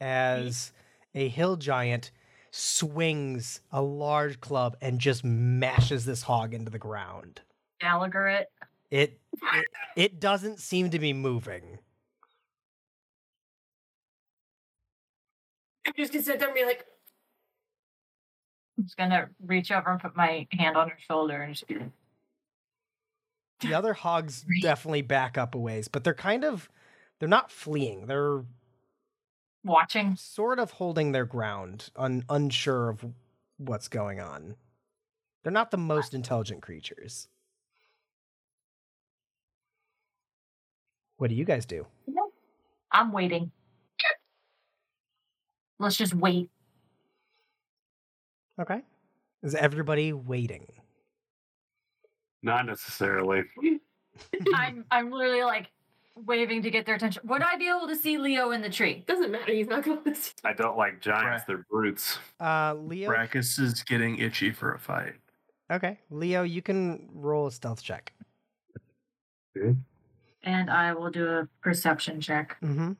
[0.00, 0.72] As
[1.14, 2.10] a hill giant
[2.56, 7.42] swings a large club and just mashes this hog into the ground.
[7.80, 8.50] Gallagher it.
[8.90, 9.20] It
[9.52, 11.78] it, it doesn't seem to be moving.
[15.86, 16.86] I'm just gonna sit there and be like,
[18.78, 21.74] I'm just gonna reach over and put my hand on her shoulder and just be
[21.74, 21.90] like,
[23.60, 26.70] The other hogs definitely back up a ways, but they're kind of
[27.18, 28.06] they're not fleeing.
[28.06, 28.44] They're
[29.66, 30.16] watching.
[30.16, 33.04] sort of holding their ground, un- unsure of
[33.58, 34.56] what's going on.
[35.42, 37.28] They're not the most intelligent creatures.
[41.18, 41.86] What do you guys do?
[42.90, 43.50] I'm waiting.
[45.78, 46.50] Let's just wait.
[48.60, 48.80] Okay.
[49.42, 50.66] Is everybody waiting?
[52.42, 53.42] Not necessarily.
[54.54, 55.68] I'm I'm literally like
[56.16, 57.22] waving to get their attention.
[57.26, 59.04] Would I be able to see Leo in the tree?
[59.06, 59.52] doesn't matter.
[59.52, 60.32] He's not going to see.
[60.44, 61.24] I don't like giants.
[61.24, 61.46] Right.
[61.46, 62.18] They're brutes.
[62.40, 63.10] Uh Leo.
[63.10, 65.14] Brackus is getting itchy for a fight.
[65.70, 65.98] Okay.
[66.10, 68.12] Leo, you can roll a stealth check.
[70.42, 72.56] And I will do a perception check.
[72.62, 72.92] Mm-hmm.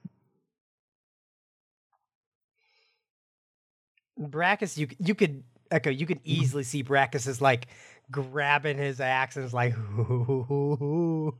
[4.20, 5.90] Brackus, you you could echo.
[5.90, 7.66] You could easily see Brackus is like
[8.10, 11.34] grabbing his axe and is like, "Ooh."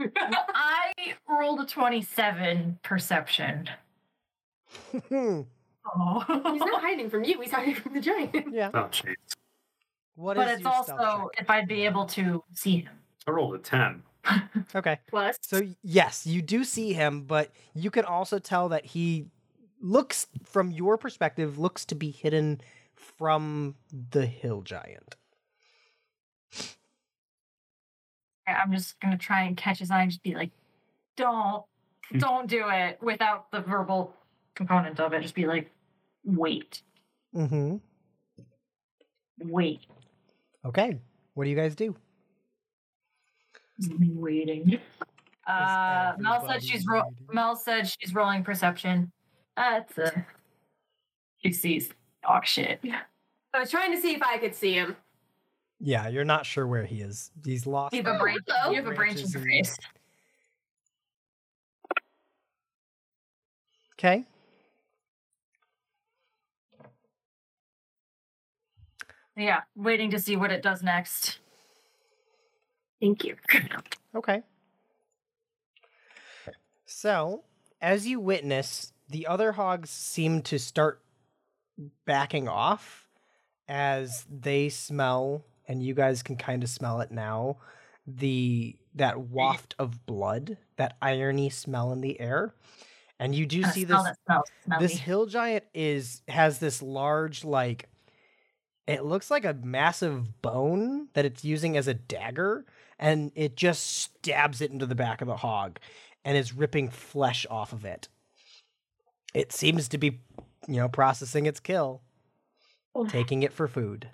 [0.00, 0.92] I
[1.28, 3.68] rolled a 27 perception.
[5.10, 6.24] oh.
[6.52, 7.40] He's not hiding from you.
[7.40, 8.52] He's hiding from the giant.
[8.52, 8.70] yeah.
[8.74, 9.14] Oh, jeez.
[10.14, 12.92] What is but it's your stealth also if I'd be able to see him.
[13.26, 14.02] I rolled a 10.
[14.74, 14.98] Okay.
[15.08, 19.26] Plus, So yes, you do see him, but you can also tell that he
[19.80, 22.60] looks from your perspective looks to be hidden
[22.94, 23.76] from
[24.10, 25.14] the hill giant.
[28.48, 30.50] I- I'm just gonna try and catch his eye and just be like,
[31.16, 31.64] "Don't,
[32.10, 32.18] Hmm.
[32.18, 34.14] don't do it," without the verbal
[34.54, 35.20] component of it.
[35.22, 35.70] Just be like,
[36.24, 36.82] "Wait,
[37.34, 37.76] Mm-hmm.
[39.50, 39.80] wait."
[40.64, 40.98] Okay.
[41.34, 41.94] What do you guys do?
[43.90, 44.80] I'm waiting.
[45.46, 49.12] Uh, Mel said she's ro- Mel said she's rolling perception.
[49.56, 50.26] That's a.
[51.42, 51.90] She sees
[52.22, 52.80] dog shit.
[53.54, 54.96] I was trying to see if I could see him.
[55.80, 57.30] Yeah, you're not sure where he is.
[57.44, 57.94] He's lost.
[57.94, 58.40] You have a branch.
[58.46, 58.70] hello.
[58.72, 59.78] You have a branch Branches and- interface.
[63.98, 64.24] Okay.
[69.36, 71.38] Yeah, waiting to see what it does next.
[73.00, 73.36] Thank you.
[74.16, 74.40] Okay.
[76.86, 77.44] So,
[77.82, 81.02] as you witness, the other hogs seem to start
[82.06, 83.06] backing off
[83.68, 87.58] as they smell, and you guys can kind of smell it now,
[88.06, 92.54] the that waft of blood, that irony smell in the air.
[93.20, 94.86] And you do Kinda see this that smells smelly.
[94.86, 97.88] this hill giant is has this large like
[98.86, 102.64] it looks like a massive bone that it's using as a dagger
[102.98, 105.78] and it just stabs it into the back of the hog
[106.24, 108.08] and is ripping flesh off of it
[109.34, 110.20] it seems to be
[110.68, 112.02] you know processing its kill
[113.08, 114.08] taking it for food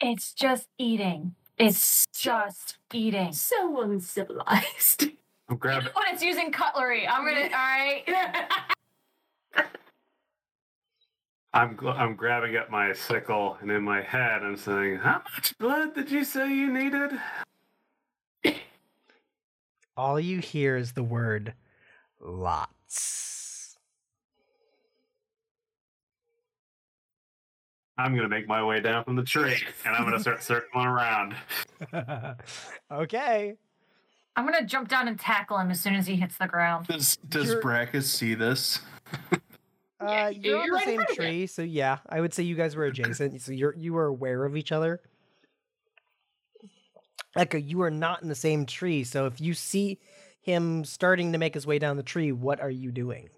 [0.00, 1.34] It's just eating.
[1.58, 3.32] It's just eating.
[3.32, 5.06] So uncivilized.
[5.48, 5.88] I'm grabbing.
[5.94, 7.42] When it's using cutlery, I'm gonna.
[7.44, 8.04] All right.
[11.54, 15.56] I'm gl- I'm grabbing up my sickle, and in my head, I'm saying, "How much
[15.58, 17.18] blood did you say you needed?"
[19.98, 21.52] all you hear is the word
[22.20, 23.37] lots
[27.98, 31.34] I'm gonna make my way down from the tree, and I'm gonna start circling around.
[32.92, 33.54] okay
[34.36, 36.86] I'm gonna jump down and tackle him as soon as he hits the ground.
[36.86, 38.80] Does does You're- Brackus see this?
[40.00, 41.16] Uh, you- you're on you're the right in same front of it.
[41.16, 43.40] tree, so yeah, I would say you guys were adjacent.
[43.42, 45.00] So you're you were aware of each other.
[47.34, 49.98] Like you are not in the same tree, so if you see
[50.40, 53.28] him starting to make his way down the tree, what are you doing?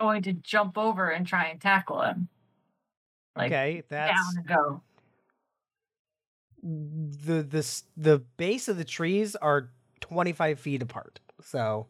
[0.00, 2.28] Going to jump over and try and tackle him.
[3.36, 4.82] Like okay, that's down and go.
[6.62, 9.68] the the the base of the trees are
[10.00, 11.20] twenty five feet apart.
[11.42, 11.86] So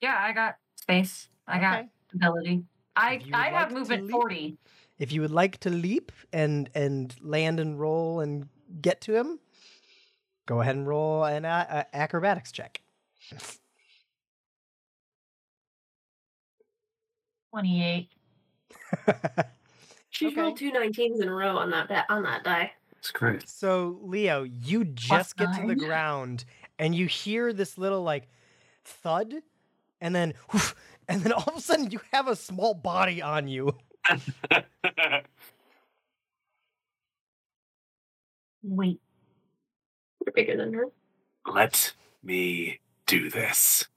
[0.00, 1.28] Yeah, I got space.
[1.48, 2.62] I got ability.
[2.94, 4.58] I If you would I like have movement leap- forty.
[5.00, 8.48] if you would like to leap and and land and roll and
[8.80, 9.40] get to him,
[10.46, 12.80] go ahead and roll an a- a- acrobatics check.
[17.50, 18.08] Twenty eight.
[20.10, 20.40] She Okay.
[20.40, 22.72] rolled two 19s in a row on that ba- on that die.
[22.98, 23.48] It's great.
[23.48, 26.44] So, Leo, you just get to the ground
[26.78, 28.28] and you hear this little like
[28.84, 29.34] thud,
[30.00, 30.72] and then whoosh,
[31.08, 33.74] and then all of a sudden you have a small body on you.
[38.62, 39.00] Wait.
[40.26, 40.86] You're bigger than her.
[41.46, 43.88] Let me do this.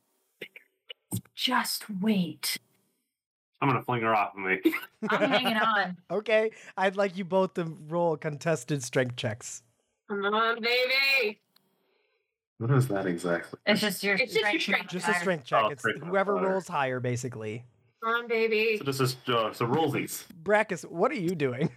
[1.35, 2.57] Just wait.
[3.63, 4.59] I'm gonna fling her off of me.
[5.09, 5.95] I'm hanging on.
[6.11, 9.63] Okay, I'd like you both to roll contested strength checks.
[10.09, 11.39] Come on, baby.
[12.57, 13.57] What is that exactly?
[13.65, 14.89] It's just your It's just your strength strength.
[14.91, 15.63] Just a strength check.
[15.63, 16.51] Oh, it's strength whoever modifier.
[16.51, 17.63] rolls higher, basically.
[18.03, 18.79] Come on, baby.
[18.79, 20.25] So this is uh, so rollsies.
[20.43, 21.69] Brackus, what are you doing?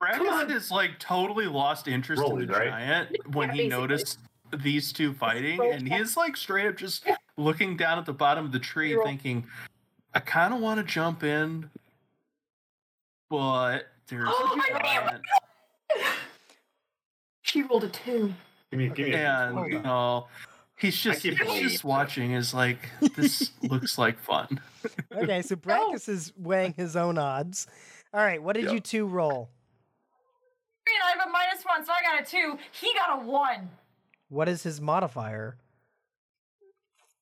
[0.00, 2.68] Brackus has like totally lost interest in the right?
[2.68, 4.20] giant when Yeah, he noticed
[4.62, 7.04] these two fighting, and he's like straight up just
[7.36, 9.44] looking down at the bottom of the tree, thinking,
[10.14, 11.70] "I kind of want to jump in,
[13.28, 15.20] but there's Oh my God.
[17.42, 18.32] She rolled a two.
[18.70, 19.14] Give me, give me.
[19.14, 20.28] a and you know
[20.76, 22.78] he's just he's just watching is like
[23.16, 24.60] this looks like fun
[25.12, 27.66] Okay, so Brackus is weighing his own odds.
[28.14, 28.72] All right, what did Yeah.
[28.72, 29.48] you two roll?
[30.86, 32.56] I have a minus one, so I got a two.
[32.72, 33.70] He got a one.
[34.28, 35.56] What is his modifier?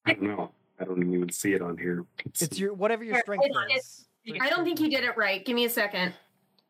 [0.05, 0.51] I don't know.
[0.80, 2.05] I don't even see it on here.
[2.24, 4.06] It's your whatever your strength hold on, is.
[4.40, 5.44] I don't think he did it right.
[5.44, 6.14] Give me a second.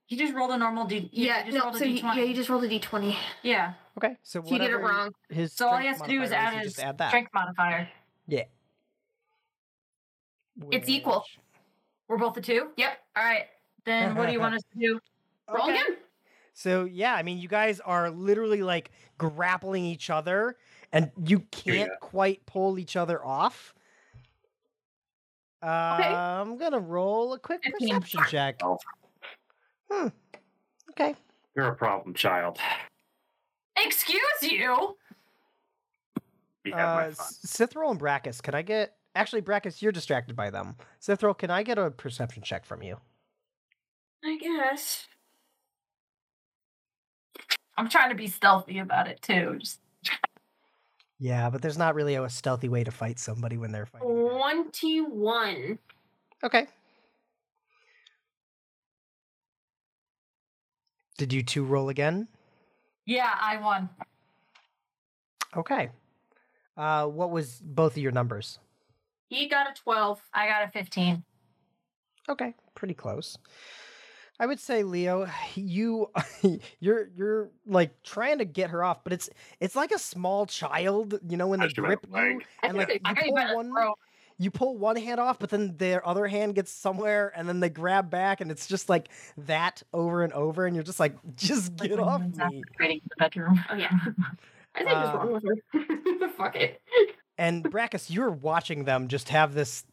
[0.06, 1.10] He just rolled a normal D.
[1.12, 2.16] Yeah, he just no, rolled a so he, D20.
[2.16, 3.14] yeah, he just rolled a d20.
[3.42, 3.74] yeah.
[3.98, 5.10] Okay, so He did it wrong.
[5.28, 7.08] His So all he has strength to do is modifier add his just add that.
[7.08, 7.88] strength modifier.
[8.26, 8.44] Yeah.
[10.70, 11.24] It's equal.
[12.08, 12.68] We're both a two.
[12.76, 12.98] Yep.
[13.16, 13.44] All right.
[13.84, 15.00] Then what do you want us to do?
[15.52, 15.72] Roll Okay.
[15.72, 15.96] again.
[16.54, 20.56] So yeah, I mean, you guys are literally like grappling each other,
[20.92, 23.74] and you oh, you can't quite pull each other off.
[25.62, 28.60] Uh, I'm gonna roll a quick perception check.
[29.90, 30.08] Hmm.
[30.90, 31.14] Okay.
[31.56, 32.58] You're a problem child.
[33.76, 34.96] Excuse you.
[36.64, 37.26] You have my Uh, fun.
[37.46, 38.96] Cithril and Brackus, can I get?
[39.14, 40.76] Actually, Brackus, you're distracted by them.
[41.00, 43.00] Cithril, can I get a perception check from you?
[44.24, 45.06] I guess.
[47.76, 49.56] I'm trying to be stealthy about it too.
[49.58, 49.80] Just
[51.18, 54.08] Yeah, but there's not really a stealthy way to fight somebody when they're fighting.
[54.08, 55.78] 21.
[56.44, 56.66] Okay.
[61.16, 62.28] Did you two roll again?
[63.06, 63.88] yeah, I won.
[65.56, 65.90] Okay.
[66.76, 68.60] Uh, what was both of your numbers?
[69.28, 70.20] He got a 12.
[70.32, 71.24] I got a 15.
[72.28, 73.36] Okay, pretty close.
[74.40, 76.10] I would say, Leo, you
[76.80, 79.28] you're you're like trying to get her off, but it's
[79.60, 82.32] it's like a small child, you know, when they Touched grip the leg.
[82.40, 83.98] you, I and like you pull one throat.
[84.38, 87.68] you pull one hand off, but then their other hand gets somewhere, and then they
[87.70, 91.78] grab back, and it's just like that over and over, and you're just like, just
[91.80, 92.28] Like get off me.
[92.28, 93.64] masturbating in the bedroom.
[93.70, 93.90] Oh, yeah.
[94.74, 95.44] I think what's Uh, wrong with
[96.22, 96.28] her.
[96.36, 96.80] Fuck it.
[97.36, 99.84] And Brackus, you're watching them just have this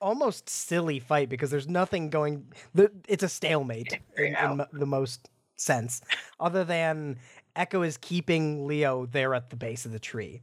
[0.00, 2.46] almost silly fight because there's nothing going.
[2.74, 6.00] The, it's a stalemate in, in the most sense,
[6.38, 7.18] other than
[7.56, 10.40] Echo is keeping Leo there at the base of the tree.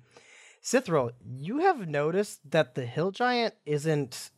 [0.64, 4.32] Cithril, you have noticed that the hill giant isn't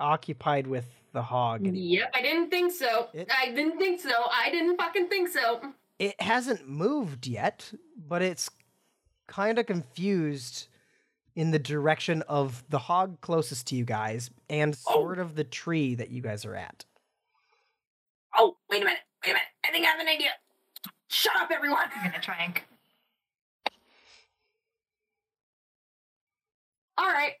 [0.00, 1.60] occupied with the hog.
[1.66, 1.80] anymore.
[2.00, 3.08] Yep, I didn't think so.
[3.12, 4.10] It- I didn't think so.
[4.30, 5.60] I didn't fucking think so.
[5.98, 8.50] It hasn't moved yet, but it's
[9.28, 10.66] kind of confused
[11.36, 14.92] in the direction of the hog closest to you guys and Oh.
[14.92, 16.84] sort of the tree that you guys are at.
[18.36, 19.00] Oh, wait a minute.
[19.24, 19.48] Wait a minute.
[19.64, 20.30] I think I have an idea.
[21.08, 21.88] Shut up, everyone.
[21.94, 22.60] I'm gonna try and
[26.96, 27.32] All right.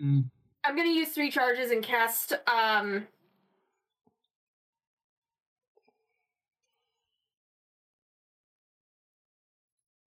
[0.00, 0.30] Mm.
[0.64, 3.06] I'm gonna use three charges and cast um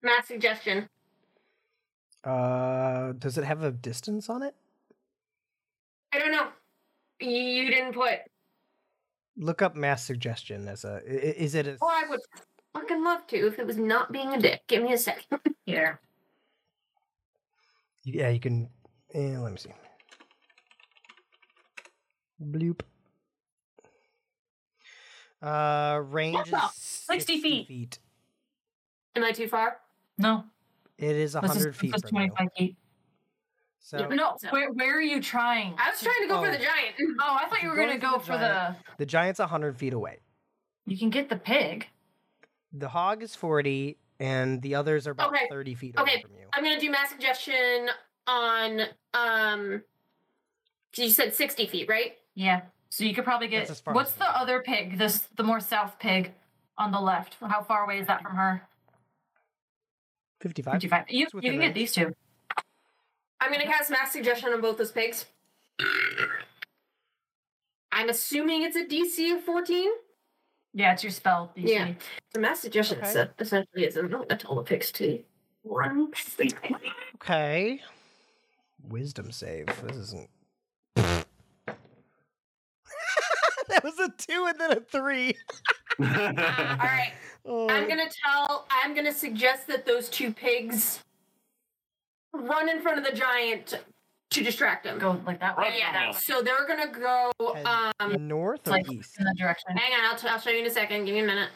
[0.02, 0.88] mass suggestion.
[2.26, 4.54] Uh, does it have a distance on it?
[6.12, 6.48] I don't know.
[7.20, 8.18] You didn't put.
[9.36, 11.00] Look up mass suggestion as a.
[11.06, 11.76] i- i- Is it a?
[11.80, 12.20] Oh, I would
[12.74, 14.62] fucking love to if it was not being a dick.
[14.66, 15.24] Give me a sec.
[15.66, 16.00] here.
[18.04, 18.68] Yeah, you can.
[19.14, 19.72] eh, let me see.
[22.42, 22.80] Bloop.
[25.42, 27.98] Uh, range the- is 60 feet.
[29.14, 29.78] Am I too far?
[30.18, 30.44] No,
[30.98, 32.28] It is this is, hundred feet this is from you.
[32.30, 32.76] 25 feet.
[33.80, 35.74] So Yeah, No, So- where where are you trying?
[35.78, 36.52] I was trying to go for Oh.
[36.52, 36.96] the giant.
[37.20, 38.46] Oh, I thought you were gonna go for for the the.
[38.48, 38.76] giant.
[38.98, 40.20] the giant's hundred feet away.
[40.86, 41.86] You can get the pig.
[42.72, 46.46] The hog is forty, and the others are about Okay, thirty feet away from you.
[46.52, 47.88] I'm gonna do mass suggestion
[48.26, 48.80] on
[49.14, 49.82] um.
[50.92, 52.16] 'cause You said 60 feet, right?
[52.34, 52.62] Yeah.
[52.88, 53.68] So you could probably get.
[53.68, 54.96] as far What's as the other pig?
[54.98, 56.32] This the more south pig
[56.78, 57.36] on the left.
[57.40, 58.66] How far away is that from her?
[60.40, 60.74] Fifty-five.
[60.74, 61.04] Fifty-five.
[61.08, 62.14] You, you within can get these two.
[63.40, 65.26] I'm gonna cast mass suggestion on both those pigs.
[67.92, 69.90] I'm assuming it's a DC of 14.
[70.74, 71.52] Yeah, it's your spell.
[71.56, 71.68] DC.
[71.68, 71.92] Yeah.
[72.34, 73.10] The mass suggestion Okay.
[73.10, 75.22] se- essentially is I'm not gonna tell the pigs to
[75.64, 76.12] run.
[77.16, 77.80] Okay.
[78.88, 79.66] Wisdom save.
[79.82, 80.30] This isn't.
[80.96, 81.26] that
[83.82, 85.34] was a two and then a three.
[85.98, 87.12] All right.
[87.44, 88.66] Oh, I'm gonna tell.
[88.70, 91.04] I'm gonna suggest that those two pigs
[92.32, 93.78] run in front of the giant
[94.30, 94.98] to distract him.
[94.98, 95.74] Go like that way.
[95.78, 95.92] yeah.
[95.92, 96.18] that way.
[96.18, 97.30] So they're gonna go.
[97.64, 98.26] Um.
[98.26, 99.18] north or like east?
[99.18, 99.76] in that direction.
[99.76, 100.10] Hang on.
[100.10, 101.04] I'll, t- I'll show you in a second.
[101.04, 101.50] Give me a minute.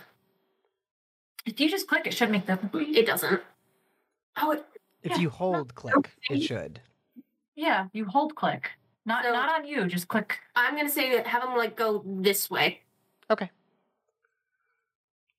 [1.46, 2.58] If you just click, it should make the.
[2.74, 3.40] It doesn't.
[4.40, 4.64] Oh, it,
[5.02, 6.80] If yeah, you hold click, it should.
[7.56, 8.70] Yeah, you hold click.
[9.06, 9.86] Not So- not on you.
[9.86, 10.38] Just click.
[10.54, 12.80] I'm gonna say that have them like go this way.
[13.30, 13.50] Okay.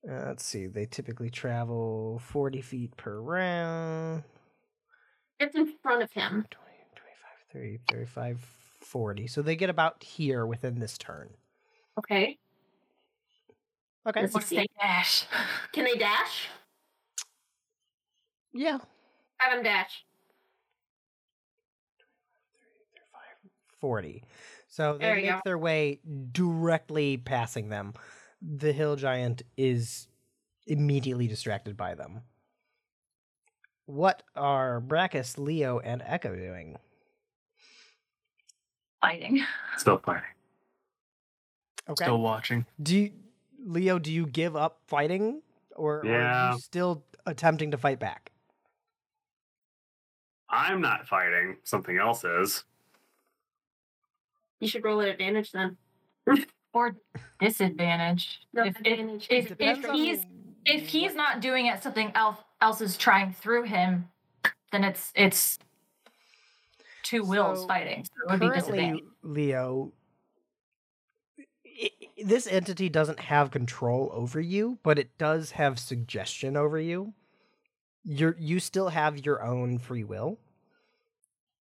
[0.09, 0.67] Uh, let's see.
[0.67, 4.23] They typically travel 40 feet per round.
[5.39, 6.45] It's in front of him.
[6.49, 8.45] 20, 25, 30, 35,
[8.81, 9.27] 40.
[9.27, 11.29] So they get about here within this turn.
[11.99, 12.37] Okay.
[14.07, 14.21] Okay.
[14.21, 14.57] Let's What's see.
[14.57, 15.25] the dash?
[15.71, 16.47] Can they dash?
[18.53, 18.79] Yeah.
[19.37, 20.03] Have them dash.
[23.79, 24.23] 40.
[24.67, 25.41] So they you make go.
[25.43, 25.99] their way
[26.31, 27.93] directly passing them.
[28.41, 30.07] The hill giant is
[30.65, 32.21] immediately distracted by them.
[33.85, 36.77] What are Brackus, Leo, and Echo doing?
[39.01, 39.43] Fighting.
[39.77, 40.23] Still fighting.
[41.89, 42.05] Okay.
[42.05, 42.65] Still watching.
[42.81, 43.11] Do you,
[43.65, 45.41] Leo, do you give up fighting
[45.75, 48.31] or, or are you still attempting to fight back?
[50.49, 51.57] I'm not fighting.
[51.63, 52.63] Something else is.
[54.59, 55.77] You should roll at advantage then.
[56.73, 56.95] Or
[57.39, 58.41] disadvantage.
[58.53, 59.27] No, if, advantage.
[59.29, 60.25] if, if, if he's
[60.65, 64.07] if he's not doing it, something else else is trying through him,
[64.71, 65.59] then it's it's
[67.03, 68.05] two wills So, fighting.
[68.05, 69.03] So it would be currently.
[69.23, 69.91] Leo,
[72.23, 77.13] this entity doesn't have control over you, but it does have suggestion over you.
[78.03, 80.39] You're you still have your own free will.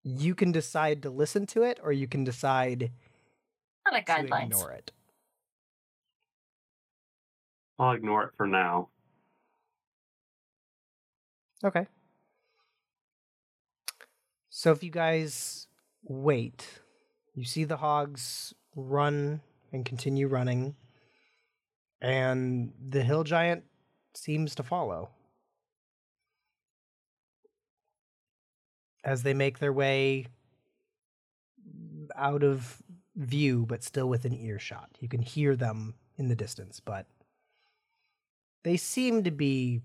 [0.03, 2.91] You can decide to listen to it, or you can decide
[3.91, 4.91] like to ignore it.
[7.81, 8.89] I'll ignore it for now.
[11.63, 11.87] Okay.
[14.51, 15.65] So if you guys
[16.03, 16.79] wait,
[17.33, 19.41] you see the hogs run
[19.73, 20.75] and continue running,
[21.99, 23.63] and the hill giant
[24.13, 25.09] seems to follow.
[29.03, 30.27] As they make their way
[32.15, 32.83] out of
[33.15, 34.89] view, but still within earshot.
[34.99, 37.07] You can hear them in the distance, but
[38.63, 39.81] they seem to be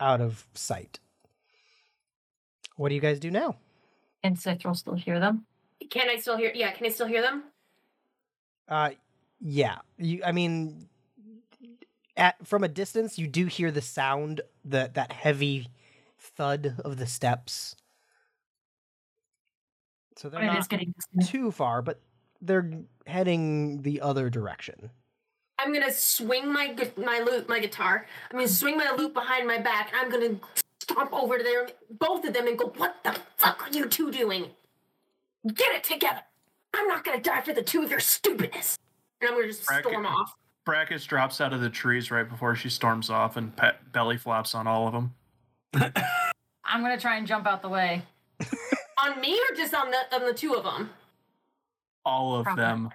[0.00, 0.98] out of sight.
[2.76, 3.56] What do you guys do now?
[4.22, 5.46] And Sith will still hear them.
[5.90, 6.52] Can I still hear?
[6.54, 7.44] Yeah, can I still hear them?
[8.68, 8.90] Uh,
[9.40, 9.78] yeah.
[9.98, 10.88] You, I mean,
[12.16, 15.68] at from a distance, you do hear the sound, the that heavy
[16.18, 17.76] thud of the steps.
[20.16, 20.94] So they're It is not getting
[21.24, 22.00] too far, but
[22.40, 22.70] they're
[23.06, 24.90] heading the other direction.
[25.62, 28.06] I'm gonna swing my gu- my loop, my guitar.
[28.30, 29.92] I'm gonna swing my loop behind my back.
[29.94, 30.36] I'm gonna
[30.80, 34.10] stomp over to their both of them and go, "What the fuck are you two
[34.10, 34.50] doing?
[35.46, 36.22] Get it together!
[36.74, 38.76] I'm not gonna die for the two of your stupidness."
[39.20, 40.34] And I'm gonna just Bracket- storm off.
[40.66, 44.54] Brackus drops out of the trees right before she storms off and pet belly flops
[44.54, 45.14] on all of them.
[46.64, 48.02] I'm gonna try and jump out the way.
[49.04, 50.90] On me or just on the on the two of them?
[52.04, 52.62] All of Probably.
[52.62, 52.90] them.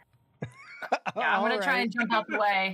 [1.15, 2.73] Yeah, I'm gonna try and jump out the way.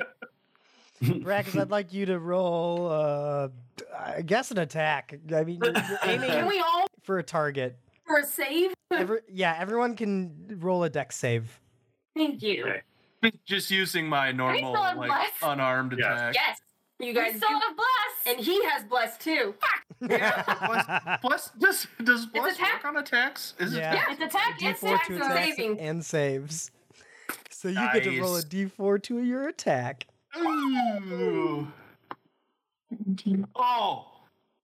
[1.03, 3.49] Brackus, I'd like you to roll, uh,
[3.97, 5.17] I guess, an attack.
[5.33, 7.77] I mean, you're, you're Can we all for a target.
[8.05, 8.73] for a save?
[8.91, 11.59] Every, yeah, everyone can roll a dex save.
[12.15, 12.65] Thank you.
[13.23, 13.31] Okay.
[13.45, 16.11] Just using my normal like unarmed Yes.
[16.11, 16.35] attack.
[16.35, 16.57] Yes,
[16.99, 17.55] you We guys still do.
[17.55, 18.35] have bless.
[18.35, 19.55] And he has blessed too.
[21.21, 22.83] Plus, does does bless attack.
[22.83, 23.53] work on attacks?
[23.59, 23.93] Is Yeah.
[23.93, 23.95] it?
[23.95, 24.03] Yeah.
[24.11, 24.61] it's attack.
[24.61, 25.07] It's D4 attack.
[25.07, 25.79] to attacks saving.
[25.79, 26.71] and saves.
[27.63, 28.43] So you get to roll a Nice.
[28.43, 30.05] d4 to your attack.
[30.37, 31.65] Ooh.
[33.55, 34.05] Oh.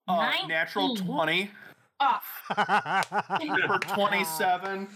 [0.05, 1.49] Uh, natural 20
[2.01, 2.25] Off.
[2.49, 4.89] for 27.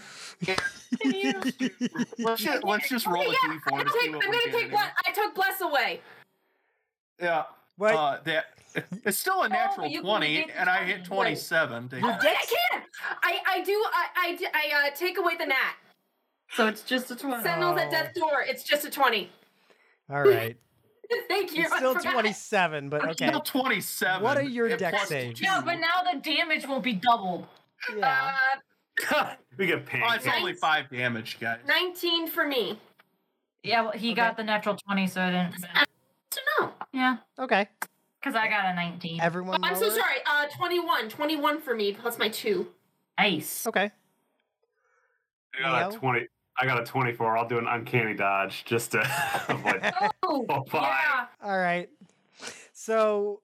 [2.20, 4.70] Let's just, let's just roll a Okay, yeah, d4 I'm gonna take, I'm gonna take
[4.70, 4.92] bless.
[5.08, 6.02] I took bless away.
[7.22, 7.44] Yeah.
[7.78, 7.96] What?
[7.96, 8.48] Uh, that
[9.06, 11.88] it's still a natural you 20, negate the and I hit 27.
[11.88, 12.12] to Your.
[12.12, 12.84] I can't.
[13.24, 13.72] I I do.
[13.94, 15.76] I I uh, take away the nat.
[16.56, 17.44] So it's just a 20.
[17.44, 17.92] Sentinels at Oh.
[17.92, 18.42] death's door.
[18.48, 19.32] It's just a twenty.
[20.10, 20.58] All right.
[21.28, 21.64] Thank you.
[21.64, 23.28] It's still 27, but okay.
[23.28, 24.24] Still 27.
[24.24, 25.42] What are your and dex plus saves?
[25.42, 27.46] No, but now the damage will be doubled.
[27.96, 28.34] Yeah.
[29.16, 31.60] Uh, we get Oh, it's only 5 damage, guys.
[31.68, 32.80] nineteen for me.
[33.64, 35.54] Yeah, well, he got the natural 20, so I didn't.
[36.32, 36.72] So no.
[36.92, 37.68] Yeah, Okay.
[38.20, 39.22] because I got a 19.
[39.22, 39.64] Everyone.
[39.64, 40.16] I'm so sorry.
[40.26, 41.10] Uh, 21.
[41.10, 42.68] 21 for me plus my two.
[43.20, 43.68] Nice.
[43.68, 43.92] Okay.
[45.56, 45.98] I got Leo?
[45.98, 46.28] a 20.
[46.60, 47.38] I got a 24.
[47.38, 49.00] I'll do an uncanny dodge just to
[49.50, 49.82] avoid.
[50.24, 50.84] Oh, Oh, five.
[51.04, 51.26] yeah.
[51.44, 51.90] All right.
[52.74, 53.42] So,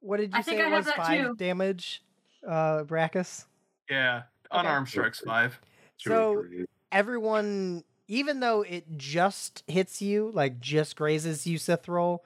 [0.00, 0.90] what did you I say think it I was?
[0.90, 1.34] Five too.
[1.36, 2.02] damage,
[2.46, 3.46] uh, Brackus?
[3.90, 4.22] Yeah.
[4.50, 5.60] Unarmed strikes 5.
[5.98, 6.44] Two So,
[6.90, 12.20] everyone, even though it just hits you, like just grazes you, Cithril,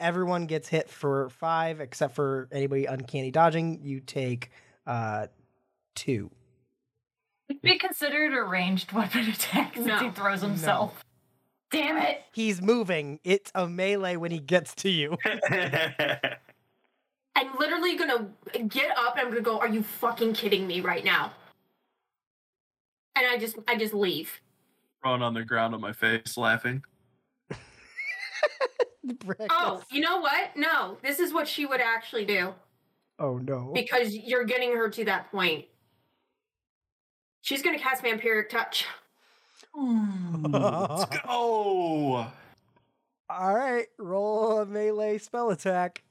[0.00, 3.80] everyone gets hit for five, except for anybody uncanny dodging.
[3.82, 4.50] You take
[4.86, 5.26] uh
[5.94, 6.30] two.
[7.48, 9.98] Would be considered a ranged weapon attack since No.
[9.98, 11.04] he throws himself.
[11.70, 12.22] Damn it.
[12.32, 13.20] He's moving.
[13.24, 15.16] It's a melee when he gets to you.
[17.38, 18.28] I'm literally gonna
[18.68, 21.32] get up and I'm gonna go, Are you fucking kidding me right now?
[23.14, 24.40] And I just I just leave.
[25.02, 26.82] Thrown on the ground on my face, laughing.
[29.50, 30.56] Oh, you know what?
[30.56, 32.52] No, this is what she would actually do.
[33.20, 33.70] Oh no.
[33.72, 35.66] Because you're getting her to that point.
[37.46, 38.86] She's gonna cast Vampiric Touch.
[39.72, 41.28] Let's hmm.
[41.28, 42.26] go.
[43.30, 46.02] All right, roll a melee spell attack.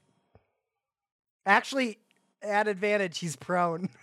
[1.44, 1.98] Actually,
[2.40, 3.90] at advantage, he's prone.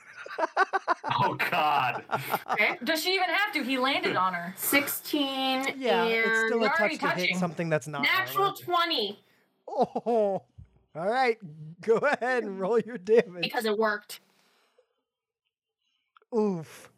[1.20, 2.04] Oh God.
[2.52, 2.78] Okay.
[2.84, 3.62] Does she even have to?
[3.62, 4.54] He landed on her.
[4.58, 8.58] 16 yeah, and it's still a touch already to hit something that's not natural armor.
[8.58, 9.20] 20
[9.68, 10.42] Oh, all
[10.96, 11.38] right.
[11.82, 13.42] Go ahead and roll your damage.
[13.42, 14.22] because it worked.
[16.36, 16.90] Oof.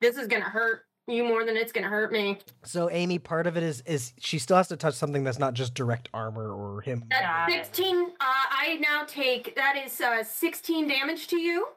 [0.00, 2.38] This is gonna hurt you more than it's gonna hurt me.
[2.64, 5.54] So Amy, part of it is is she still has to touch something that's not
[5.54, 7.04] just direct armor or him.
[7.10, 7.66] That's Got it.
[7.66, 7.96] 16.
[7.96, 11.68] Uh, I now take that is uh, 16 damage to you.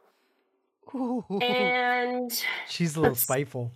[0.95, 1.25] Ooh.
[1.41, 2.31] And
[2.69, 3.71] She's a little spiteful.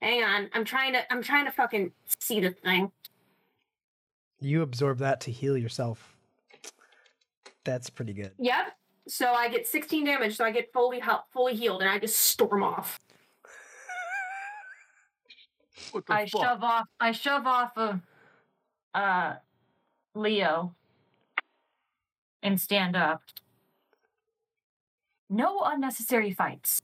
[0.00, 2.90] hang on, I'm trying to I'm trying to fucking see the thing.
[4.40, 6.16] You absorb that to heal yourself.
[7.64, 8.32] That's pretty good.
[8.38, 8.76] Yep.
[9.06, 12.16] So I get 16 damage, so I get fully hel- fully healed, and I just
[12.16, 12.98] storm off.
[15.92, 16.42] What the I fuck?
[16.42, 16.86] shove off.
[17.00, 18.00] I shove off of
[18.94, 19.34] uh
[20.14, 20.74] Leo
[22.42, 23.22] and stand up.
[25.30, 26.82] No unnecessary fights.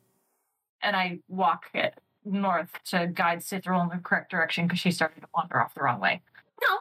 [0.83, 1.95] And I walk it
[2.25, 5.83] north to guide Cithril in the correct direction because she started to wander off the
[5.83, 6.23] wrong way.
[6.63, 6.79] No,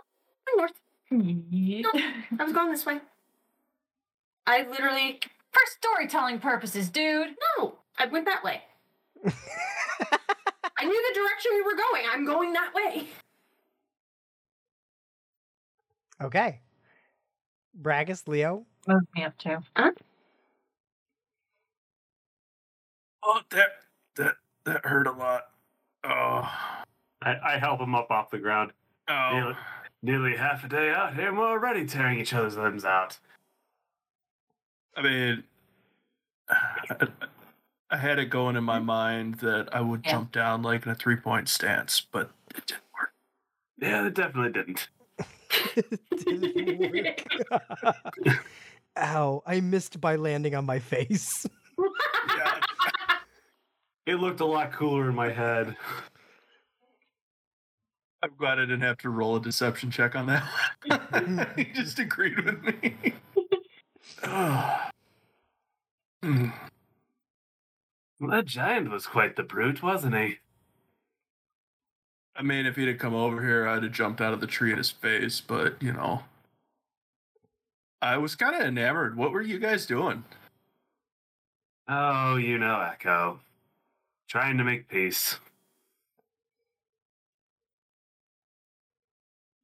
[0.48, 0.74] I'm north.
[1.10, 3.00] For I was going this way.
[4.46, 5.20] I literally
[5.52, 7.36] For storytelling purposes, dude.
[7.58, 7.80] no.
[7.98, 8.62] I went that way.
[10.80, 12.04] I knew the direction we were going.
[12.12, 13.08] I'm going that way.
[16.22, 16.60] Okay.
[17.82, 18.66] Brackus, Leo.
[18.88, 19.58] Move me up too.
[19.76, 19.92] Huh?
[23.24, 23.68] Oh, that
[24.16, 24.36] that
[24.66, 25.50] that hurt a lot.
[26.04, 26.50] Oh,
[27.22, 28.72] I, I help him up off the ground.
[29.10, 29.30] oh.
[29.34, 29.56] Nearly,
[30.02, 33.18] nearly half a day out here, and we're already tearing each other's limbs out.
[34.96, 35.44] I mean,
[37.90, 38.86] I, I had it going in my mm-hmm.
[38.86, 40.12] mind that I would Yeah.
[40.12, 43.14] jump down like in a three point stance, but it didn't work.
[43.78, 44.88] Yeah, it definitely didn't.
[46.18, 46.80] Didn't
[47.52, 48.44] work.
[48.98, 51.46] Ow, I missed by landing on my face.
[52.38, 52.60] Yeah.
[54.06, 55.76] It looked a lot cooler in my head.
[58.24, 61.54] I'm glad I didn't have to roll a deception check on that.
[61.56, 62.96] he just agreed with me.
[66.24, 66.50] Hmm.
[68.20, 70.38] That giant was quite the brute, wasn't he?
[72.36, 74.72] I mean, if he'd have come over here, I'd have jumped out of the tree
[74.72, 76.24] at his face, but you know.
[78.02, 79.18] I was kind of enamored.
[79.18, 80.24] What were you guys doing?
[81.88, 83.40] Oh, you know, Echo.
[84.28, 85.40] Trying to make peace.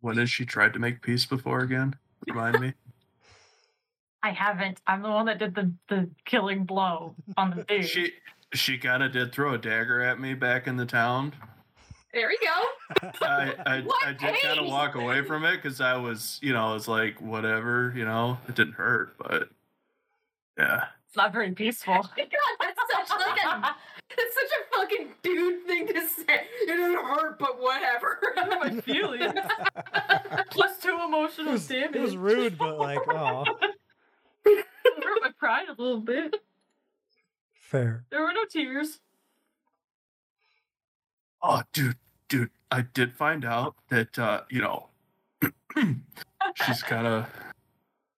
[0.01, 1.95] When has she tried to make peace before again?
[2.27, 2.73] Remind me.
[4.23, 4.79] I haven't.
[4.87, 7.85] I'm the one that did the, the killing blow on the dude.
[7.85, 8.13] she
[8.53, 11.33] she kind of did throw a dagger at me back in the town.
[12.13, 13.09] there we go.
[13.25, 16.71] I I, I did kind of walk away from it because I was, you know,
[16.71, 19.49] I was like, whatever, you know, it didn't hurt, but
[20.57, 20.85] yeah.
[21.07, 21.93] It's not very peaceful.
[22.01, 22.09] God,
[22.59, 23.75] that's such like a
[24.15, 26.23] it's such a fucking dude thing to say.
[26.61, 28.19] It didn't hurt, but whatever.
[28.35, 29.33] my feelings.
[30.51, 31.95] Plus two It emotional was, damage.
[31.95, 33.43] it was rude, but like, oh,
[34.45, 36.35] hurt my pride a little bit.
[37.73, 38.05] Fair.
[38.11, 38.99] There were no tears.
[41.41, 41.97] Oh, dude,
[42.29, 44.87] dude, I did find out that uh, you know,
[46.65, 47.25] she's kind of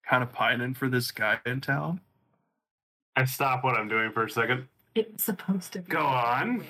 [0.07, 2.01] kind of pining for this guy in town.
[3.15, 4.67] I stop what I'm doing for a second.
[4.93, 5.89] It's supposed to be.
[5.89, 6.65] Go on.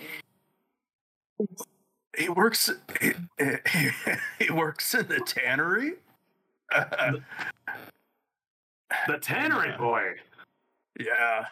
[2.18, 2.70] He works.
[3.02, 3.90] He, he,
[4.46, 5.94] he works in the tannery.
[9.08, 10.14] The tannery boy.
[11.00, 11.48] yeah.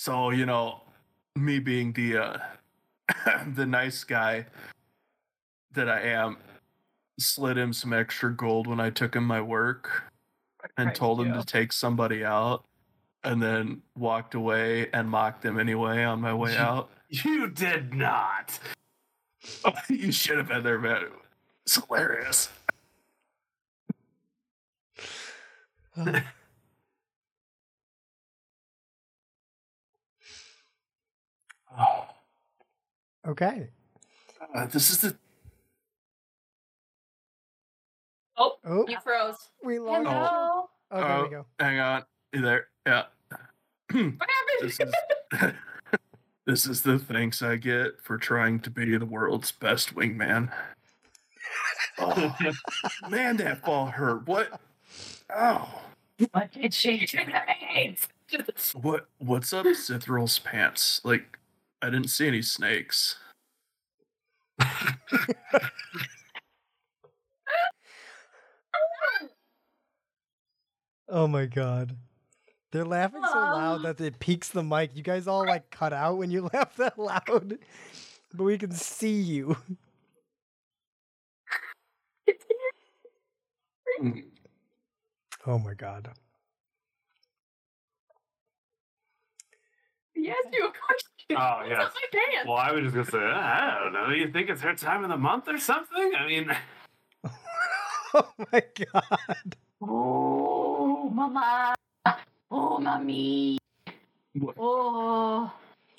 [0.00, 0.80] So you know,
[1.36, 2.38] me being the uh,
[3.54, 4.46] the nice guy
[5.72, 6.38] that I am,
[7.18, 10.04] slid him some extra gold when I took him my work
[10.78, 12.64] and told him to take somebody out,
[13.24, 16.88] and then walked away and mocked him anyway on my way out.
[17.10, 18.58] You did not.
[19.90, 21.08] you should have been there, man.
[21.66, 22.48] It's hilarious.
[31.78, 32.06] Oh,
[33.26, 33.68] okay.
[34.54, 35.16] uh, this is the
[38.36, 39.50] Oh, Oh, you froze.
[39.62, 40.06] we lost.
[40.08, 40.70] Hello.
[40.92, 41.28] Oh, there we Oh.
[41.28, 41.46] go.
[41.58, 42.04] hang on.
[42.32, 42.66] You there?
[42.86, 43.04] Yeah.
[43.92, 44.60] What happened?
[44.62, 44.94] this is
[46.46, 50.50] this is the thanks I get for trying to be the world's best wingman.
[51.98, 52.36] Oh,
[53.10, 54.26] man, that ball hurt.
[54.26, 54.60] What?
[55.34, 55.82] Oh,
[56.32, 57.18] What did she do?
[58.80, 59.06] what?
[59.18, 61.00] What's up, Cithril's pants?
[61.04, 61.38] Like,
[61.82, 63.16] I didn't see any snakes.
[71.12, 71.96] Oh my god.
[72.70, 74.92] They're laughing so loud that it peaks the mic.
[74.94, 77.58] You guys all like cut out when you laugh that loud.
[78.32, 79.56] But we can see you.
[85.46, 86.10] Oh my god.
[90.14, 91.09] He asked you a question.
[91.36, 91.78] Oh, It's yes.
[91.78, 92.48] on my pants.
[92.48, 94.10] Well, I was just gonna say, I don't know.
[94.10, 96.12] You think it's her time of the month or something?
[96.18, 96.50] I mean,
[98.14, 98.62] Oh my
[98.92, 99.56] god.
[99.82, 101.74] Oh, mama.
[102.50, 103.58] Oh, mommy.
[104.34, 105.52] What, Oh.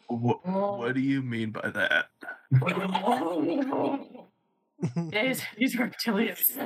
[0.07, 0.77] what, oh.
[0.77, 2.09] what do you mean by that?
[5.11, 6.57] These, these reptilians.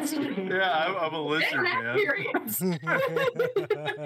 [0.50, 1.98] Yeah, I'm, I'm a lizard, don't have man.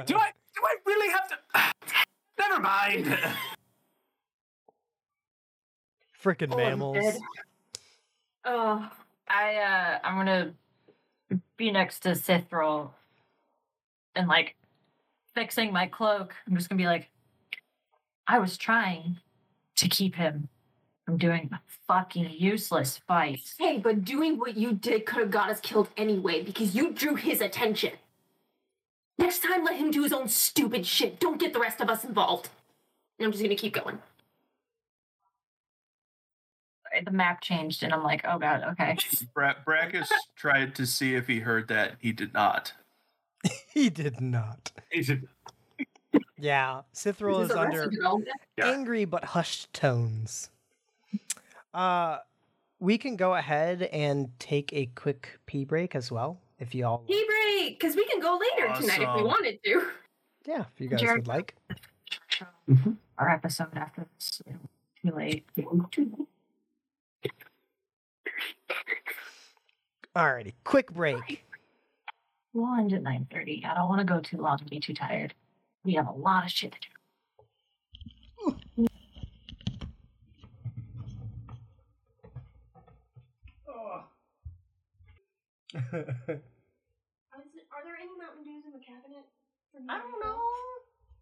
[0.06, 1.38] do I do I really have to?
[2.40, 3.16] Never mind.
[6.24, 7.18] Frickin' Oh, mammals.
[8.46, 8.90] Oh,
[9.28, 10.54] I uh I'm gonna
[11.58, 12.92] be next to Cithril
[14.16, 14.56] and like
[15.36, 16.34] fixing my cloak.
[16.48, 17.10] I'm just gonna be like,
[18.28, 19.18] I was trying
[19.76, 20.50] to keep him
[21.06, 23.54] from doing a fucking useless fight.
[23.58, 27.16] hey, but doing what you did could have got us killed anyway because you drew
[27.16, 27.94] his attention.
[29.18, 31.20] Next time, let him do his own stupid shit.
[31.20, 32.50] Don't get the rest of us involved.
[33.18, 34.00] And I'm just gonna keep going.
[37.06, 38.98] The map changed and I'm like, oh god, okay.
[39.34, 41.96] Bra- Brackus tried to see if he heard that.
[42.00, 42.74] He did not.
[43.74, 44.72] he did not.
[44.92, 45.28] You should-
[46.38, 46.82] Yeah.
[46.94, 48.38] Cithril This is under Arrested Development?
[48.58, 48.68] Yeah.
[48.72, 50.50] angry but hushed tones.
[51.74, 52.18] Uh
[52.80, 57.00] we can go ahead and take a quick pee break as well, if you all
[57.00, 59.84] pee break, because we can go later tonight if we wanted to.
[60.46, 61.56] Yeah, if you guys Jared- would like.
[63.18, 64.42] Our episode after this.
[65.04, 65.46] Too late.
[70.16, 71.46] Alrighty, quick break.
[72.54, 73.66] We'll end at 9.30.
[73.66, 75.34] I don't want to go too long and be too tired.
[75.84, 76.88] We have a lot of shit to do.
[85.94, 89.24] Are there any Mountain Dews in the cabinet?
[89.88, 90.42] I don't know.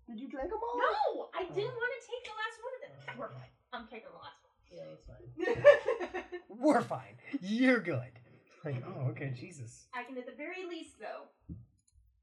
[0.08, 0.80] Did you drink them all?
[0.80, 1.54] No, I oh.
[1.54, 2.96] didn't want to take the last one of them.
[3.20, 3.52] We're fine.
[3.76, 6.24] I'm taking the last Yeah, that's fine.
[6.50, 7.16] We're fine.
[7.42, 8.02] You're good.
[8.66, 9.86] Like, oh, okay, Jesus.
[9.94, 11.56] I can, at the very least, though,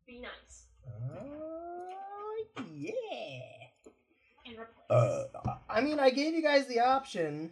[0.07, 2.91] be nice Oh, yeah.
[4.47, 4.91] and replace.
[4.91, 5.25] Uh,
[5.71, 7.51] I mean, I gave you guys the option.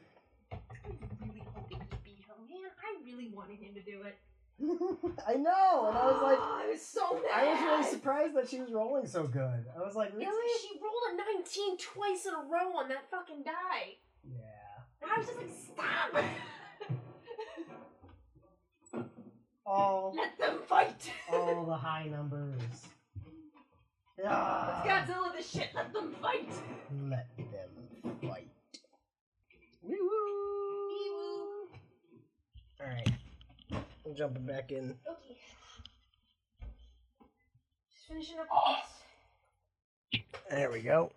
[0.52, 0.56] I
[0.90, 2.70] was really hoping to beat him, man.
[2.82, 4.18] I really wanted him to do it.
[5.26, 7.22] I know, and I was like, I was so mad.
[7.34, 9.64] I was really surprised that she was rolling so good.
[9.74, 10.26] I was like, really?
[10.26, 13.96] It's- She rolled a 19 twice in a row on that fucking die.
[15.02, 15.08] Yeah.
[15.08, 16.24] And I was just like, stop!
[19.66, 21.10] All, Let them fight!
[21.30, 22.60] all the high numbers.
[24.26, 25.68] Ah, Let's Godzilla this shit.
[25.74, 26.50] Let them fight!
[27.08, 28.50] Let them fight.
[29.82, 31.68] Wee woo.
[32.80, 33.08] All right.
[33.72, 34.96] I'm jumping back in.
[35.10, 35.36] Okay.
[37.94, 38.48] Just finishing up
[40.12, 40.20] this.
[40.50, 41.12] There we go.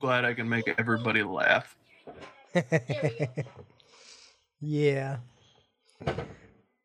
[0.00, 1.76] Glad I can make everybody laugh.
[2.54, 3.26] We go.
[4.60, 5.16] yeah.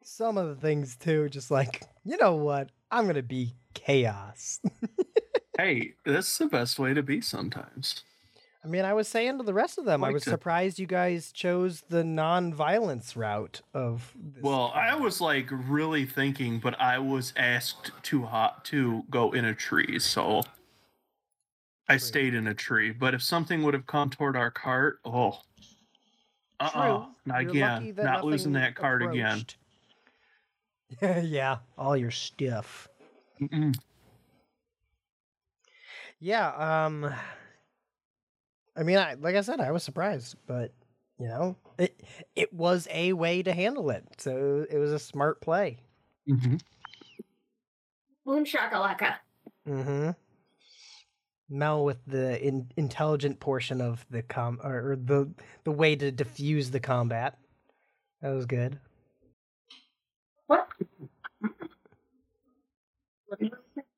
[0.04, 2.70] Some of the things too, just like, you know what?
[2.92, 4.60] I'm gonna be chaos.
[5.60, 8.04] Hey, that's the best way to be sometimes.
[8.64, 10.86] I mean, I was saying to the rest of them, I was to- surprised you
[10.86, 14.14] guys chose the non-violence route of.
[14.16, 19.32] This Well, I was like really thinking, but I was asked too hot to go
[19.32, 20.44] in a tree, so
[21.90, 22.92] I stayed in a tree.
[22.92, 25.42] But if something would have come toward our cart, oh,
[26.60, 26.82] uh, True.
[26.82, 29.38] uh not You're again, not losing that cart again.
[29.40, 29.58] approached.
[31.02, 32.88] yeah, all your stuff.
[33.40, 33.74] Mm-mm.
[36.20, 36.50] Yeah,
[36.84, 37.14] um
[38.76, 40.72] I mean, I like I said, I was surprised, but
[41.20, 42.00] you know, it
[42.36, 44.06] it was a way to handle it.
[44.20, 45.80] So it was a smart play.
[46.28, 46.58] Mhm.
[48.26, 49.20] Boom shakalaka.
[49.66, 50.16] Mhm.
[51.50, 55.30] Mel with the in, intelligent portion of the com or, or the
[55.64, 57.38] the way to diffuse the combat.
[58.22, 58.80] That was good.
[60.48, 60.68] What?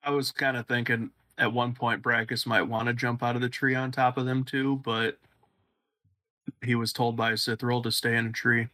[0.02, 3.42] I was kind of thinking at one point Brackus might want to jump out of
[3.42, 5.18] the tree on top of them too, but
[6.62, 8.68] he was told by Cithril to stay in a tree,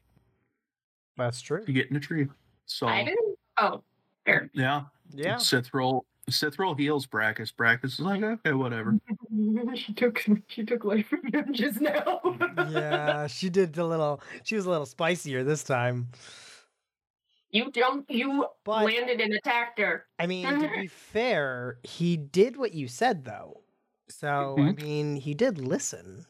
[1.16, 1.64] That's true.
[1.64, 2.26] to get in a tree.
[2.66, 3.38] So I didn't.
[3.58, 3.82] Oh,
[4.24, 4.50] fair.
[4.52, 5.36] yeah, Yeah.
[5.36, 7.52] Cithril Cithril heals Brackus.
[7.52, 8.98] Brackus is like, okay, whatever.
[9.74, 12.20] she took she took life from him just now.
[12.70, 14.20] yeah, she did a little.
[14.42, 16.08] She was a little spicier this time.
[17.50, 18.10] You jumped.
[18.10, 20.06] You But landed and attacked her.
[20.18, 23.60] I mean, to be fair, he did what you said though.
[24.08, 24.84] So I mm-hmm.
[24.84, 26.26] mean, he did listen.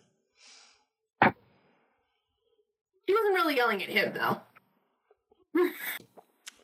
[1.23, 4.40] He wasn't really yelling at him though.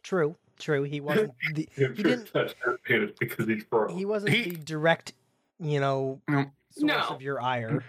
[0.03, 0.83] True, true.
[0.85, 1.33] He wasn't.
[1.55, 2.33] The, he didn't.
[2.33, 3.91] touch her penis because he's broke.
[3.93, 5.13] He wasn't He- the direct,
[5.61, 6.45] you know, No.
[6.71, 7.01] source No.
[7.15, 7.85] of your ire.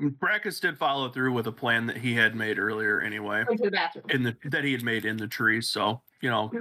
[0.00, 3.64] Brackus did follow through with a plan that he had made earlier anyway, Went to
[3.64, 4.04] the bathroom.
[4.10, 5.60] in the that he had made in the tree.
[5.62, 6.52] So you know,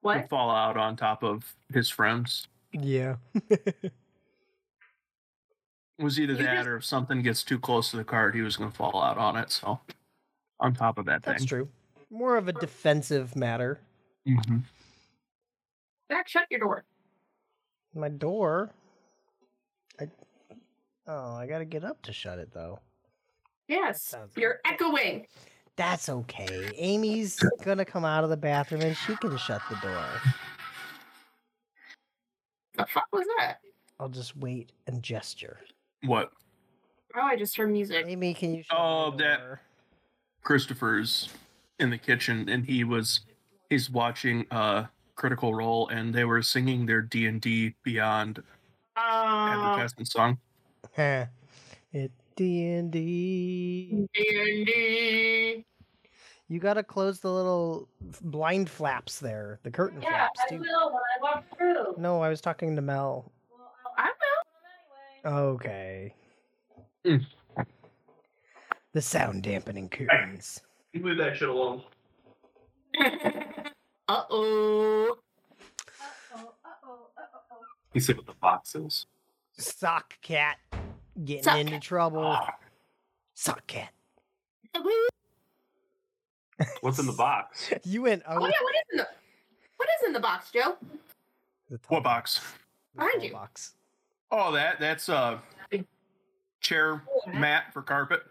[0.00, 0.16] What?
[0.20, 2.46] he'd fall out on top of his friends.
[2.72, 3.16] Yeah.
[5.98, 8.40] Was either You that just- or if something gets too close to the card, he
[8.42, 9.50] was going to fall out on it.
[9.50, 9.80] So
[10.58, 11.48] on top of that That's thing.
[11.48, 11.68] true.
[12.10, 13.80] More of a defensive matter.
[14.26, 14.58] Hmm
[16.08, 16.84] Back, shut your door.
[17.94, 18.70] My door.
[20.00, 20.08] I.
[21.06, 22.80] Oh, I gotta get up to shut it though.
[23.68, 25.26] Yes, you're echoing.
[25.76, 26.70] That's okay.
[26.76, 30.04] Amy's gonna come out of the bathroom and she can shut the door.
[32.76, 33.58] The fuck was that?
[33.98, 35.58] I'll just wait and gesture.
[36.04, 36.32] What?
[37.16, 38.04] Oh, I just heard music.
[38.08, 39.40] Amy, can you shut Oh, my that-
[40.42, 41.28] Christopher's
[41.78, 43.20] in the kitchen and he was
[43.70, 44.84] he's watching uh
[45.14, 48.42] Critical Role and they were singing their D and D Beyond
[48.96, 50.38] Oh, advertisement song.
[50.94, 51.26] Huh.
[51.92, 54.06] It D and D.
[54.14, 55.64] D&D.
[56.48, 57.88] You gotta close the little
[58.22, 60.58] blind flaps there, the curtain Yeah, flaps I too.
[60.58, 61.94] will when I walk through.
[61.98, 63.30] No, I was talking to Mel.
[63.50, 64.04] Well, I'll
[65.24, 65.42] I anyway.
[65.54, 66.14] Okay.
[67.04, 67.26] Mm.
[68.92, 70.60] The sound dampening curtains.
[70.92, 71.84] You leave that shit alone.
[72.98, 75.16] Uh oh.
[77.92, 79.06] You see what the box is?
[79.58, 80.58] Sock cat
[81.24, 81.82] getting Sock into cat.
[81.82, 82.22] trouble.
[82.24, 82.54] Ah,
[83.34, 83.90] Sock cat.
[86.80, 87.72] what's in the box?
[87.84, 89.08] You went Oh oh, yeah, what is in the
[89.76, 90.76] what is in the box, Joe?
[91.70, 92.40] the top What box?
[92.96, 93.32] Behind you.
[93.32, 93.74] box.
[94.30, 95.40] Oh, that that's a
[96.60, 97.02] chair
[97.32, 98.22] mat for carpet.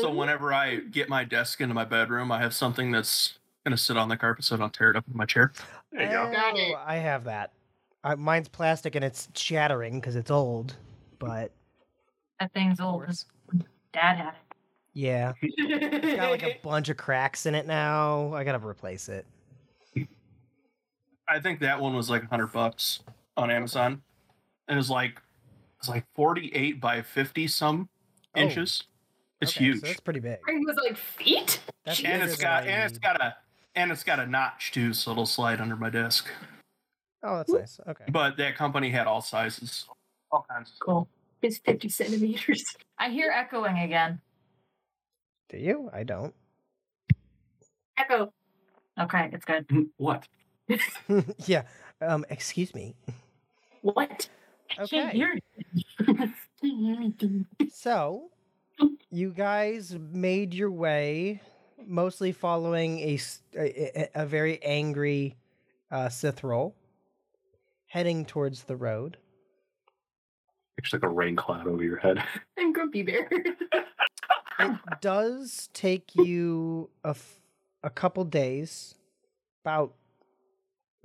[0.00, 0.14] So Oh.
[0.14, 4.08] whenever I get my desk into my bedroom, I have something that's gonna sit on
[4.08, 5.52] the carpet so I don't tear it up in my chair.
[5.92, 6.26] There you go.
[6.28, 6.74] Oh, got it.
[6.76, 7.52] Oh, I have that.
[8.02, 10.76] I, mine's plastic and it's shattering because it's old.
[11.18, 11.50] But
[12.40, 13.04] That thing's old.
[13.92, 14.56] Dad had it.
[14.92, 18.34] yeah, it's got like a bunch of cracks in it now.
[18.34, 19.24] I gotta replace it.
[21.26, 23.00] I think that one was like hundred bucks
[23.36, 24.02] on Amazon.
[24.68, 25.20] It was like
[25.78, 27.88] it's like forty eight by fifty some
[28.36, 28.82] Oh, inches.
[29.40, 29.80] It's Okay, huge.
[29.80, 30.38] So that's pretty big.
[30.46, 31.60] It was like feet.
[31.84, 33.02] That's and bigger it's than got I and it's need.
[33.02, 33.36] got a
[33.76, 36.28] and it's got a notch too, so it'll slide under my desk.
[37.22, 37.80] Oh, that's nice.
[37.88, 38.04] Okay.
[38.10, 39.86] But that company had all sizes,
[40.30, 40.72] all kinds.
[40.72, 41.08] Of cool.
[41.42, 42.64] It's fifty centimeters.
[42.98, 44.20] I hear echoing again.
[45.48, 45.90] Do you?
[45.92, 46.34] I don't.
[47.96, 48.32] Echo.
[49.00, 49.66] Okay, it's good.
[49.96, 50.26] What?
[51.46, 51.62] yeah.
[52.00, 52.24] Um.
[52.30, 52.94] Excuse me.
[53.82, 54.28] What?
[54.78, 55.16] I can't Okay.
[55.16, 55.38] hear
[57.70, 58.30] So,
[59.10, 61.40] you guys made your way,
[61.86, 63.18] mostly following a
[64.14, 65.36] a very angry
[65.90, 66.72] uh, Cithril,
[67.86, 69.16] heading towards the road.
[70.76, 72.22] It's like a rain cloud over your head.
[72.58, 73.28] I'm Grumpy Bear.
[74.58, 77.40] It does take you a, f-
[77.82, 78.94] a couple days,
[79.64, 79.94] about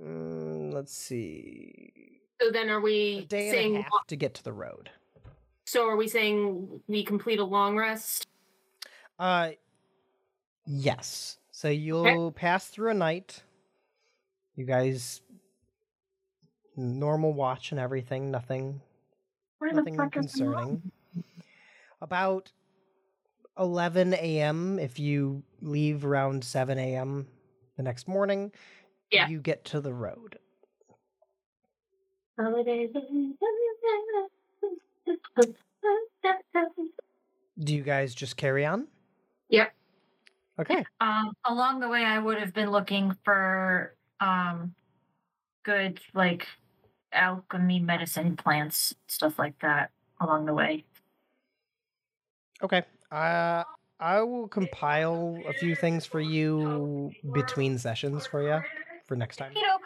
[0.02, 4.34] mm, let's see, so then are a we day and saying a half to get
[4.34, 4.90] to the road.
[5.66, 8.26] so are we saying we complete a long rest?
[9.18, 9.50] Uh,
[10.70, 11.36] yes.
[11.50, 13.42] So you'll pass through a night.
[14.56, 15.20] You guys,
[16.76, 18.30] normal watch and everything.
[18.30, 18.80] Nothing,
[19.58, 20.92] Where nothing the fuck is concerning.
[22.00, 22.52] About
[23.58, 24.78] 11 a.m.
[24.78, 27.26] If you leave around 7 a.m.
[27.76, 28.52] the next morning,
[29.10, 29.28] Yeah.
[29.28, 30.38] you get to the road.
[37.58, 38.88] Do you guys just carry on?
[39.50, 39.72] Yep.
[40.60, 40.84] Okay.
[41.00, 44.74] Um, along the way, I would have been looking for um,
[45.62, 46.46] good like
[47.12, 50.84] alchemy medicine plants, stuff like that along the way.
[52.62, 52.82] Okay.
[53.10, 53.64] Uh,
[53.98, 58.62] I will compile a few things for you between sessions for you
[59.06, 59.52] for next time.
[59.56, 59.78] You know,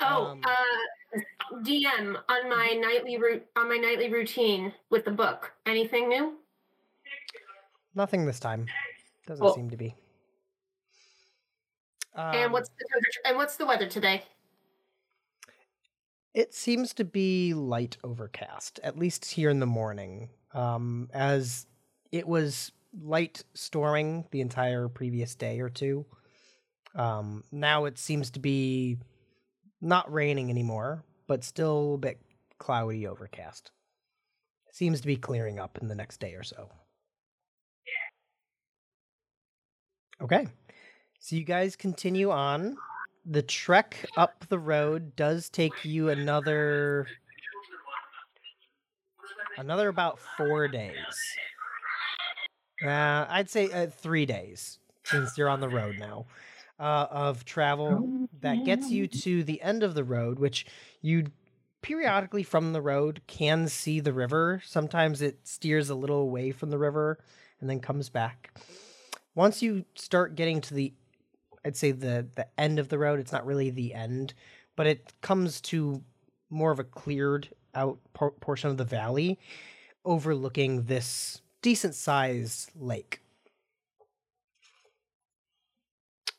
[0.00, 1.18] Oh, Um, uh,
[1.62, 5.52] DM on my nightly route on my nightly routine with the book.
[5.66, 6.36] Anything new?
[7.94, 8.66] Nothing this time.
[9.28, 9.54] Doesn't Cool.
[9.54, 9.94] seem to be.
[12.14, 13.20] and Um, what's the temperature?
[13.26, 14.24] And what's the weather today?
[16.32, 21.66] It seems to be light overcast, at least here in the morning, um, as
[22.10, 26.06] it was light storming the entire previous day or two.
[26.94, 28.96] Um, now it seems to be
[29.82, 32.18] not raining anymore, but still a bit
[32.58, 33.72] cloudy overcast.
[34.72, 36.70] seems to be clearing up in the next day or so.
[40.20, 40.46] Okay.
[41.20, 42.76] So you guys continue on.
[43.24, 47.06] The trek up the road does take you another
[49.58, 50.94] another about 4 days.
[52.82, 56.26] Uh, I'd say uh, 3 days since you're on the road now.
[56.80, 60.64] Uh, of travel that gets you to the end of the road, which
[61.02, 61.24] you
[61.82, 64.62] periodically from the road can see the river.
[64.64, 67.18] Sometimes it steers a little away from the river
[67.60, 68.56] and then comes back.
[69.38, 70.92] Once you start getting to the
[71.64, 74.34] I'd say the the end of the road, it's not really the end,
[74.74, 76.02] but it comes to
[76.50, 79.38] more of a cleared out por- portion of the valley
[80.04, 83.20] overlooking this decent sized lake.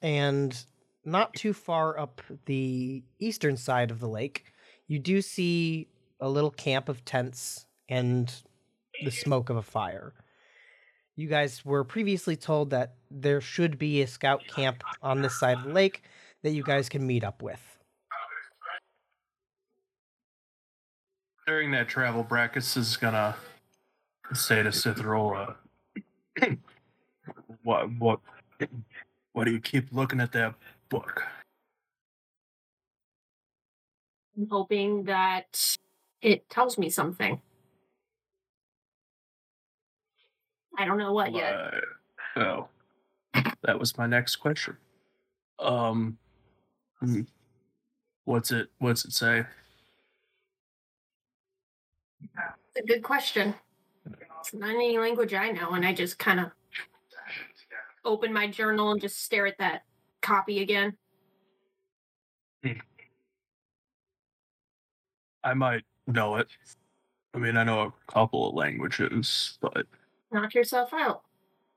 [0.02, 0.62] And
[1.06, 4.44] not too far up the eastern side of the lake,
[4.88, 5.88] you do see
[6.20, 8.30] a little camp of tents and
[9.06, 10.14] the smoke of a fire.
[11.20, 15.58] You guys were previously told that there should be a scout camp on this side
[15.58, 16.04] of the lake
[16.44, 17.60] that you guys can meet up with.
[21.46, 23.36] During that travel, Brackus is gonna
[24.34, 25.56] say to Cithril,
[26.42, 26.56] uh,
[27.64, 28.22] "What, what,
[29.34, 30.56] why do you keep looking at that
[30.88, 31.24] book?"
[34.38, 35.78] I'm hoping that
[36.22, 37.42] it tells me something.
[40.80, 41.54] I don't know what yet.
[41.54, 42.68] Uh, oh,
[43.64, 44.78] that was my next question.
[45.60, 46.18] Um,
[47.02, 47.24] hmm,
[48.24, 48.70] what's it?
[48.80, 49.44] What's it say?
[52.24, 53.54] It's a good question.
[54.40, 56.52] It's not any language I know, and I just kind of
[58.06, 59.84] open my journal and just stare at that
[60.22, 60.96] copy again.
[65.44, 66.48] I might know it.
[67.34, 69.86] I mean, I know a couple of languages, but
[70.32, 71.22] Knock yourself out.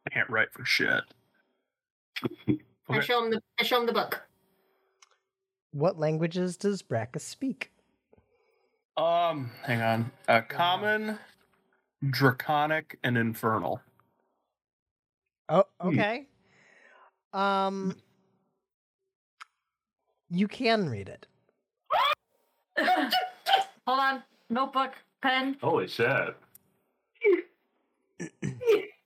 [0.07, 1.03] I can't write for shit.
[2.89, 4.23] I show him the I show him the book.
[5.73, 7.73] What languages does Brackus speak?
[8.97, 10.11] Um, hang on.
[10.29, 11.19] Uh, common,
[12.11, 13.81] draconic, and infernal.
[15.49, 15.89] Oh, Hmm.
[15.89, 16.27] okay.
[17.33, 17.97] Um,
[20.29, 21.27] you can read it.
[23.87, 24.23] Hold on.
[24.51, 24.93] Notebook,
[25.23, 25.57] pen.
[25.63, 26.37] Holy shit.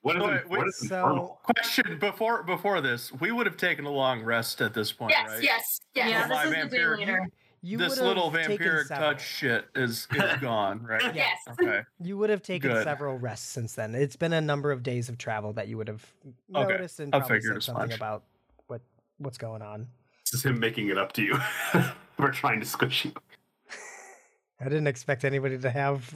[0.02, 3.56] What is, Wait, it, wait, what is so- Question before before this, we would have
[3.56, 5.42] taken a long rest at this point, yes, right?
[5.42, 6.08] yes, yes.
[6.10, 7.26] Yeah, this is the day vampire- later.
[7.62, 11.12] You this little vampiric touch shit is is gone, right?
[11.12, 11.38] Yes.
[11.60, 11.80] Okay.
[12.00, 12.84] You would have taken Good.
[12.84, 13.96] several rests since then.
[13.96, 16.06] It's been a number of days of travel that you would have
[16.54, 17.96] Okay, noticed and probably said something much.
[17.96, 18.22] about
[18.68, 18.82] what
[19.18, 19.88] what's going on.
[20.24, 21.36] This is him making it up to you.
[22.18, 23.12] We're trying to squish you.
[24.60, 26.14] I didn't expect anybody to have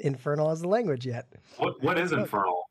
[0.00, 1.26] infernal as a language yet.
[1.56, 2.68] What What is infernal?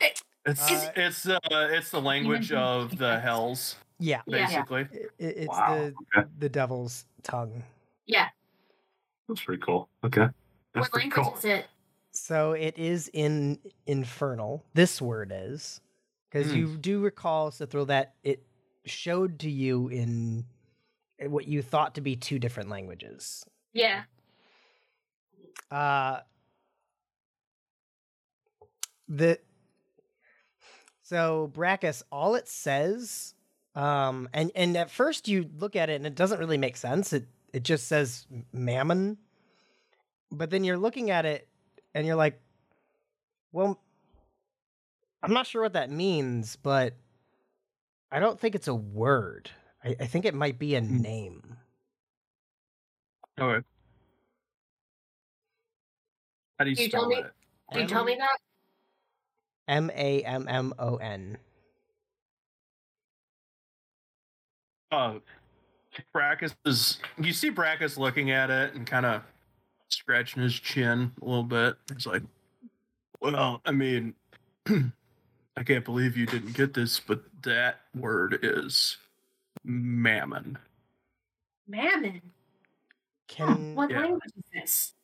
[0.00, 4.46] It's Uh, it's uh it's the language of the hells, Yeah, Yeah.
[4.46, 4.80] basically.
[4.92, 6.28] i- i- it's Wow, the okay.
[6.38, 7.62] the devil's tongue.
[8.06, 8.28] Yeah.
[9.28, 9.88] That's pretty cool.
[10.04, 10.28] Okay.
[10.74, 11.34] That's what language cool.
[11.38, 11.66] is it?
[12.10, 14.64] So it is in infernal.
[14.74, 15.80] This word is
[16.28, 16.56] because Hmm.
[16.58, 18.44] you do recall, Cithril, that it
[18.84, 20.44] showed to you in
[21.20, 23.46] what you thought to be two different languages.
[23.72, 24.04] Yeah.
[25.70, 26.20] Uh
[29.08, 29.38] the
[31.02, 33.34] so Brackus, all it says,
[33.74, 37.12] um, and and at first you look at it and it doesn't really make sense.
[37.12, 39.18] It it just says mammon,
[40.32, 41.46] but then you're looking at it
[41.94, 42.40] and you're like,
[43.52, 43.80] well,
[45.22, 46.94] I'm not sure what that means, but
[48.10, 49.50] I don't think it's a word.
[49.84, 51.00] I, I think it might be a Hmm.
[51.02, 51.56] name.
[53.38, 53.64] Okay.
[56.58, 57.32] How do you You spell tell me- that?
[57.72, 58.38] Can you tell me that?
[59.68, 61.38] M A M M O N.
[64.92, 65.14] Uh,
[66.14, 66.98] Brackus is.
[67.18, 69.22] You see Brackus looking at it and kind of
[69.88, 71.76] scratching his chin a little bit.
[71.92, 72.22] He's like,
[73.20, 74.14] "Well, I mean,
[74.68, 78.98] I can't believe you didn't get this, but that word is
[79.64, 80.58] mammon."
[81.66, 82.20] Mammon.
[83.26, 84.00] Can What Yeah.
[84.00, 84.94] language is this?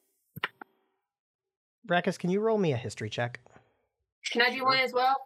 [1.89, 3.41] Brackus, can you roll me a history check?
[4.31, 5.17] Can I do one as well?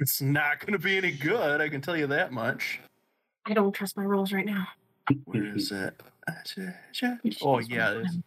[0.00, 1.60] It's not going to be any good.
[1.60, 2.80] I can tell you that much.
[3.46, 4.66] I don't trust my rolls right now.
[5.24, 6.00] Where is it?
[7.42, 8.18] Oh yeah, it is.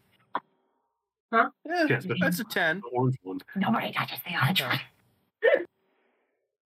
[1.31, 1.49] Huh?
[1.65, 2.81] Yeah, that's a ten.
[2.81, 3.39] The orange one.
[3.55, 4.69] Nobody touches the orange Okay.
[4.69, 5.65] one.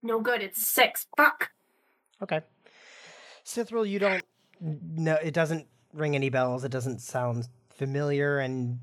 [0.03, 0.41] No good.
[0.41, 1.07] It's six.
[1.15, 1.51] Fuck.
[2.21, 2.41] Okay.
[3.45, 4.23] Cithril, you don't
[4.61, 5.17] know.
[5.23, 6.63] it doesn't ring any bells.
[6.63, 8.79] It doesn't sound familiar and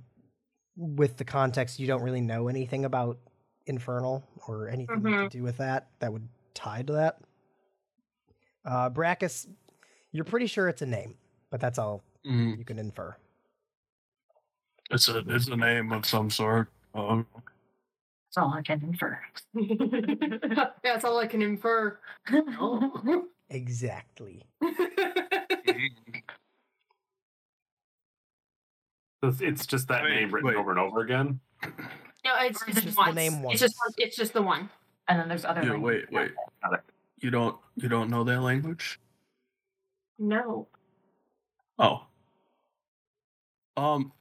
[0.77, 3.19] with the context you don't really know anything about
[3.67, 5.31] Infernal or anything to Mhm.
[5.31, 7.21] do with that that would tie to that.
[8.65, 9.47] Uh Brackus,
[10.13, 11.17] you're pretty sure it's a name,
[11.51, 13.17] but that's all Mm, you can infer.
[14.91, 16.69] it's a it's a name of some sort.
[16.95, 19.21] Um, That's all I can infer.
[20.83, 21.99] That's all I can infer.
[22.31, 23.29] No.
[23.51, 24.43] Exactly.
[29.23, 30.57] So It's, it's just that Wait, name written wait.
[30.57, 31.41] over and over again.
[32.25, 33.15] No, it's Or just, just the once.
[33.15, 34.71] name It's just it's just the one.
[35.09, 36.07] And then there's other yeah, language.
[36.11, 36.33] wait,
[36.63, 36.81] wait.
[37.21, 38.99] You don't you don't know that language?
[40.19, 40.67] No.
[41.79, 42.07] Oh.
[43.77, 44.13] Um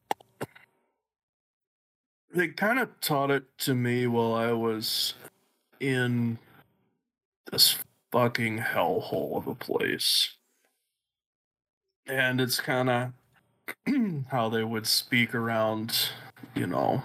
[2.33, 5.13] they kind of taught it to me while I was
[5.79, 6.39] in
[7.51, 7.77] this
[8.11, 10.35] fucking hellhole of a place.
[12.07, 13.11] And it's kind of
[14.29, 16.09] how they would speak around,
[16.55, 17.03] you know,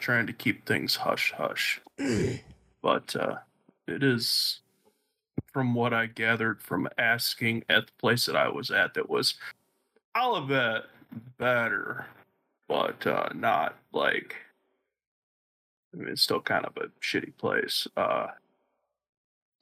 [0.00, 1.80] trying to keep things hush hush.
[2.82, 3.36] but uh
[3.86, 4.60] it is
[5.52, 9.34] from what I gathered from asking at the place that I was at that was
[10.14, 10.84] I'll a
[11.38, 12.06] better,
[12.68, 14.36] but uh not like
[15.92, 17.86] I mean it's still kind of a shitty place.
[17.96, 18.28] Uh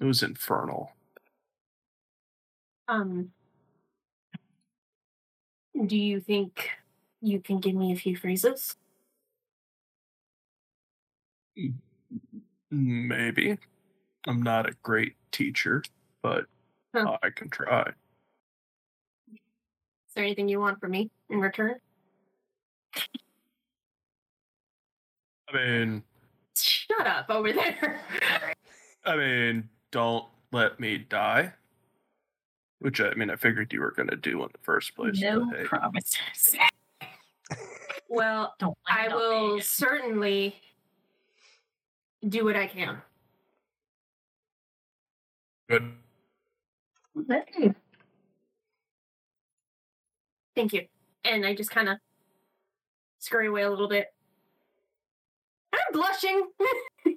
[0.00, 0.92] it was infernal.
[2.86, 3.32] Um.
[5.86, 6.70] Do you think
[7.20, 8.76] you can give me a few phrases?
[12.70, 13.58] Maybe.
[14.26, 15.82] I'm not a great teacher,
[16.22, 16.46] but
[16.94, 17.18] Huh.
[17.22, 17.92] I can try.
[19.30, 21.76] Is there anything you want from me in return?
[25.48, 26.02] I mean
[26.56, 28.00] Shut up over there.
[29.04, 31.52] I mean, don't let me die.
[32.80, 35.20] Which I mean, I figured you were gonna do in the first place.
[35.20, 35.64] No but hey.
[35.64, 36.56] promises.
[38.08, 40.54] well, Don't I will certainly
[42.26, 43.00] do what I can.
[45.68, 45.92] Good.
[47.28, 47.72] Hey,
[50.54, 50.86] Thank you.
[51.24, 51.98] And I just kind of
[53.18, 54.12] scurry away a little bit.
[55.72, 56.48] I'm blushing.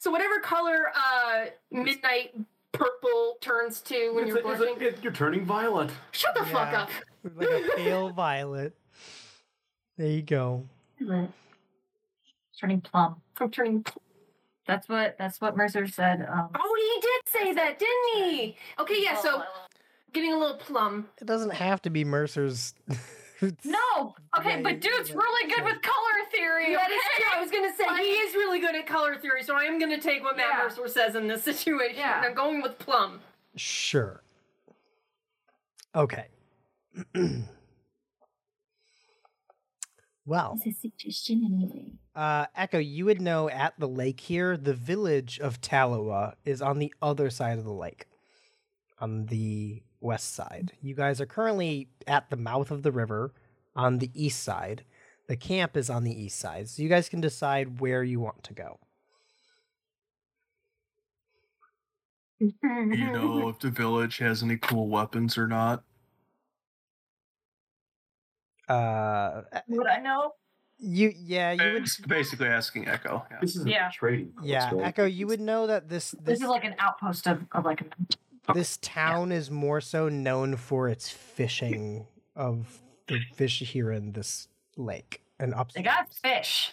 [0.00, 2.34] so whatever color uh midnight
[2.72, 4.82] purple turns to when It's you're a- it's a- blushing.
[4.82, 5.90] it- you're turning violet.
[6.12, 6.90] Shut the fuck up.
[7.36, 8.74] Like a pale violet.
[9.96, 10.66] There you go.
[12.58, 13.16] Turning plum.
[13.38, 13.84] I'm turning.
[14.66, 16.26] That's what that's what Mercer said.
[16.30, 18.56] Um, Oh, he did say that, didn't he?
[18.78, 19.20] Okay, yeah.
[19.20, 19.42] So
[20.12, 21.08] getting a little plum.
[21.20, 22.74] It doesn't have to be Mercer's.
[23.64, 26.74] no, okay, but dude's really good with color theory.
[26.76, 27.24] That is okay?
[27.24, 27.38] true.
[27.38, 30.00] I was gonna say he is really good at color theory, so I am gonna
[30.00, 30.62] take what Matt Yeah.
[30.64, 31.96] Mercer says in this situation.
[31.98, 32.18] Yeah.
[32.18, 33.20] And I'm going with plum.
[33.56, 34.22] Sure.
[35.94, 36.26] Okay.
[40.24, 41.86] well, It's a suggestion anyway.
[42.14, 46.78] Uh, Echo, you would know at the lake here, the village of Taloa is on
[46.78, 48.06] the other side of the lake,
[48.98, 50.72] on the west side.
[50.82, 53.32] You guys are currently at the mouth of the river
[53.74, 54.84] on the east side.
[55.28, 58.42] The camp is on the east side, so you guys can decide where you want
[58.44, 58.78] to go.
[62.92, 65.84] You know if the village has any cool weapons or not.
[68.68, 70.32] Uh, Would I know?
[70.82, 73.24] You yeah, you would It's basically asking Echo.
[73.30, 73.38] Yeah.
[73.40, 73.88] This is Yeah.
[73.88, 74.32] a trading.
[74.36, 74.86] post, yeah, right?
[74.86, 77.80] Echo, you would know that this This this is like an outpost of, of like
[77.82, 84.12] a this town is more so known for its fishing of the fish here in
[84.12, 85.72] this lake and up.
[85.72, 86.72] they got fish.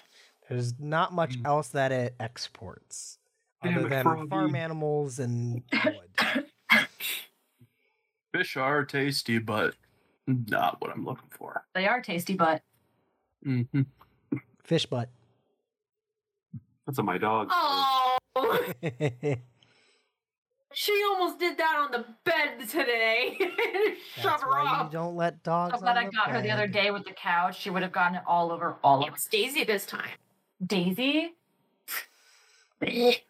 [0.49, 1.45] There's not much Mm.
[1.45, 3.19] else that it exports
[3.61, 4.27] Damn other it, than Froggy.
[4.29, 6.45] farm animals and wood.
[8.33, 9.75] Fish are tasty, but
[10.27, 11.65] not what I'm looking for.
[11.73, 12.63] They are tasty, but
[13.43, 13.61] hmm
[14.63, 15.09] Fish butt.
[16.85, 17.49] That's what my dog.
[17.51, 18.17] Oh,
[20.73, 23.37] she almost did that on the bed today.
[24.21, 25.73] Shut her why you don't let dogs.
[25.75, 27.59] I'm glad on I got her the other day with the couch.
[27.59, 30.09] She would have gotten it all over all It of was Daisy this time.
[30.65, 31.33] Daisy.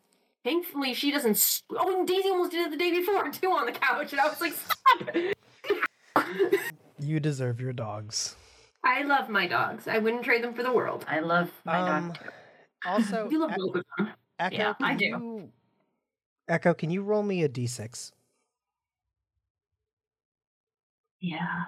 [0.44, 1.32] Thankfully, she doesn't.
[1.32, 4.22] s- Oh, and Daisy almost did it the day before too on the couch, and
[4.22, 4.54] I was like,
[6.16, 6.26] "Stop!"
[7.00, 8.36] You deserve your dogs.
[8.84, 9.88] I love my dogs.
[9.88, 11.06] I wouldn't trade them for the world.
[11.08, 12.20] I love my Um, dog.
[12.24, 12.30] too.
[12.86, 14.14] Also, You love E- both of them.
[14.40, 15.06] Echo, Yeah, I do.
[15.06, 15.52] you-
[16.48, 18.12] Echo, can you roll me a d6?
[21.20, 21.64] Yeah.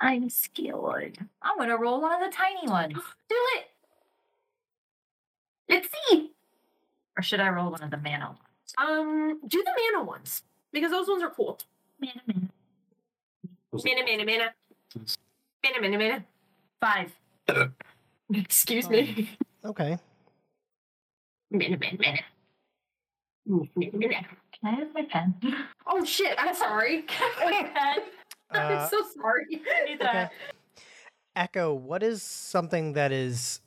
[0.00, 1.18] I'm skilled.
[1.42, 2.94] I'm gonna roll one of the tiny ones.
[3.28, 3.66] Do it.
[5.68, 6.32] Let's see.
[7.16, 8.74] Or should I roll one of the mana ones?
[8.78, 10.42] Um, do the mana ones
[10.72, 11.58] because those ones are cool.
[12.00, 12.48] Mana, mana.
[13.84, 14.54] Mana, mana, mana.
[15.64, 16.24] Mana, mana, mana.
[16.80, 17.12] Five.
[18.34, 19.30] Excuse me.
[19.64, 19.98] Okay.
[21.50, 22.20] Mana, mana, mana.
[23.46, 24.26] Mana, mana.
[24.60, 25.34] Can I have my pen?
[25.88, 26.34] Oh shit!
[26.36, 27.04] I'm sorry.
[27.44, 28.02] my pen.
[28.52, 29.46] Uh, I'm so sorry.
[29.48, 29.98] Need okay.
[30.00, 30.32] that.
[31.36, 33.60] Echo, what is something that is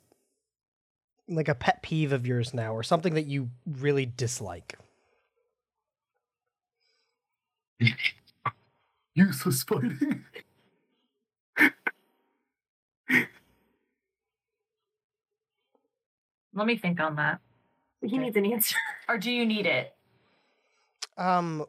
[1.28, 4.78] like a pet peeve of yours now, or something that you really dislike?
[9.20, 10.24] Useless fighting.
[16.54, 17.40] Let me think on that.
[18.02, 18.76] He needs an answer.
[19.08, 19.94] Or do you need it?
[21.18, 21.66] Um,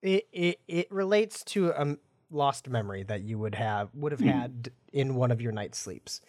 [0.00, 1.96] it it it relates to a
[2.30, 6.22] lost memory that you would have would have had in one of your night sleeps.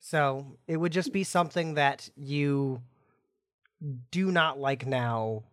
[0.00, 2.82] So it would just be something that you
[4.10, 5.44] do not like now,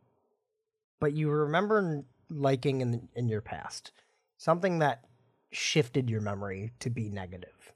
[0.99, 3.91] but you remember liking in in your past.
[4.37, 5.05] Something that
[5.51, 7.73] shifted your memory to be negative.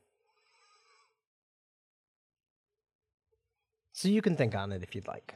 [3.94, 5.36] So you can think on it if you'd like.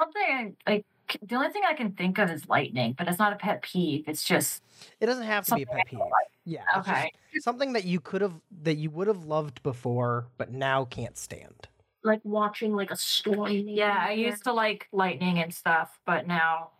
[0.00, 3.18] Something I, I c- the only thing I can think of is lightning, but it's
[3.18, 4.04] not a pet peeve.
[4.08, 4.62] It's just
[5.00, 6.00] It doesn't have to be a pet peeve.
[6.00, 6.10] like.
[6.44, 6.64] Yeah.
[6.78, 7.12] okay.
[7.40, 11.68] something that you could have that you would have loved before but now can't stand
[12.02, 13.50] Like watching like a storm.
[13.52, 16.70] Yeah, I used to like lightning and stuff, but now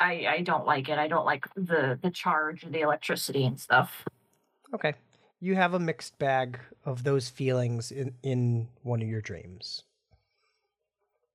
[0.00, 0.98] I I don't like it.
[0.98, 4.04] I don't like the the charge, the electricity and stuff.
[4.74, 4.94] okay
[5.40, 9.84] you have a mixed bag of those feelings in in one of your dreams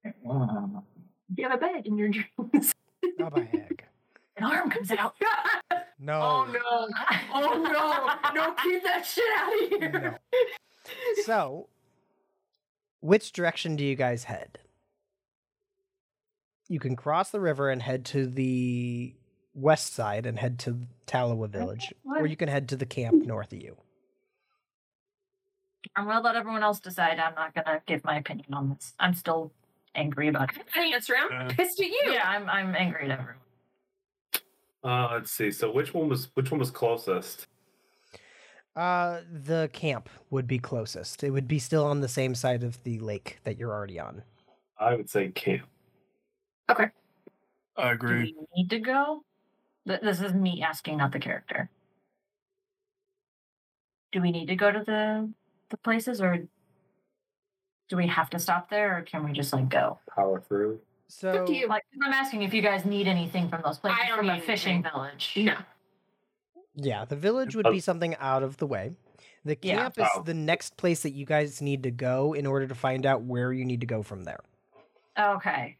[0.03, 2.73] You have a bed in your dreams.
[3.19, 3.85] a bag
[4.37, 5.13] An arm comes out.
[5.99, 6.89] no Oh no!
[7.33, 8.31] Oh no!
[8.33, 10.01] No, keep that shit out of here.
[10.03, 11.23] No.
[11.23, 11.69] so
[12.99, 14.57] which direction do you guys head
[16.69, 19.13] you can cross the river and head to the
[19.53, 23.53] west side and head to Talawa village or you can head to the camp north
[23.53, 23.77] of you
[25.95, 27.19] I'm gonna let everyone else decide.
[27.19, 28.93] I'm not gonna give my opinion on this.
[28.99, 29.51] I'm still
[29.95, 30.63] angry about it.
[30.75, 31.13] An answer.
[31.15, 32.01] I'm Uh, pissed at you.
[32.05, 33.35] Yeah, I'm I'm angry at everyone.
[34.83, 35.51] Uh, let's see.
[35.51, 37.47] So which one was which one was closest?
[38.75, 41.23] Uh, the camp would be closest.
[41.23, 44.23] It would be still on the same side of the lake that you're already on.
[44.79, 45.67] I would say camp.
[46.69, 46.75] I
[47.75, 48.35] Do agree.
[48.37, 49.23] we need to go?
[49.87, 51.69] Th- This is me asking, not the character.
[54.11, 55.29] Do we need to go to the
[55.69, 56.37] the places, or
[57.89, 59.99] do we have to stop there, or can we just like go?
[60.15, 60.79] Power through.
[61.07, 61.67] So to you.
[61.67, 64.43] Like, I'm asking if you guys need anything from those places don't from a need
[64.43, 64.91] fishing anything.
[64.91, 65.33] village.
[65.37, 65.57] No.
[66.75, 67.79] yeah, the village would be oh.
[67.79, 68.93] something out of the way.
[69.45, 69.75] The Yeah.
[69.83, 70.21] camp is Oh.
[70.23, 73.51] the next place that you guys need to go in order to find out where
[73.51, 74.39] you need to go from there.
[75.19, 75.77] Okay.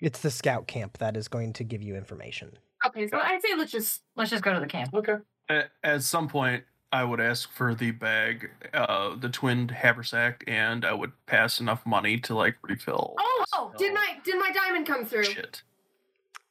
[0.00, 2.52] It's the scout camp that is going to give you information.
[2.86, 4.02] Okay, so I'd say let's just.
[4.14, 4.94] Let's just go to the camp.
[4.94, 5.16] Okay.
[5.48, 10.84] At, at some point, I would ask for the bag, uh, the twinned haversack, and
[10.84, 13.14] I would pass enough money to like refill.
[13.18, 15.24] Oh, did my did my diamond come through?
[15.24, 15.62] shit?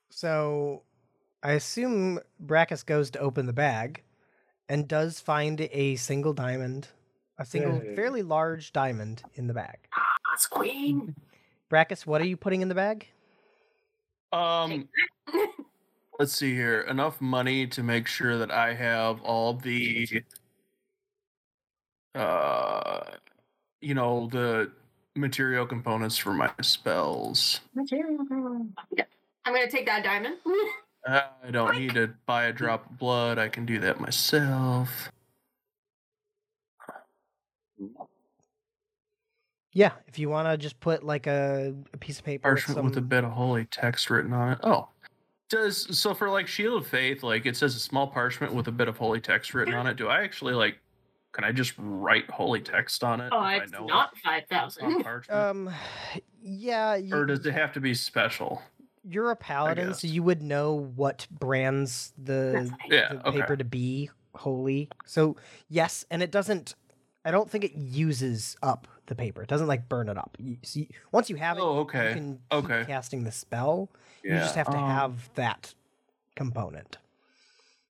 [0.09, 0.83] So
[1.43, 4.01] I assume Brackus goes to open the bag
[4.67, 6.87] and does find a single diamond,
[7.37, 7.95] a single Yay.
[7.95, 9.77] fairly large diamond in the bag.
[9.93, 10.01] Ah,
[10.31, 11.15] That's queen.
[11.69, 13.07] Brackus, what are you putting in the bag?
[14.35, 14.89] Um,
[16.19, 16.81] let's see here.
[16.81, 20.23] Enough money to make sure that I have all the,
[22.13, 23.01] uh,
[23.79, 24.71] you know, the
[25.15, 27.61] material components for my spells.
[27.73, 28.67] Material.
[28.95, 29.05] Yeah.
[29.45, 30.35] I'm gonna take that diamond.
[31.07, 33.37] I don't need to buy a drop of blood.
[33.37, 35.11] I can do that myself.
[39.75, 42.85] Yeah, if you want to just put like a, a piece of paper with Parchment
[42.85, 44.59] with a bit of holy text written on it.
[44.63, 44.87] Oh.
[45.49, 48.71] Does so for like Shield of Faith, like it says a small parchment with a
[48.71, 49.95] bit of holy text written on it.
[49.95, 50.79] Do I actually like
[51.33, 53.29] can I just write holy text on it?
[53.31, 55.29] Oh, it's I know not five it's parchment?
[55.29, 55.69] Um,
[56.41, 58.61] yeah, you, or does it have to be special?
[59.07, 63.41] you're a paladin, so you would know what brands the, Yeah, the okay.
[63.41, 64.89] paper to be holy.
[65.05, 65.35] So
[65.69, 66.75] yes, and it doesn't.
[67.23, 69.41] I don't think it uses up the paper.
[69.41, 70.35] It doesn't like burn it up.
[70.39, 72.13] You, see, once you have it, Oh, you okay.
[72.13, 72.83] can keep Okay.
[72.85, 73.89] casting the spell.
[74.23, 74.35] Yeah.
[74.35, 75.73] You just have to um, have that
[76.35, 76.97] component.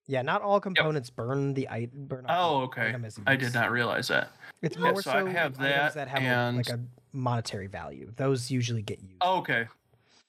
[0.07, 2.05] Yeah, not all components burn the item.
[2.05, 2.89] Burn up Oh, okay.
[2.89, 4.29] item as I did not realize that.
[4.61, 6.21] It's Yeah, more so so, I have items that that have
[6.53, 6.79] a, like a
[7.11, 8.11] monetary value.
[8.15, 9.15] Those usually get used.
[9.21, 9.67] Oh, okay.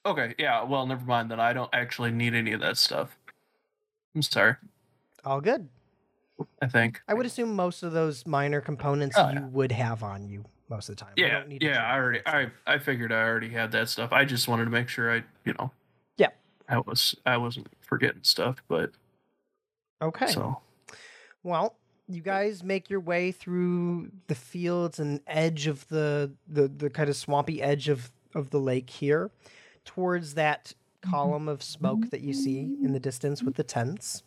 [0.05, 3.17] Okay, yeah, well never mind then I don't actually need any of that stuff.
[4.15, 4.55] I'm sorry.
[5.25, 5.67] All good.
[6.61, 7.01] I think.
[7.07, 9.45] I would assume most of those minor components Oh, you yeah.
[9.47, 11.13] would have on you most of the time.
[11.15, 11.73] Yeah, don't need yeah.
[11.73, 12.47] check I already, I.
[12.65, 14.11] I figured I already had that stuff.
[14.11, 15.71] I just wanted to make sure I, you know.
[16.17, 16.29] Yeah.
[16.67, 18.91] I was, I wasn't forgetting stuff, but
[20.01, 20.27] Okay.
[20.27, 20.61] so
[21.43, 21.75] Well,
[22.07, 27.09] you guys make your way through the fields and edge of the the, the kind
[27.09, 29.31] of swampy edge of, of the lake here
[29.85, 34.23] towards that column of smoke that you see in the distance with the tents.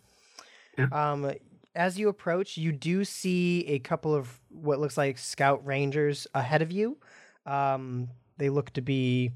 [0.79, 0.87] Yeah.
[0.93, 1.31] Um,
[1.75, 6.63] as you approach, you do see a couple of what looks like scout rangers ahead
[6.63, 6.97] of you.
[7.47, 9.33] Um, they look to be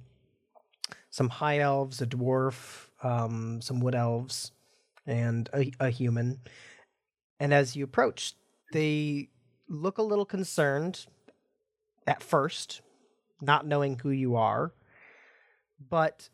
[1.11, 4.51] some high elves, a dwarf, um, some wood elves,
[5.06, 6.40] and a, a human.
[7.39, 8.35] And as you approach,
[8.73, 9.28] they
[9.69, 11.06] look a little concerned
[12.06, 12.81] at first,
[13.40, 14.73] not knowing who you are,
[15.89, 16.28] but